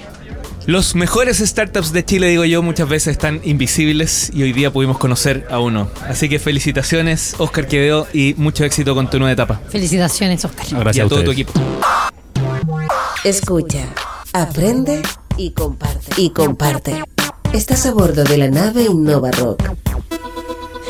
Los 0.67 0.95
mejores 0.95 1.37
startups 1.37 1.91
de 1.91 2.03
Chile, 2.03 2.27
digo 2.27 2.43
yo, 2.43 2.63
muchas 2.63 2.89
veces 2.89 3.09
están 3.11 3.39
invisibles 3.43 4.31
y 4.33 4.41
hoy 4.41 4.51
día 4.51 4.73
pudimos 4.73 4.97
conocer 4.97 5.45
a 5.51 5.59
uno. 5.59 5.89
Así 6.07 6.27
que 6.27 6.39
felicitaciones, 6.39 7.35
Oscar 7.37 7.67
Quevedo, 7.67 8.07
y 8.13 8.33
mucho 8.37 8.65
éxito 8.65 8.95
con 8.95 9.07
tu 9.07 9.19
nueva 9.19 9.33
etapa. 9.33 9.61
Felicitaciones, 9.69 10.43
Oscar. 10.43 10.65
Gracias 10.71 10.97
y 10.97 10.99
a, 11.01 11.05
a 11.05 11.07
todo 11.07 11.23
tu 11.23 11.31
equipo. 11.31 11.53
Escucha, 13.23 13.85
aprende 14.33 15.03
y 15.37 15.51
comparte. 15.51 16.21
Y 16.21 16.31
comparte. 16.31 17.03
Estás 17.53 17.85
a 17.85 17.93
bordo 17.93 18.23
de 18.23 18.37
la 18.37 18.49
nave 18.49 18.85
Innova 18.85 19.29
Rock. 19.31 19.61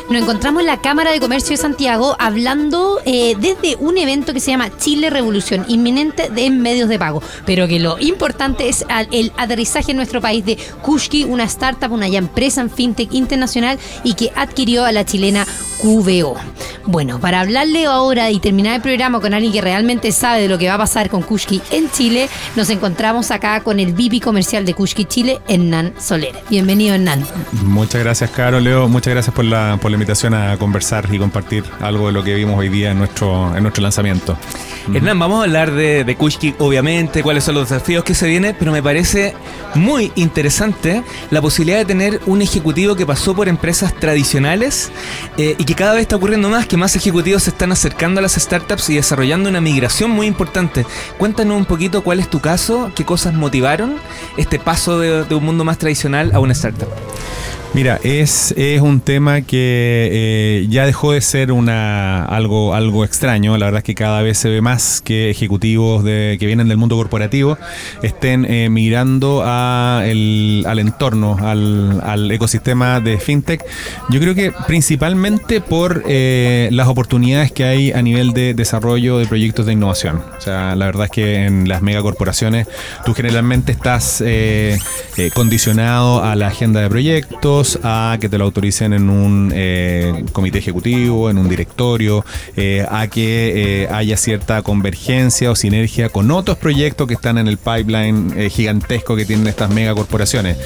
Nos 0.09 0.21
encontramos 0.21 0.61
en 0.61 0.67
la 0.67 0.77
Cámara 0.81 1.11
de 1.11 1.19
Comercio 1.19 1.51
de 1.51 1.57
Santiago 1.57 2.15
hablando 2.19 2.99
eh, 3.05 3.35
desde 3.39 3.75
un 3.77 3.97
evento 3.97 4.33
que 4.33 4.39
se 4.39 4.51
llama 4.51 4.69
Chile 4.77 5.09
Revolución, 5.09 5.65
inminente 5.67 6.29
de 6.29 6.51
medios 6.51 6.89
de 6.89 6.99
pago. 6.99 7.23
Pero 7.45 7.67
que 7.67 7.79
lo 7.79 7.97
importante 7.99 8.69
es 8.69 8.85
el 9.11 9.31
aterrizaje 9.35 9.91
en 9.91 9.97
nuestro 9.97 10.21
país 10.21 10.45
de 10.45 10.57
Kushki, 10.83 11.23
una 11.23 11.45
startup, 11.45 11.91
una 11.91 12.05
empresa 12.05 12.61
en 12.61 12.69
fintech 12.69 13.13
internacional 13.13 13.79
y 14.03 14.13
que 14.13 14.31
adquirió 14.35 14.85
a 14.85 14.91
la 14.91 15.05
chilena 15.05 15.47
QVO. 15.81 16.35
Bueno, 16.85 17.19
para 17.19 17.41
hablarle 17.41 17.85
ahora 17.85 18.29
y 18.29 18.39
terminar 18.39 18.75
el 18.75 18.81
programa 18.81 19.19
con 19.19 19.33
alguien 19.33 19.51
que 19.51 19.61
realmente 19.61 20.11
sabe 20.11 20.43
de 20.43 20.47
lo 20.47 20.59
que 20.59 20.67
va 20.67 20.75
a 20.75 20.77
pasar 20.77 21.09
con 21.09 21.23
Kushki 21.23 21.61
en 21.71 21.89
Chile, 21.89 22.29
nos 22.55 22.69
encontramos 22.69 23.31
acá 23.31 23.61
con 23.61 23.79
el 23.79 23.93
VP 23.93 24.21
comercial 24.21 24.65
de 24.65 24.75
Kushki 24.75 25.05
Chile, 25.05 25.39
Hernán 25.47 25.93
Soler. 25.99 26.35
Bienvenido, 26.49 26.93
Hernán. 26.93 27.25
Muchas 27.63 28.03
gracias, 28.03 28.29
Caro, 28.29 28.59
Leo. 28.59 28.87
Muchas 28.87 29.13
gracias 29.13 29.35
por 29.35 29.45
la 29.45 29.77
invitación 29.95 30.33
a 30.33 30.57
conversar 30.57 31.07
y 31.11 31.19
compartir 31.19 31.63
algo 31.81 32.07
de 32.07 32.13
lo 32.13 32.23
que 32.23 32.35
vimos 32.35 32.57
hoy 32.57 32.69
día 32.69 32.91
en 32.91 32.99
nuestro, 32.99 33.55
en 33.55 33.63
nuestro 33.63 33.81
lanzamiento. 33.81 34.37
Hernán, 34.93 35.17
vamos 35.17 35.39
a 35.39 35.43
hablar 35.43 35.71
de, 35.71 36.03
de 36.03 36.15
Kushki, 36.15 36.55
obviamente, 36.59 37.23
cuáles 37.23 37.43
son 37.43 37.55
los 37.55 37.69
desafíos 37.69 38.03
que 38.03 38.13
se 38.13 38.27
vienen, 38.27 38.55
pero 38.57 38.71
me 38.71 38.83
parece 38.83 39.33
muy 39.73 40.11
interesante 40.15 41.03
la 41.31 41.41
posibilidad 41.41 41.77
de 41.77 41.85
tener 41.85 42.21
un 42.25 42.41
ejecutivo 42.41 42.95
que 42.95 43.05
pasó 43.05 43.35
por 43.35 43.47
empresas 43.47 43.93
tradicionales 43.95 44.91
eh, 45.37 45.55
y 45.57 45.65
que 45.65 45.75
cada 45.75 45.93
vez 45.93 46.03
está 46.03 46.15
ocurriendo 46.15 46.49
más, 46.49 46.67
que 46.67 46.77
más 46.77 46.95
ejecutivos 46.95 47.43
se 47.43 47.49
están 47.49 47.71
acercando 47.71 48.19
a 48.19 48.21
las 48.21 48.33
startups 48.33 48.89
y 48.89 48.95
desarrollando 48.95 49.49
una 49.49 49.61
migración 49.61 50.11
muy 50.11 50.27
importante. 50.27 50.85
Cuéntanos 51.17 51.57
un 51.57 51.65
poquito 51.65 52.03
cuál 52.03 52.19
es 52.19 52.29
tu 52.29 52.39
caso, 52.39 52.91
qué 52.95 53.05
cosas 53.05 53.33
motivaron 53.33 53.95
este 54.37 54.59
paso 54.59 54.99
de 54.99 55.35
un 55.35 55.43
mundo 55.43 55.63
más 55.63 55.77
tradicional 55.77 56.31
a 56.33 56.39
una 56.39 56.53
startup. 56.53 56.89
Mira, 57.75 57.99
es, 58.05 58.53
es 58.55 58.79
un 58.79 59.01
tema 59.01 59.41
que 59.41 60.09
eh, 60.09 60.67
ya 60.69 60.85
dejó 60.85 61.11
de 61.11 61.19
ser 61.19 61.51
una 61.51 62.23
algo, 62.23 62.73
algo 62.73 63.03
extraño. 63.03 63.57
La 63.57 63.65
verdad 63.65 63.79
es 63.79 63.83
que 63.83 63.95
cada 63.95 64.21
vez 64.21 64.37
se 64.37 64.47
ve 64.47 64.61
más 64.61 65.01
que 65.01 65.29
ejecutivos 65.29 66.01
de, 66.05 66.37
que 66.39 66.45
vienen 66.45 66.69
del 66.69 66.77
mundo 66.77 66.95
corporativo 66.95 67.57
estén 68.01 68.45
eh, 68.45 68.69
migrando 68.69 69.43
al 69.45 70.79
entorno, 70.79 71.35
al, 71.41 71.99
al 72.01 72.31
ecosistema 72.31 73.01
de 73.01 73.19
FinTech. 73.19 73.61
Yo 74.09 74.21
creo 74.21 74.35
que 74.35 74.53
principalmente 74.67 75.59
por 75.59 76.03
eh, 76.07 76.69
las 76.71 76.87
oportunidades 76.87 77.51
que 77.51 77.65
hay 77.65 77.91
a 77.91 78.01
nivel 78.01 78.31
de 78.31 78.53
desarrollo 78.53 79.17
de 79.17 79.25
proyectos 79.25 79.65
de 79.65 79.73
innovación. 79.73 80.23
O 80.37 80.39
sea, 80.39 80.77
la 80.77 80.85
verdad 80.85 81.05
es 81.05 81.11
que 81.11 81.45
en 81.45 81.67
las 81.67 81.81
megacorporaciones 81.81 82.67
tú 83.03 83.13
generalmente 83.13 83.73
estás 83.73 84.21
eh, 84.25 84.79
eh, 85.17 85.29
condicionado 85.33 86.23
a 86.23 86.35
la 86.35 86.47
agenda 86.47 86.79
de 86.79 86.87
proyectos, 86.87 87.64
a 87.83 88.17
que 88.19 88.29
te 88.29 88.37
lo 88.37 88.45
autoricen 88.45 88.93
en 88.93 89.09
un 89.09 89.51
eh, 89.53 90.23
comité 90.31 90.59
ejecutivo, 90.59 91.29
en 91.29 91.37
un 91.37 91.49
directorio, 91.49 92.25
eh, 92.55 92.85
a 92.89 93.07
que 93.07 93.83
eh, 93.83 93.87
haya 93.91 94.17
cierta 94.17 94.61
convergencia 94.61 95.51
o 95.51 95.55
sinergia 95.55 96.09
con 96.09 96.31
otros 96.31 96.57
proyectos 96.57 97.07
que 97.07 97.13
están 97.15 97.37
en 97.37 97.47
el 97.47 97.57
pipeline 97.57 98.49
gigantesco 98.49 99.15
que 99.15 99.25
tienen 99.25 99.47
estas 99.47 99.69
megacorporaciones. 99.69 100.57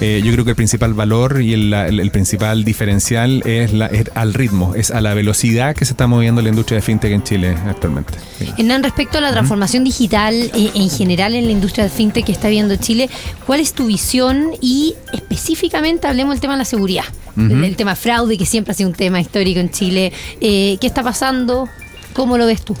Yo 0.00 0.32
creo 0.32 0.44
que 0.44 0.50
el 0.50 0.56
principal 0.56 0.94
valor 0.94 1.40
y 1.42 1.52
el, 1.54 1.72
el- 1.72 2.00
el 2.00 2.10
principal 2.10 2.64
diferencial 2.64 3.42
es, 3.46 3.72
la- 3.72 3.86
es 3.86 4.10
al 4.14 4.34
ritmo, 4.34 4.74
es 4.74 4.90
a 4.90 5.00
la 5.00 5.14
velocidad 5.14 5.74
que 5.74 5.84
se 5.84 5.92
está 5.92 6.06
moviendo 6.06 6.40
la 6.42 6.48
industria 6.48 6.76
de 6.76 6.82
fintech 6.82 7.12
en 7.12 7.22
Chile 7.22 7.54
actualmente. 7.66 8.14
Hernán, 8.56 8.82
respecto 8.82 9.18
a 9.18 9.20
la 9.20 9.32
transformación 9.32 9.84
digital 9.84 10.50
en 10.54 10.90
general 10.90 11.34
en 11.34 11.46
la 11.46 11.52
industria 11.52 11.84
del 11.84 11.92
fintech 11.92 12.24
que 12.26 12.32
está 12.32 12.48
viendo 12.48 12.76
Chile, 12.76 13.10
¿cuál 13.46 13.60
es 13.60 13.72
tu 13.72 13.86
visión? 13.86 14.50
Y 14.60 14.94
específicamente 15.12 16.06
hablemos 16.06 16.37
del 16.38 16.42
tema 16.42 16.54
de 16.54 16.58
la 16.58 16.64
seguridad, 16.64 17.04
el, 17.36 17.64
el 17.64 17.74
tema 17.74 17.96
fraude, 17.96 18.38
que 18.38 18.46
siempre 18.46 18.70
ha 18.70 18.74
sido 18.74 18.88
un 18.88 18.94
tema 18.94 19.20
histórico 19.20 19.58
en 19.58 19.70
Chile. 19.70 20.12
Eh, 20.40 20.78
¿Qué 20.80 20.86
está 20.86 21.02
pasando? 21.02 21.68
¿Cómo 22.14 22.38
lo 22.38 22.46
ves 22.46 22.62
tú? 22.62 22.76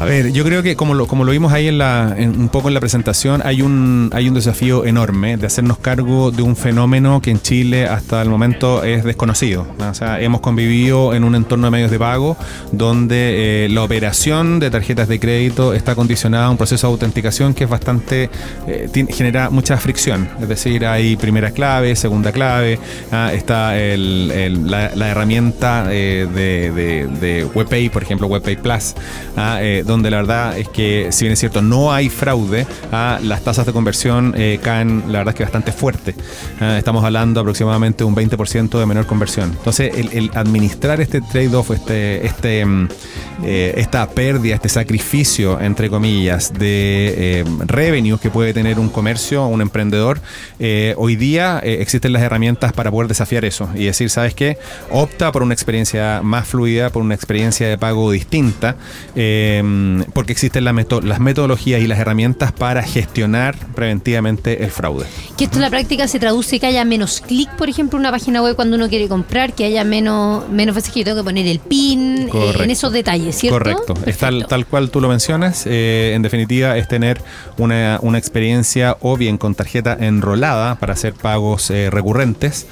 A 0.00 0.04
ver, 0.04 0.30
yo 0.32 0.44
creo 0.44 0.62
que 0.62 0.76
como 0.76 0.94
lo, 0.94 1.08
como 1.08 1.24
lo 1.24 1.32
vimos 1.32 1.52
ahí 1.52 1.66
en 1.66 1.76
la, 1.78 2.14
en- 2.16 2.38
un 2.40 2.48
poco 2.50 2.68
en 2.68 2.74
la 2.74 2.78
presentación, 2.78 3.42
hay 3.44 3.62
un, 3.62 4.10
hay 4.14 4.28
un 4.28 4.34
desafío 4.34 4.84
enorme 4.84 5.36
de 5.36 5.44
hacernos 5.46 5.78
cargo 5.78 6.30
de 6.30 6.42
un 6.42 6.54
fenómeno 6.54 7.20
que 7.20 7.32
en 7.32 7.40
Chile 7.42 7.86
hasta 7.88 8.22
el 8.22 8.28
momento 8.28 8.84
es 8.84 9.02
desconocido. 9.02 9.66
¿no? 9.76 9.90
O 9.90 9.94
sea, 9.94 10.20
hemos 10.20 10.40
convivido 10.40 11.14
en 11.14 11.24
un 11.24 11.34
entorno 11.34 11.66
de 11.66 11.70
medios 11.72 11.90
de 11.90 11.98
pago 11.98 12.36
donde 12.70 13.64
eh, 13.64 13.68
la 13.70 13.82
operación 13.82 14.60
de 14.60 14.70
tarjetas 14.70 15.08
de 15.08 15.18
crédito 15.18 15.74
está 15.74 15.96
condicionada 15.96 16.46
a 16.46 16.50
un 16.50 16.58
proceso 16.58 16.86
de 16.86 16.92
autenticación 16.92 17.52
que 17.52 17.64
es 17.64 17.70
bastante, 17.70 18.30
eh, 18.68 18.88
genera 19.10 19.50
mucha 19.50 19.76
fricción. 19.78 20.28
Es 20.40 20.48
decir, 20.48 20.86
hay 20.86 21.16
primera 21.16 21.50
clave, 21.50 21.96
segunda 21.96 22.30
clave, 22.30 22.78
ah, 23.10 23.32
está 23.34 23.76
el- 23.76 24.70
la, 24.70 24.92
la 24.94 25.08
herramienta 25.08 25.86
eh, 25.90 26.28
de, 26.32 26.70
de- 27.18 27.44
WebPay, 27.52 27.88
por 27.88 28.04
ejemplo, 28.04 28.28
WebPay 28.28 28.62
Plus, 28.62 28.94
ah, 29.36 29.58
donde 29.88 30.10
la 30.10 30.18
verdad 30.18 30.56
es 30.56 30.68
que, 30.68 31.08
si 31.10 31.24
bien 31.24 31.32
es 31.32 31.40
cierto, 31.40 31.62
no 31.62 31.92
hay 31.92 32.08
fraude, 32.08 32.66
ah, 32.92 33.18
las 33.22 33.42
tasas 33.42 33.66
de 33.66 33.72
conversión 33.72 34.34
eh, 34.36 34.60
caen, 34.62 35.04
la 35.08 35.18
verdad 35.18 35.34
es 35.34 35.38
que 35.38 35.42
bastante 35.42 35.72
fuerte. 35.72 36.14
Ah, 36.60 36.78
estamos 36.78 37.02
hablando 37.02 37.40
aproximadamente 37.40 38.04
un 38.04 38.14
20% 38.14 38.78
de 38.78 38.86
menor 38.86 39.06
conversión. 39.06 39.50
Entonces, 39.50 39.92
el, 39.96 40.30
administrar 40.34 41.00
este 41.00 41.20
trade-off, 41.20 41.70
este, 41.70 42.24
este, 42.26 42.64
mm, 42.64 42.88
eh, 43.44 43.74
esta 43.76 44.08
pérdida, 44.10 44.56
este 44.56 44.68
sacrificio, 44.68 45.60
entre 45.60 45.88
comillas, 45.88 46.52
de 46.52 47.14
eh, 47.16 47.44
revenue 47.66 48.18
que 48.18 48.30
puede 48.30 48.52
tener 48.52 48.78
un 48.78 48.88
comercio, 48.88 49.46
un 49.46 49.60
emprendedor, 49.60 50.20
eh, 50.58 50.94
hoy 50.96 51.16
día 51.16 51.60
existen 51.60 52.12
las 52.12 52.22
herramientas 52.22 52.72
para 52.72 52.90
poder 52.90 53.08
desafiar 53.08 53.44
eso 53.44 53.68
y 53.74 53.84
decir, 53.84 54.10
¿sabes 54.10 54.34
qué? 54.34 54.58
Opta 54.90 55.30
por 55.30 55.42
una 55.42 55.54
experiencia 55.54 56.20
más 56.22 56.48
fluida, 56.48 56.90
por 56.90 57.02
una 57.02 57.14
experiencia 57.14 57.68
de 57.68 57.78
pago 57.78 58.10
distinta, 58.10 58.76
porque 60.12 60.32
existen 60.32 60.64
la 60.64 60.72
meto- 60.72 61.00
las 61.00 61.20
metodologías 61.20 61.80
y 61.80 61.86
las 61.86 61.98
herramientas 61.98 62.52
para 62.52 62.82
gestionar 62.82 63.56
preventivamente 63.74 64.64
el 64.64 64.70
fraude. 64.70 65.06
Que 65.36 65.44
esto 65.44 65.56
en 65.58 65.62
la 65.62 65.70
práctica 65.70 66.06
se 66.08 66.18
traduce 66.18 66.58
que 66.60 66.66
haya 66.66 66.84
menos 66.84 67.20
clic, 67.20 67.48
por 67.56 67.68
ejemplo, 67.68 67.96
en 67.98 68.00
una 68.00 68.10
página 68.10 68.42
web 68.42 68.56
cuando 68.56 68.76
uno 68.76 68.88
quiere 68.88 69.08
comprar, 69.08 69.52
que 69.54 69.64
haya 69.64 69.84
menos, 69.84 70.48
menos 70.50 70.74
veces 70.74 70.92
que 70.92 71.00
yo 71.00 71.04
tengo 71.04 71.18
que 71.18 71.24
poner 71.24 71.46
el 71.46 71.58
PIN, 71.58 72.28
eh, 72.32 72.52
en 72.60 72.70
esos 72.70 72.92
detalles, 72.92 73.36
¿cierto? 73.36 73.58
Correcto. 73.58 73.94
Es 74.06 74.18
tal, 74.18 74.34
Perfecto. 74.34 74.46
tal 74.48 74.66
cual 74.66 74.90
tú 74.90 75.00
lo 75.00 75.08
mencionas. 75.08 75.64
eh, 75.66 76.12
en 76.14 76.22
definitiva, 76.22 76.76
es 76.76 76.88
tener 76.88 77.20
una, 77.56 77.98
una 78.02 78.18
experiencia 78.18 78.96
o 79.00 79.16
bien 79.16 79.38
con 79.38 79.54
tarjeta 79.54 79.96
enrolada 79.98 80.76
para 80.76 80.92
hacer 80.94 81.14
pagos 81.14 81.70
eh, 81.70 81.90
recurrentes 81.90 82.66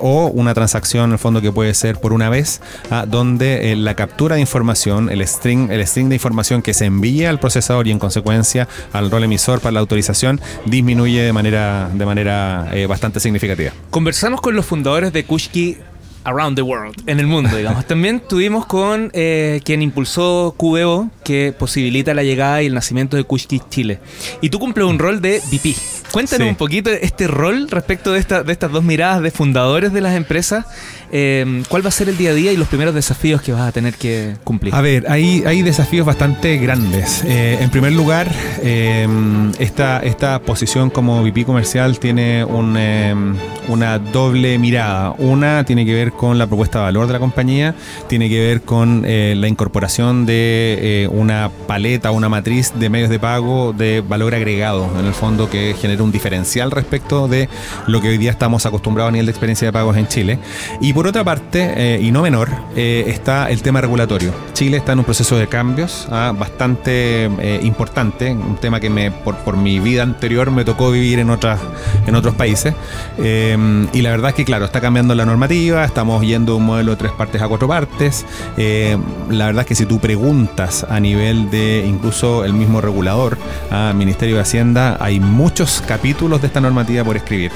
o 0.00 0.26
una 0.34 0.54
transacción, 0.54 1.06
en 1.06 1.12
el 1.12 1.18
fondo, 1.18 1.40
que 1.40 1.52
puede 1.52 1.74
ser 1.74 1.98
por 2.00 2.12
una 2.12 2.28
vez, 2.28 2.60
ah, 2.90 3.06
donde 3.06 3.74
la 3.76 3.94
captura 3.94 4.34
de 4.36 4.40
información, 4.40 5.10
el 5.10 5.26
string, 5.26 5.70
el 5.70 5.86
string 5.86 6.05
de 6.08 6.16
información 6.16 6.62
que 6.62 6.74
se 6.74 6.84
envía 6.86 7.30
al 7.30 7.40
procesador 7.40 7.86
y 7.86 7.90
en 7.90 7.98
consecuencia 7.98 8.68
al 8.92 9.10
rol 9.10 9.24
emisor 9.24 9.60
para 9.60 9.72
la 9.72 9.80
autorización 9.80 10.40
disminuye 10.64 11.22
de 11.22 11.32
manera, 11.32 11.90
de 11.92 12.06
manera 12.06 12.68
eh, 12.72 12.86
bastante 12.86 13.20
significativa. 13.20 13.72
Conversamos 13.90 14.40
con 14.40 14.54
los 14.56 14.66
fundadores 14.66 15.12
de 15.12 15.24
Kushki 15.24 15.76
Around 16.24 16.56
the 16.56 16.62
World, 16.62 17.02
en 17.06 17.20
el 17.20 17.28
mundo, 17.28 17.56
digamos. 17.56 17.86
También 17.86 18.18
tuvimos 18.18 18.66
con 18.66 19.10
eh, 19.14 19.60
quien 19.64 19.80
impulsó 19.80 20.56
QBO, 20.58 21.08
que 21.22 21.54
posibilita 21.56 22.14
la 22.14 22.24
llegada 22.24 22.62
y 22.64 22.66
el 22.66 22.74
nacimiento 22.74 23.16
de 23.16 23.22
Kushki 23.22 23.60
Chile. 23.70 24.00
Y 24.40 24.50
tú 24.50 24.58
cumples 24.58 24.86
un 24.88 24.98
rol 24.98 25.20
de 25.22 25.40
VP. 25.52 25.76
Cuéntanos 26.10 26.44
Sí. 26.46 26.48
un 26.48 26.56
poquito 26.56 26.90
este 26.90 27.28
rol 27.28 27.68
respecto 27.70 28.12
de, 28.12 28.18
esta- 28.18 28.42
de 28.42 28.52
estas 28.52 28.72
dos 28.72 28.82
miradas 28.82 29.22
de 29.22 29.30
fundadores 29.30 29.92
de 29.92 30.00
las 30.00 30.16
empresas. 30.16 30.66
Eh, 31.12 31.62
¿Cuál 31.68 31.84
va 31.84 31.88
a 31.88 31.92
ser 31.92 32.08
el 32.08 32.16
día 32.16 32.30
a 32.30 32.34
día 32.34 32.52
y 32.52 32.56
los 32.56 32.68
primeros 32.68 32.94
desafíos 32.94 33.42
que 33.42 33.52
vas 33.52 33.62
a 33.62 33.72
tener 33.72 33.94
que 33.94 34.36
cumplir? 34.44 34.74
A 34.74 34.80
ver, 34.80 35.06
hay, 35.08 35.42
hay 35.46 35.62
desafíos 35.62 36.06
bastante 36.06 36.56
grandes. 36.58 37.22
Eh, 37.24 37.58
en 37.60 37.70
primer 37.70 37.92
lugar, 37.92 38.30
eh, 38.62 39.06
esta, 39.58 40.00
esta 40.00 40.40
posición 40.40 40.90
como 40.90 41.22
VP 41.22 41.44
comercial 41.44 41.98
tiene 41.98 42.44
un, 42.44 42.76
eh, 42.78 43.14
una 43.68 43.98
doble 43.98 44.58
mirada. 44.58 45.14
Una 45.18 45.64
tiene 45.64 45.84
que 45.84 45.94
ver 45.94 46.12
con 46.12 46.38
la 46.38 46.46
propuesta 46.46 46.78
de 46.78 46.84
valor 46.86 47.06
de 47.06 47.12
la 47.12 47.18
compañía, 47.18 47.74
tiene 48.08 48.28
que 48.28 48.38
ver 48.38 48.62
con 48.62 49.04
eh, 49.06 49.34
la 49.36 49.48
incorporación 49.48 50.26
de 50.26 50.78
eh, 50.80 51.08
una 51.08 51.50
paleta, 51.66 52.10
una 52.10 52.28
matriz 52.28 52.72
de 52.74 52.88
medios 52.88 53.10
de 53.10 53.18
pago 53.18 53.72
de 53.72 54.02
valor 54.06 54.34
agregado, 54.34 54.90
en 54.98 55.06
el 55.06 55.14
fondo 55.14 55.50
que 55.50 55.74
genera 55.80 56.02
un 56.02 56.12
diferencial 56.12 56.70
respecto 56.70 57.28
de 57.28 57.48
lo 57.86 58.00
que 58.00 58.08
hoy 58.08 58.18
día 58.18 58.30
estamos 58.30 58.66
acostumbrados 58.66 59.10
a 59.10 59.12
nivel 59.12 59.26
de 59.26 59.32
experiencia 59.32 59.66
de 59.66 59.72
pagos 59.72 59.96
en 59.96 60.08
Chile. 60.08 60.38
Y 60.80 60.92
por 60.92 61.05
otra 61.08 61.24
parte, 61.24 61.72
eh, 61.76 62.00
y 62.00 62.10
no 62.10 62.22
menor, 62.22 62.48
eh, 62.74 63.04
está 63.08 63.50
el 63.50 63.62
tema 63.62 63.80
regulatorio. 63.80 64.32
Chile 64.52 64.78
está 64.78 64.92
en 64.92 65.00
un 65.00 65.04
proceso 65.04 65.36
de 65.36 65.46
cambios 65.46 66.08
ah, 66.10 66.32
bastante 66.36 67.24
eh, 67.26 67.60
importante, 67.62 68.32
un 68.32 68.56
tema 68.56 68.80
que 68.80 68.90
por, 69.24 69.36
por 69.38 69.56
mi 69.56 69.78
vida 69.78 70.02
anterior 70.02 70.50
me 70.50 70.64
tocó 70.64 70.90
vivir 70.90 71.18
en, 71.18 71.30
otras, 71.30 71.60
en 72.06 72.14
otros 72.14 72.34
países. 72.34 72.74
Y 73.18 74.02
la 74.02 74.10
verdad 74.10 74.30
es 74.30 74.34
que, 74.34 74.44
claro, 74.44 74.64
está 74.64 74.80
cambiando 74.80 75.14
la 75.14 75.26
normativa, 75.26 75.84
estamos 75.84 76.24
yendo 76.24 76.52
de 76.52 76.58
un 76.58 76.66
modelo 76.66 76.92
de 76.92 76.96
tres 76.96 77.12
partes 77.12 77.42
a 77.42 77.48
cuatro 77.48 77.68
partes. 77.68 78.24
La 78.56 79.46
verdad 79.46 79.62
es 79.62 79.66
que 79.66 79.74
si 79.74 79.86
tú 79.86 79.98
preguntas 79.98 80.86
a 80.88 81.00
nivel 81.00 81.50
de 81.50 81.84
incluso 81.86 82.44
el 82.44 82.52
mismo 82.52 82.80
regulador, 82.80 83.38
a 83.70 83.92
Ministerio 83.92 84.36
de 84.36 84.42
Hacienda, 84.42 84.96
hay 85.00 85.20
muchos 85.20 85.82
capítulos 85.86 86.40
de 86.40 86.46
esta 86.46 86.60
normativa 86.60 87.04
por 87.04 87.16
escribir. 87.16 87.52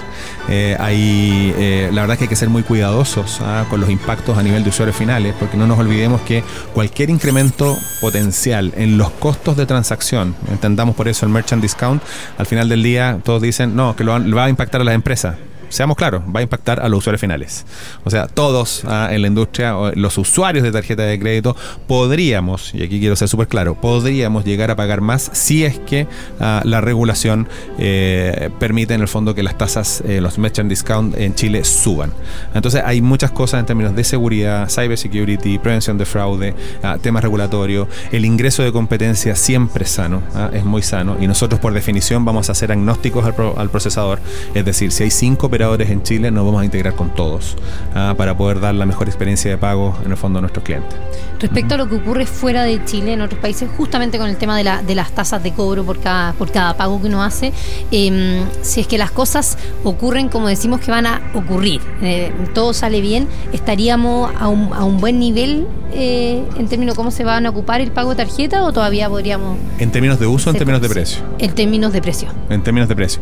Hay, 0.79 1.55
la 1.93 2.03
verdad 2.03 2.13
es 2.13 2.19
que 2.19 2.25
hay 2.25 2.29
que 2.29 2.37
ser 2.37 2.49
muy 2.49 2.63
cuidadosos 2.63 3.30
con 3.69 3.81
los 3.81 3.91
impactos 3.91 4.37
a 4.39 4.43
nivel 4.43 4.65
de 4.65 4.71
usuarios 4.71 4.97
finales, 4.97 5.35
porque 5.39 5.57
no 5.57 5.67
nos 5.67 5.79
olvidemos 5.79 6.21
que 6.23 6.43
cualquier 6.75 7.11
incremento 7.11 7.77
potencial 8.01 8.73
en 8.77 8.99
los 8.99 9.11
costos 9.11 9.57
de 9.57 9.67
transacción, 9.67 10.35
entendamos 10.51 10.95
por 10.95 11.09
eso 11.09 11.27
el 11.27 11.33
merchant 11.33 11.63
discount, 11.63 12.03
al 12.39 12.47
final 12.47 12.69
del 12.69 12.83
día 12.83 13.19
todos 13.23 13.43
dicen, 13.43 13.77
no, 13.77 13.95
que 13.97 14.05
lo 14.05 14.13
va 14.37 14.45
a 14.45 14.49
impactar 14.49 14.81
a 14.81 14.85
las 14.85 14.95
empresas. 14.95 15.37
Seamos 15.71 15.97
claros, 15.97 16.23
va 16.35 16.41
a 16.41 16.43
impactar 16.43 16.81
a 16.81 16.89
los 16.89 16.99
usuarios 16.99 17.21
finales. 17.21 17.65
O 18.05 18.11
sea, 18.11 18.27
todos 18.27 18.83
ah, 18.87 19.09
en 19.11 19.23
la 19.23 19.29
industria, 19.29 19.75
los 19.95 20.19
usuarios 20.19 20.63
de 20.63 20.73
tarjeta 20.73 21.05
de 21.05 21.19
crédito, 21.19 21.57
podríamos, 21.87 22.75
y 22.75 22.83
aquí 22.83 23.01
quiero 23.01 23.17
ser 23.17 23.29
súper 23.29 23.49
claro, 23.49 23.81
podríamos 23.81 24.45
llegar 24.45 24.71
a 24.71 24.77
pagar 24.77 25.01
más 25.01 25.31
si 25.33 25.65
es 25.65 25.79
que 25.79 26.07
ah, 26.41 26.61
la 26.65 26.81
regulación 26.81 27.49
eh, 27.79 28.51
permite 28.59 28.95
en 28.95 29.01
el 29.01 29.09
fondo 29.09 29.35
que 29.35 29.43
las 29.43 29.57
tasas, 29.57 30.03
eh, 30.07 30.21
los 30.21 30.39
merchant 30.39 30.69
discount 30.69 31.17
en 31.17 31.35
Chile 31.35 31.65
suban. 31.65 32.13
Entonces 32.55 32.83
hay 32.85 33.01
muchas 33.01 33.31
cosas 33.31 33.61
en 33.61 33.67
términos 33.67 33.95
de 33.95 34.05
seguridad, 34.05 34.69
cybersecurity, 34.69 35.59
prevención 35.59 35.97
de 35.99 36.05
fraude, 36.05 36.55
ah, 36.83 36.99
temas 37.01 37.23
regulatorios, 37.23 37.89
el 38.11 38.25
ingreso 38.25 38.63
de 38.63 38.73
competencia 38.73 39.37
siempre 39.37 39.85
es 39.85 39.91
sano, 39.91 40.23
es 40.53 40.65
muy 40.65 40.83
sano, 40.83 41.17
y 41.21 41.27
nosotros 41.27 41.61
por 41.61 41.73
definición 41.73 42.25
vamos 42.25 42.51
a 42.51 42.55
ser 42.55 42.73
agnósticos 42.73 43.25
al, 43.25 43.35
al 43.57 43.71
procesador, 43.71 44.19
es 44.55 44.65
decir, 44.65 44.91
si 44.91 45.05
hay 45.05 45.11
cinco 45.11 45.49
operadores 45.61 45.91
en 45.91 46.03
Chile, 46.03 46.31
nos 46.31 46.47
vamos 46.47 46.63
a 46.63 46.65
integrar 46.65 46.95
con 46.95 47.15
todos 47.15 47.55
ah, 47.95 48.15
para 48.17 48.35
poder 48.35 48.61
dar 48.61 48.75
la 48.75 48.87
mejor 48.87 49.09
experiencia 49.09 49.51
de 49.51 49.59
pago 49.59 49.95
en 50.03 50.11
el 50.11 50.17
fondo 50.17 50.39
a 50.39 50.41
nuestros 50.41 50.65
clientes. 50.65 50.99
Respecto 51.39 51.75
a 51.75 51.77
lo 51.77 51.87
que 51.87 51.97
ocurre 51.97 52.25
fuera 52.25 52.65
de 52.65 52.83
Chile, 52.87 53.13
en 53.13 53.21
otros 53.21 53.39
países, 53.41 53.69
justamente 53.77 54.17
con 54.17 54.31
el 54.31 54.39
tema 54.39 54.57
de, 54.57 54.65
la, 54.65 54.83
de 54.83 54.95
las 54.95 55.13
tasas 55.13 55.43
de 55.43 55.53
cobro 55.53 55.85
por 55.85 56.01
cada, 56.01 56.33
por 56.33 56.51
cada 56.51 56.79
pago 56.79 56.99
que 57.03 57.09
uno 57.09 57.23
hace, 57.23 57.53
em, 57.91 58.43
si 58.63 58.81
es 58.81 58.87
que 58.87 58.97
las 58.97 59.11
cosas 59.11 59.59
ocurren 59.85 60.31
como 60.31 60.49
decimos 60.49 60.81
que 60.81 60.91
van 60.91 61.05
a 61.05 61.21
ocurrir, 61.35 61.83
eh, 62.01 62.33
todo 62.55 62.73
sale 62.73 63.03
bien, 63.03 63.29
estaríamos 63.53 64.33
a 64.41 64.49
un, 64.49 64.73
a 64.73 64.85
un 64.85 64.99
buen 64.99 65.19
nivel 65.19 65.67
eh, 65.93 66.45
en 66.57 66.69
términos 66.69 66.95
de 66.95 66.97
cómo 66.97 67.11
se 67.11 67.25
van 67.25 67.47
a 67.47 67.51
ocupar 67.51 67.81
el 67.81 67.91
pago 67.91 68.11
de 68.11 68.17
tarjeta 68.17 68.63
o 68.63 68.73
todavía 68.73 69.09
podríamos... 69.09 69.59
¿En 69.79 69.91
términos 69.91 70.21
de 70.21 70.27
uso 70.27 70.51
en 70.51 70.57
términos 70.57 70.81
de 70.81 70.89
precio? 70.89 71.23
En 71.39 71.53
términos 71.55 71.93
de 71.93 72.01
precio. 72.01 72.29
En 72.49 72.63
términos 72.63 72.89
de 72.89 72.95
precio. 72.95 73.21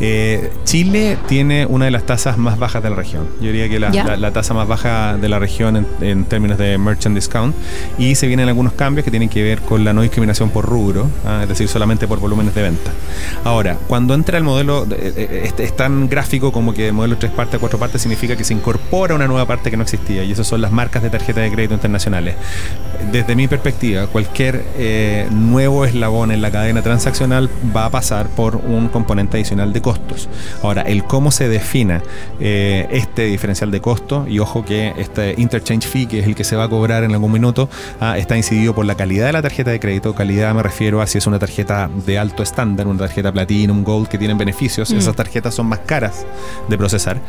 Eh, 0.00 0.50
Chile 0.64 1.16
tiene 1.28 1.66
una 1.66 1.77
de 1.84 1.90
las 1.90 2.04
tasas 2.04 2.38
más 2.38 2.58
bajas 2.58 2.82
de 2.82 2.90
la 2.90 2.96
región. 2.96 3.28
Yo 3.40 3.46
diría 3.46 3.68
que 3.68 3.78
la, 3.78 4.30
tasa 4.32 4.54
más 4.54 4.68
baja 4.68 5.16
de 5.16 5.28
la 5.28 5.38
región 5.38 5.86
en, 6.00 6.24
términos 6.24 6.58
de 6.58 6.78
merchant 6.78 7.14
discount. 7.14 7.54
Y 7.98 8.14
se 8.14 8.26
vienen 8.26 8.48
algunos 8.48 8.72
cambios 8.72 9.04
que 9.04 9.10
tienen 9.10 9.28
que 9.28 9.42
ver 9.42 9.60
con 9.60 9.84
la 9.84 9.92
no 9.92 10.02
discriminación 10.02 10.50
por 10.50 10.64
rubro, 10.64 11.08
¿ah? 11.26 11.40
es 11.42 11.48
decir, 11.48 11.68
solamente 11.68 12.06
por 12.06 12.20
volúmenes 12.20 12.54
de 12.54 12.62
venta. 12.62 12.90
Ahora, 13.44 13.76
cuando 13.88 14.14
entra 14.14 14.38
el 14.38 14.44
modelo, 14.44 14.86
eh, 14.90 15.12
eh, 15.16 15.52
es, 15.58 15.76
tan 15.76 16.08
gráfico 16.08 16.52
como 16.52 16.74
que 16.74 16.88
el 16.88 16.92
modelo 16.92 17.16
tres 17.18 17.32
partes, 17.32 17.58
cuatro 17.60 17.78
partes, 17.78 18.02
significa 18.02 18.36
que 18.36 18.44
se 18.44 18.54
incorpora 18.54 19.14
una 19.14 19.26
nueva 19.26 19.46
parte 19.46 19.70
que 19.70 19.76
no 19.76 19.82
existía. 19.82 20.24
Y 20.24 20.32
esas 20.32 20.46
son 20.46 20.60
las 20.60 20.72
marcas 20.72 21.02
de 21.02 21.10
tarjeta 21.10 21.40
de 21.40 21.50
crédito 21.50 21.74
internacionales. 21.74 22.36
Desde 23.12 23.36
mi 23.36 23.48
perspectiva, 23.48 24.06
cualquier 24.06 24.64
eh, 24.76 25.28
nuevo 25.30 25.84
eslabón 25.84 26.32
en 26.32 26.42
la 26.42 26.50
cadena 26.50 26.82
transaccional 26.82 27.48
va 27.74 27.86
a 27.86 27.90
pasar 27.90 28.28
por 28.28 28.56
un 28.56 28.88
componente 28.88 29.36
adicional 29.36 29.72
de 29.72 29.80
costos. 29.80 30.28
Ahora, 30.62 30.82
el 30.82 31.04
cómo 31.04 31.30
se 31.30 31.48
defina 31.68 32.02
este 32.38 33.24
diferencial 33.26 33.70
de 33.70 33.80
costo, 33.80 34.26
y 34.26 34.38
ojo 34.38 34.64
que 34.64 34.94
este 34.96 35.34
interchange 35.36 35.86
fee, 35.86 36.06
que 36.06 36.20
es 36.20 36.26
el 36.26 36.34
que 36.34 36.44
se 36.44 36.56
va 36.56 36.64
a 36.64 36.68
cobrar 36.68 37.04
en 37.04 37.12
algún 37.12 37.32
minuto, 37.32 37.68
ah, 38.00 38.16
está 38.16 38.36
incidido 38.36 38.74
por 38.74 38.86
la 38.86 38.94
calidad 38.94 39.26
de 39.26 39.32
la 39.32 39.42
tarjeta 39.42 39.70
de 39.70 39.80
crédito. 39.80 40.14
Calidad 40.14 40.54
me 40.54 40.62
refiero 40.62 41.02
a 41.02 41.06
si 41.06 41.18
es 41.18 41.26
una 41.26 41.38
tarjeta 41.38 41.90
de 42.06 42.18
alto 42.18 42.42
estándar, 42.42 42.86
una 42.86 43.00
tarjeta 43.00 43.32
Platinum, 43.32 43.84
Gold, 43.84 44.08
que 44.08 44.18
tienen 44.18 44.38
beneficios. 44.38 44.90
Mm. 44.90 44.96
Esas 44.96 45.14
tarjetas 45.14 45.54
son 45.54 45.66
más 45.66 45.80
caras 45.80 46.24
de 46.68 46.78
procesar. 46.78 47.20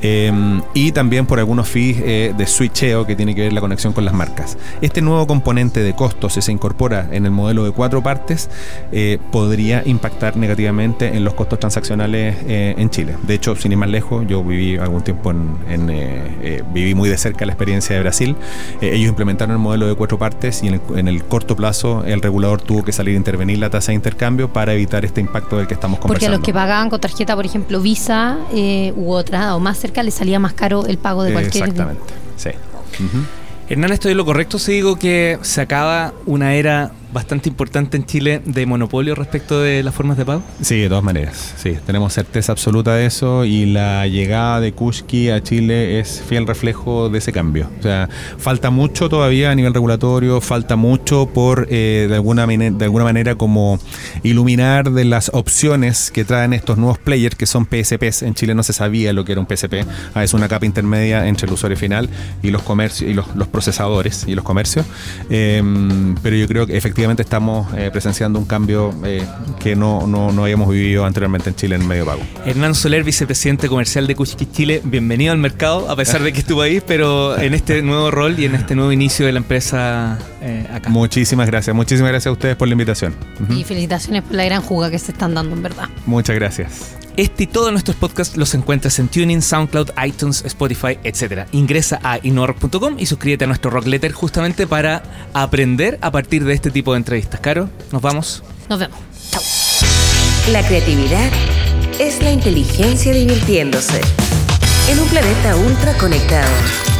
Em, 0.00 0.62
y 0.74 0.92
también 0.92 1.26
por 1.26 1.38
algunos 1.38 1.68
fees 1.68 1.98
eh, 2.00 2.34
de 2.36 2.46
switcheo 2.46 3.06
que 3.06 3.14
tiene 3.14 3.34
que 3.34 3.42
ver 3.42 3.52
la 3.52 3.60
conexión 3.60 3.92
con 3.92 4.04
las 4.04 4.14
marcas. 4.14 4.56
Este 4.80 5.02
nuevo 5.02 5.26
componente 5.26 5.80
de 5.80 5.94
costos, 5.94 6.34
si 6.34 6.42
se 6.42 6.52
incorpora 6.52 7.08
en 7.12 7.26
el 7.26 7.30
modelo 7.30 7.64
de 7.64 7.72
cuatro 7.72 8.02
partes, 8.02 8.48
eh, 8.92 9.18
podría 9.30 9.82
impactar 9.84 10.36
negativamente 10.36 11.08
en 11.16 11.24
los 11.24 11.34
costos 11.34 11.58
transaccionales 11.58 12.36
eh, 12.46 12.74
en 12.76 12.90
Chile. 12.90 13.16
De 13.22 13.34
hecho, 13.34 13.56
sin 13.56 13.72
más 13.82 13.90
lejos, 13.90 14.24
yo 14.28 14.44
viví 14.44 14.76
algún 14.76 15.02
tiempo 15.02 15.32
en, 15.32 16.62
viví 16.72 16.94
muy 16.94 17.08
de 17.08 17.18
cerca 17.18 17.44
la 17.44 17.52
experiencia 17.52 17.96
de 17.96 18.02
Brasil. 18.02 18.36
ellos 18.80 19.08
implementaron 19.08 19.56
el 19.56 19.58
modelo 19.58 19.88
de 19.88 19.96
cuatro 19.96 20.18
partes 20.18 20.62
y 20.62 20.68
en 20.68 21.08
el, 21.08 21.24
corto 21.24 21.56
plazo 21.56 22.04
el 22.06 22.22
regulador 22.22 22.62
tuvo 22.62 22.84
que 22.84 22.92
salir 22.92 23.14
a 23.14 23.16
intervenir 23.16 23.58
la 23.58 23.70
tasa 23.70 23.90
de 23.90 23.96
intercambio 23.96 24.52
para 24.52 24.72
evitar 24.72 25.04
este 25.04 25.20
impacto 25.20 25.58
del 25.58 25.66
que 25.66 25.74
estamos 25.74 25.98
conversando. 25.98 26.14
Porque 26.14 26.26
a 26.26 26.38
los 26.38 26.46
que 26.46 26.52
pagaban 26.52 26.90
con 26.90 27.00
tarjeta, 27.00 27.34
por 27.34 27.44
ejemplo, 27.44 27.80
Visa 27.80 28.38
eh, 28.52 28.92
u 28.94 29.10
otra 29.10 29.56
o 29.56 29.60
más 29.60 29.78
cerca, 29.78 30.04
les 30.04 30.14
salía 30.14 30.38
más 30.38 30.52
caro 30.52 30.86
el 30.86 30.98
pago 30.98 31.24
de 31.24 31.32
cualquier... 31.32 31.64
Exactamente, 31.64 32.14
sí. 32.36 32.50
Hernán, 33.68 33.90
¿estoy 33.92 34.14
lo 34.14 34.24
correcto 34.24 34.60
si 34.60 34.72
digo 34.72 34.96
que 34.96 35.38
se 35.42 35.60
acaba 35.60 36.12
una 36.26 36.54
era 36.54 36.92
bastante 37.12 37.48
importante 37.48 37.96
en 37.96 38.06
Chile 38.06 38.40
de 38.44 38.66
monopolio 38.66 39.14
respecto 39.14 39.60
de 39.60 39.82
las 39.82 39.94
formas 39.94 40.16
de 40.16 40.24
pago? 40.24 40.42
Sí, 40.60 40.80
de 40.80 40.88
todas 40.88 41.04
maneras. 41.04 41.54
Sí, 41.56 41.76
tenemos 41.86 42.12
certeza 42.12 42.52
absoluta 42.52 42.94
de 42.94 43.06
eso 43.06 43.44
y 43.44 43.66
la 43.66 44.06
llegada 44.06 44.60
de 44.60 44.72
Kushki 44.72 45.30
a 45.30 45.42
Chile 45.42 46.00
es 46.00 46.22
fiel 46.26 46.46
reflejo 46.46 47.10
de 47.10 47.18
ese 47.18 47.32
cambio. 47.32 47.68
O 47.78 47.82
sea, 47.82 48.08
falta 48.38 48.70
mucho 48.70 49.08
todavía 49.08 49.50
a 49.50 49.54
nivel 49.54 49.74
regulatorio, 49.74 50.40
falta 50.40 50.76
mucho 50.76 51.26
por 51.26 51.66
eh, 51.70 52.06
de, 52.08 52.14
alguna 52.14 52.46
de 52.46 52.84
alguna 52.84 53.04
manera 53.04 53.34
como 53.34 53.78
iluminar 54.22 54.90
de 54.90 55.04
las 55.04 55.30
opciones 55.34 56.10
que 56.10 56.24
traen 56.24 56.52
estos 56.52 56.78
nuevos 56.78 56.98
players 56.98 57.36
que 57.36 57.46
son 57.46 57.66
PSPs. 57.66 58.22
En 58.22 58.34
Chile 58.34 58.54
no 58.54 58.62
se 58.62 58.72
sabía 58.72 59.12
lo 59.12 59.24
que 59.24 59.32
era 59.32 59.40
un 59.40 59.46
PSP. 59.46 59.84
Ah, 60.14 60.24
es 60.24 60.32
una 60.32 60.48
capa 60.48 60.64
intermedia 60.64 61.26
entre 61.28 61.46
el 61.46 61.52
usuario 61.52 61.76
final 61.76 62.08
y 62.42 62.50
los 62.50 62.62
comercios 62.62 63.10
y 63.10 63.14
los, 63.14 63.26
procesadores 63.48 64.24
y 64.26 64.34
los 64.34 64.44
comercios. 64.44 64.86
Em, 65.28 66.14
pero 66.22 66.36
yo 66.36 66.48
creo 66.48 66.66
que 66.66 66.76
efectivamente 66.76 67.01
estamos 67.10 67.66
eh, 67.76 67.90
presenciando 67.90 68.38
un 68.38 68.44
cambio 68.44 68.94
eh, 69.04 69.26
que 69.58 69.74
no, 69.74 70.06
no, 70.06 70.42
habíamos 70.42 70.68
vivido 70.70 71.04
anteriormente 71.04 71.50
en 71.50 71.56
Chile 71.56 71.76
en 71.76 71.86
medio 71.86 72.06
pago. 72.06 72.22
Hernán 72.46 72.74
Soler, 72.74 73.02
vicepresidente 73.02 73.68
comercial 73.68 74.06
de 74.06 74.14
Cuchiqui 74.14 74.46
Chile, 74.46 74.80
bienvenido 74.84 75.32
al 75.32 75.38
mercado, 75.38 75.90
a 75.90 75.96
pesar 75.96 76.22
de 76.22 76.32
que 76.32 76.40
estuvo 76.40 76.62
ahí, 76.62 76.80
pero 76.86 77.36
en 77.38 77.54
este 77.54 77.82
nuevo 77.82 78.10
rol 78.10 78.38
y 78.38 78.44
en 78.44 78.54
este 78.54 78.74
nuevo 78.74 78.92
inicio 78.92 79.26
de 79.26 79.32
la 79.32 79.38
empresa 79.38 80.18
eh, 80.40 80.66
acá. 80.72 80.90
Muchísimas 80.90 81.46
gracias, 81.46 81.74
muchísimas 81.74 82.10
gracias 82.10 82.28
a 82.28 82.32
ustedes 82.32 82.56
por 82.56 82.68
la 82.68 82.72
invitación. 82.72 83.14
Y 83.50 83.64
felicitaciones 83.64 84.22
por 84.22 84.34
la 84.34 84.44
gran 84.44 84.62
jugada 84.62 84.90
que 84.90 84.98
se 84.98 85.12
están 85.12 85.34
dando, 85.34 85.56
en 85.56 85.62
verdad. 85.62 85.88
Muchas 86.06 86.36
gracias. 86.36 87.01
Este 87.16 87.44
y 87.44 87.46
todos 87.46 87.72
nuestros 87.72 87.96
podcasts 87.96 88.36
los 88.36 88.54
encuentras 88.54 88.98
en 88.98 89.08
Tuning, 89.08 89.42
SoundCloud, 89.42 89.90
iTunes, 90.04 90.44
Spotify, 90.46 90.98
etc. 91.04 91.46
Ingresa 91.52 92.00
a 92.02 92.18
innovarock.com 92.22 92.96
y 92.98 93.06
suscríbete 93.06 93.44
a 93.44 93.46
nuestro 93.46 93.70
rock 93.70 93.86
letter 93.86 94.12
justamente 94.12 94.66
para 94.66 95.02
aprender 95.34 95.98
a 96.00 96.10
partir 96.10 96.44
de 96.44 96.54
este 96.54 96.70
tipo 96.70 96.92
de 96.92 96.98
entrevistas. 96.98 97.40
Caro, 97.40 97.68
nos 97.90 98.00
vamos. 98.00 98.42
Nos 98.68 98.78
vemos. 98.78 98.98
Chao. 99.30 99.42
La 100.50 100.66
creatividad 100.66 101.30
es 101.98 102.22
la 102.22 102.32
inteligencia 102.32 103.12
divirtiéndose. 103.12 104.00
En 104.88 104.98
un 104.98 105.08
planeta 105.08 105.54
ultra 105.56 105.96
conectado. 105.98 106.50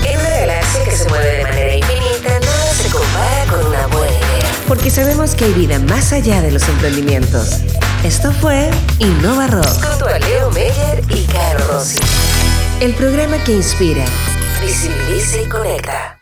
En 0.07 0.21
una 0.21 0.29
galaxia 0.29 0.85
que 0.85 0.91
se 0.97 1.09
mueve 1.09 1.39
de 1.39 1.43
manera 1.45 1.77
infinita, 1.77 2.41
nada 2.41 2.75
se 2.75 2.91
compara 2.91 3.45
con 3.51 3.67
una 3.67 3.87
buena 3.87 4.13
idea. 4.13 4.53
Porque 4.69 4.91
sabemos 4.91 5.35
que 5.35 5.47
hay 5.47 5.55
vida 5.55 5.79
más 5.79 6.13
allá 6.13 6.43
de 6.43 6.53
los 6.53 6.69
emprendimientos. 6.69 7.63
Esto 8.05 8.33
fue 8.33 8.69
Innova 8.99 9.47
Rock. 9.47 9.65
Junto 9.65 10.07
a 10.07 10.19
Leo 10.19 10.51
Meyer 10.51 11.05
y 11.09 11.25
Caro 11.27 11.65
Rossi. 11.69 12.01
El 12.81 12.95
programa 12.95 13.37
que 13.45 13.53
inspira, 13.53 14.05
visibiliza 14.61 15.41
y 15.41 15.49
conecta. 15.49 16.22